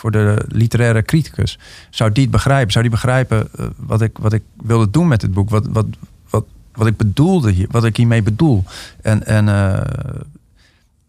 [0.00, 1.58] voor- de literaire criticus,
[1.90, 2.72] zou die het begrijpen?
[2.72, 5.50] Zou die begrijpen eh, wat, ik, wat ik wilde doen met dit boek?
[5.50, 5.86] Wat, wat,
[6.30, 8.64] wat, wat ik bedoelde hier, wat ik hiermee bedoel?
[9.02, 9.80] En, en eh,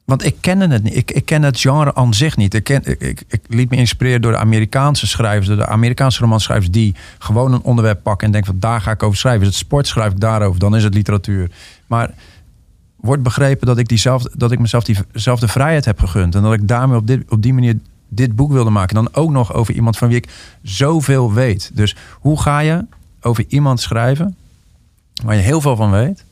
[0.06, 0.96] want ik kende het niet.
[0.96, 2.54] Ik, ik ken het genre aan zich niet.
[2.54, 6.96] Ik, ik, ik, liet me inspireren door de Amerikaanse schrijvers, door de Amerikaanse romanschrijvers die
[7.20, 9.42] gewoon een onderwerp pakken en denken van daar ga ik over schrijven.
[9.42, 10.60] Is het sport, schrijf ik daarover.
[10.60, 11.52] Dan is het literatuur.
[11.88, 12.14] Maar
[12.96, 16.36] wordt begrepen dat ik, diezelfde, dat ik mezelf diezelfde vrijheid heb gegund.
[16.36, 17.80] En dat ik daarmee op, dit, op die manier
[18.14, 18.96] dit boek wilde maken.
[18.96, 21.72] Dan ook nog over iemand van wie ik zoveel weet.
[21.74, 22.86] Dus hoe ga je
[23.22, 24.36] over iemand schrijven
[25.24, 26.26] waar je heel veel van weet,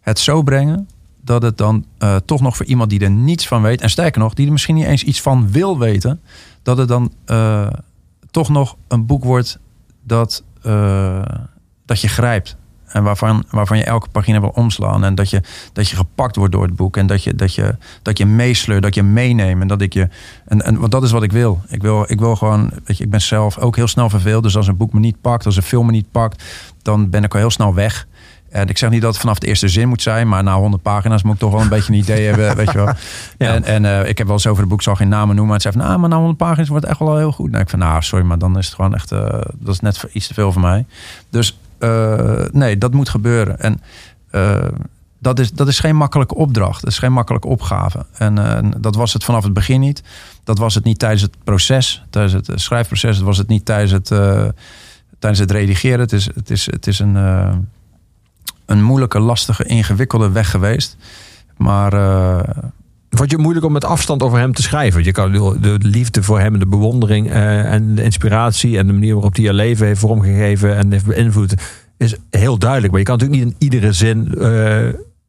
[0.00, 0.88] het zo brengen
[1.20, 4.20] dat het dan eh, toch nog voor iemand die er niets van weet, en sterker
[4.20, 6.20] nog, die er misschien niet eens iets van wil weten,
[6.62, 7.66] dat het dan eh,
[8.30, 9.58] toch nog een boek wordt
[10.02, 11.22] dat, eh,
[11.84, 12.56] dat je grijpt.
[12.92, 15.04] En waarvan, waarvan je elke pagina wil omslaan.
[15.04, 15.42] En dat je,
[15.72, 16.96] dat je gepakt wordt door het boek.
[16.96, 19.60] En dat je, dat je, dat je meesleurt, dat je meeneemt.
[19.60, 20.08] En dat ik je.
[20.46, 21.62] En, en want dat is wat ik wil.
[21.68, 22.70] Ik wil, ik wil gewoon.
[22.84, 24.42] Weet je, ik ben zelf ook heel snel verveeld.
[24.42, 26.44] Dus als een boek me niet pakt, als een film me niet pakt,
[26.82, 28.06] dan ben ik al heel snel weg.
[28.50, 30.82] En ik zeg niet dat het vanaf de eerste zin moet zijn, maar na 100
[30.82, 32.94] pagina's moet ik toch wel een beetje een idee hebben, weet je wel.
[33.38, 33.54] Ja.
[33.54, 35.54] En, en eh, ik heb wel eens over het boek, zal geen namen noemen, maar
[35.54, 37.50] het zei van, nou, maar na 100 pagina's wordt het echt wel heel goed.
[37.50, 40.06] Nou, ik van, nou, sorry, maar dan is het gewoon echt, eh, dat is net
[40.12, 40.86] iets te veel voor mij.
[41.30, 43.60] Dus eh, nee, dat moet gebeuren.
[43.60, 43.80] En
[44.30, 44.68] eh,
[45.18, 48.06] dat, is, dat is geen makkelijke opdracht, dat is geen makkelijke opgave.
[48.12, 50.02] En eh, dat was het vanaf het begin niet.
[50.44, 53.16] Dat was het niet tijdens het proces, tijdens het schrijfproces.
[53.16, 54.06] Dat was het niet tijdens het,
[55.18, 56.00] tijdens het redigeren.
[56.00, 57.14] Het is, het is, het is een...
[58.66, 60.96] een moeilijke, lastige, ingewikkelde weg geweest.
[61.56, 61.92] Maar
[63.10, 65.04] Vond je moeilijk om met afstand over hem te schrijven?
[65.04, 68.86] Je kan de de liefde voor hem, en de bewondering eh, en de inspiratie en
[68.86, 71.54] de manier waarop hij je leven heeft vormgegeven en heeft beïnvloed,
[71.96, 72.90] is heel duidelijk.
[72.90, 74.28] Maar je kan natuurlijk niet in iedere zin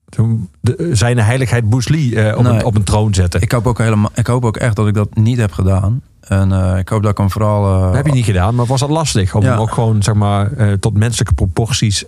[0.09, 2.53] zo'n- de, zijn heiligheid Bruce Lee eh, op, Nee.
[2.53, 3.41] een, op een troon zetten.
[3.41, 6.01] ik, hoop ook helemaal, ik hoop ook echt dat ik dat niet heb gedaan.
[6.21, 7.81] En ik hoop dat ik hem vooral...
[7.81, 9.49] Dat heb je niet gedaan, maar was dat lastig om Ja.
[9.51, 10.49] hem ook gewoon zeg maar,
[10.79, 12.05] tot menselijke proporties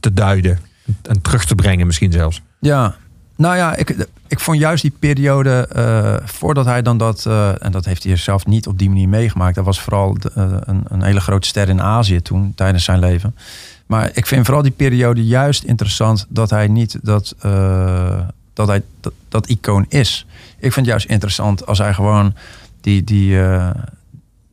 [0.00, 0.58] te duiden
[1.02, 2.42] en terug te brengen misschien zelfs?
[2.60, 2.94] Ja,
[3.36, 7.72] nou ja, ik, ik vond juist die periode eh, voordat hij dan dat, eh, en
[7.72, 9.54] dat heeft hij zelf niet op die manier meegemaakt.
[9.54, 13.36] Dat was vooral eh, een, een hele grote ster in Azië toen, tijdens zijn leven.
[13.86, 17.34] Maar ik vind vooral die periode juist interessant dat hij niet dat,
[18.52, 18.82] dat, hij,
[19.28, 20.26] dat, icoon is.
[20.54, 22.34] Ik vind het juist interessant als hij gewoon
[22.80, 23.38] die, die,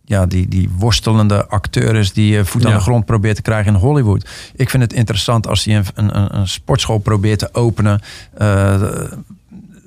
[0.05, 2.77] ja, die, die worstelende acteur is die eh, voet aan Ja.
[2.77, 4.29] de grond probeert te krijgen in Hollywood.
[4.55, 8.01] Ik vind het interessant als hij een, een, een- sportschool probeert te openen.
[8.33, 8.81] eh,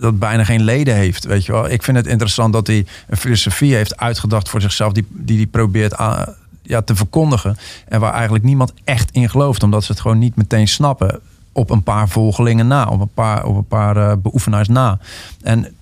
[0.00, 1.70] dat bijna geen leden heeft, weet je wel.
[1.70, 4.92] Ik vind het interessant dat hij een filosofie heeft uitgedacht voor zichzelf...
[4.92, 7.56] die die, die probeert aan- ja, te verkondigen.
[7.88, 9.62] En waar eigenlijk niemand echt in gelooft...
[9.62, 11.20] omdat ze het gewoon niet meteen snappen.
[11.52, 14.98] Op een paar volgelingen na, op een paar, op een paar eh, beoefenaars na.
[15.42, 15.74] En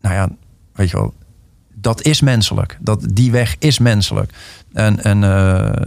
[0.00, 0.28] nou ja,
[0.72, 1.14] weet je wel,
[1.84, 2.78] dat is menselijk.
[2.80, 4.32] Dat, die weg is menselijk.
[4.72, 5.86] En, en eh,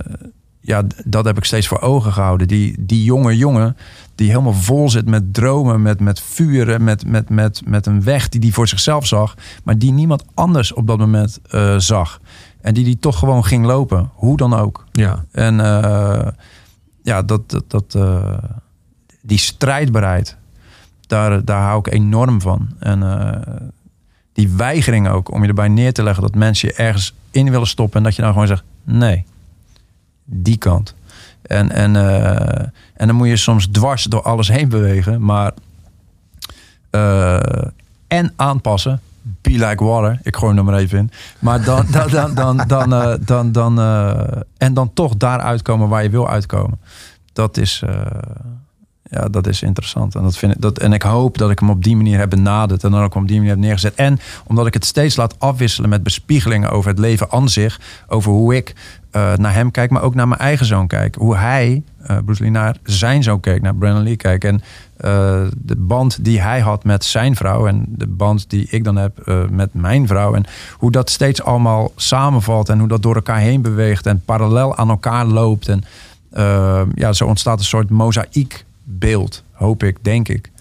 [0.61, 2.48] ja, dat heb ik steeds voor ogen gehouden.
[2.48, 3.78] Die, die jonge jongen
[4.15, 8.30] die helemaal vol zit met dromen, met, met vuren, met, met, met, met een weg
[8.30, 12.19] die hij voor zichzelf zag, maar die niemand anders op dat moment eh, zag.
[12.61, 14.86] En die die toch gewoon ging lopen, hoe dan ook.
[14.91, 15.26] Ja.
[15.32, 16.28] En eh,
[17.02, 17.98] ja, dat, dat, dat,
[19.22, 20.38] die strijdbaarheid,
[21.07, 22.68] daar, daar hou ik enorm van.
[22.80, 23.02] En
[24.38, 27.68] die weigering ook om je erbij neer te leggen dat mensen je ergens in willen
[27.68, 29.26] stoppen en dat je dan gewoon zegt: nee,
[30.26, 30.95] die kant.
[31.41, 35.51] En, en, eh, en dan moet je soms dwars door alles heen bewegen, maar
[36.89, 37.68] eh,
[38.07, 39.01] en aanpassen.
[39.41, 40.19] Be like water.
[40.23, 41.11] Ik gooi hem er maar even in.
[41.39, 43.80] Maar dan, dan, dan, dan, dan, eh, dan, dan,
[44.57, 46.80] en dan toch daar uitkomen waar je wil uitkomen.
[47.34, 47.84] Dat is,
[49.09, 50.15] ja, dat is interessant.
[50.15, 52.29] En, dat vind ik, dat, en ik hoop dat ik hem op die manier heb
[52.29, 52.84] benaderd.
[52.84, 53.95] En dan ook op die manier heb neergezet.
[53.95, 57.79] En omdat ik het steeds laat afwisselen met bespiegelingen over het leven aan zich.
[58.07, 58.75] Over hoe ik
[59.11, 61.15] eh, naar hem kijk, maar ook naar mijn eigen zoon kijk.
[61.15, 63.61] Hoe hij, eh Bruce Lee, naar zijn zoon keek.
[63.61, 64.43] Naar Brandon Lee kijkt.
[64.43, 64.61] En
[64.97, 67.67] eh, de band die hij had met zijn vrouw.
[67.67, 70.34] En de band die ik dan heb met mijn vrouw.
[70.34, 72.69] En hoe dat steeds allemaal samenvalt.
[72.69, 74.05] En hoe dat door elkaar heen beweegt.
[74.05, 75.67] En parallel aan elkaar loopt.
[75.67, 75.84] En
[76.95, 77.89] ja, zo ontstaat een soort
[78.97, 79.43] mozaïekbeeld.
[79.51, 80.51] Hoop ik, denk ik.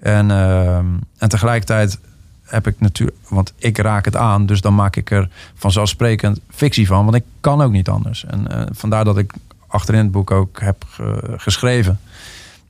[0.00, 1.98] En, eh, en tegelijkertijd
[2.42, 6.86] heb ik natuurlijk, want ik raak het aan, dus dan maak ik er vanzelfsprekend fictie
[6.86, 8.24] van, want ik kan ook niet anders.
[8.24, 9.32] En eh, vandaar dat ik
[9.66, 12.00] achterin het boek ook heb ge- geschreven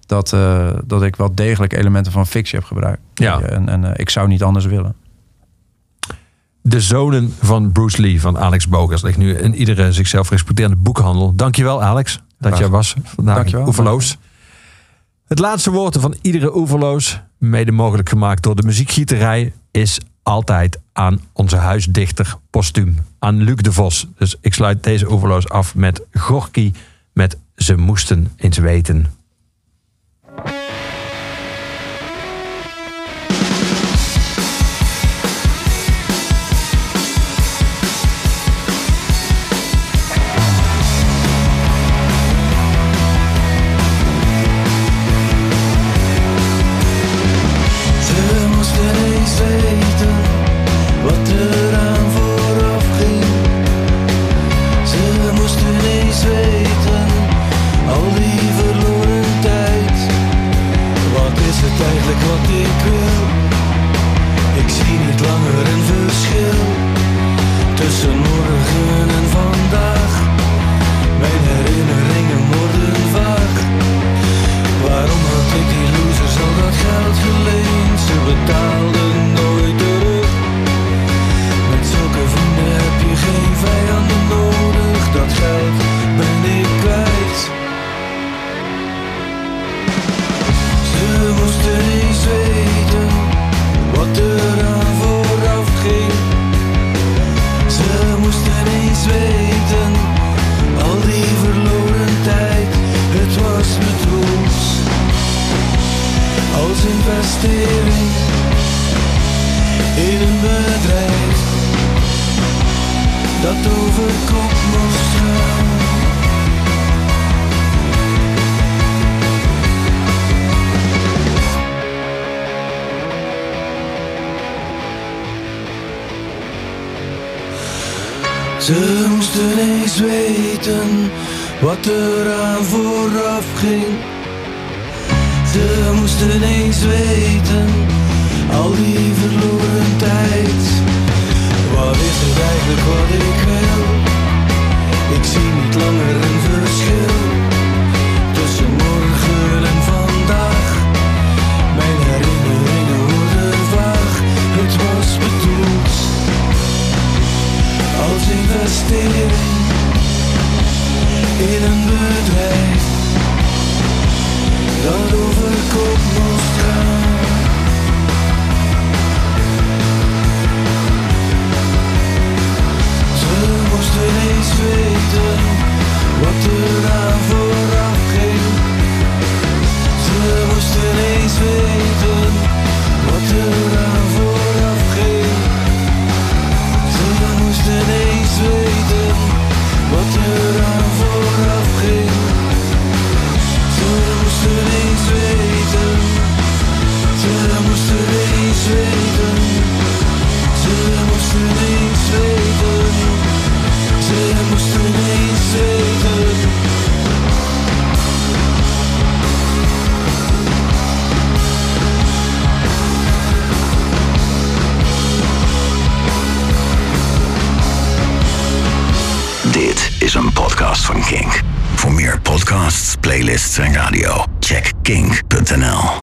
[0.06, 3.01] dat, eh, dat ik wel degelijk elementen van fictie heb gebruikt.
[3.14, 3.40] Ja.
[3.40, 4.94] En, en eh, ik zou niet anders willen.
[6.64, 11.34] De zonen van Bruce Lee van Alex Bogers ligt nu in iedere zichzelf respecterende boekhandel.
[11.34, 12.59] Dankjewel Alex dat Graag.
[12.59, 13.66] jij was vandaag Dankjewel.
[13.66, 14.18] Oeverloos.
[15.32, 21.20] Het laatste woord van iedere Oeverloos, mede mogelijk gemaakt door de muziekgieterij, is altijd aan
[21.32, 24.06] onze huisdichter postuum, aan Luc de Vos.
[24.18, 26.72] Dus ik sluit deze Oeverloos af met Gorky
[27.12, 29.06] met Ze moesten eens weten.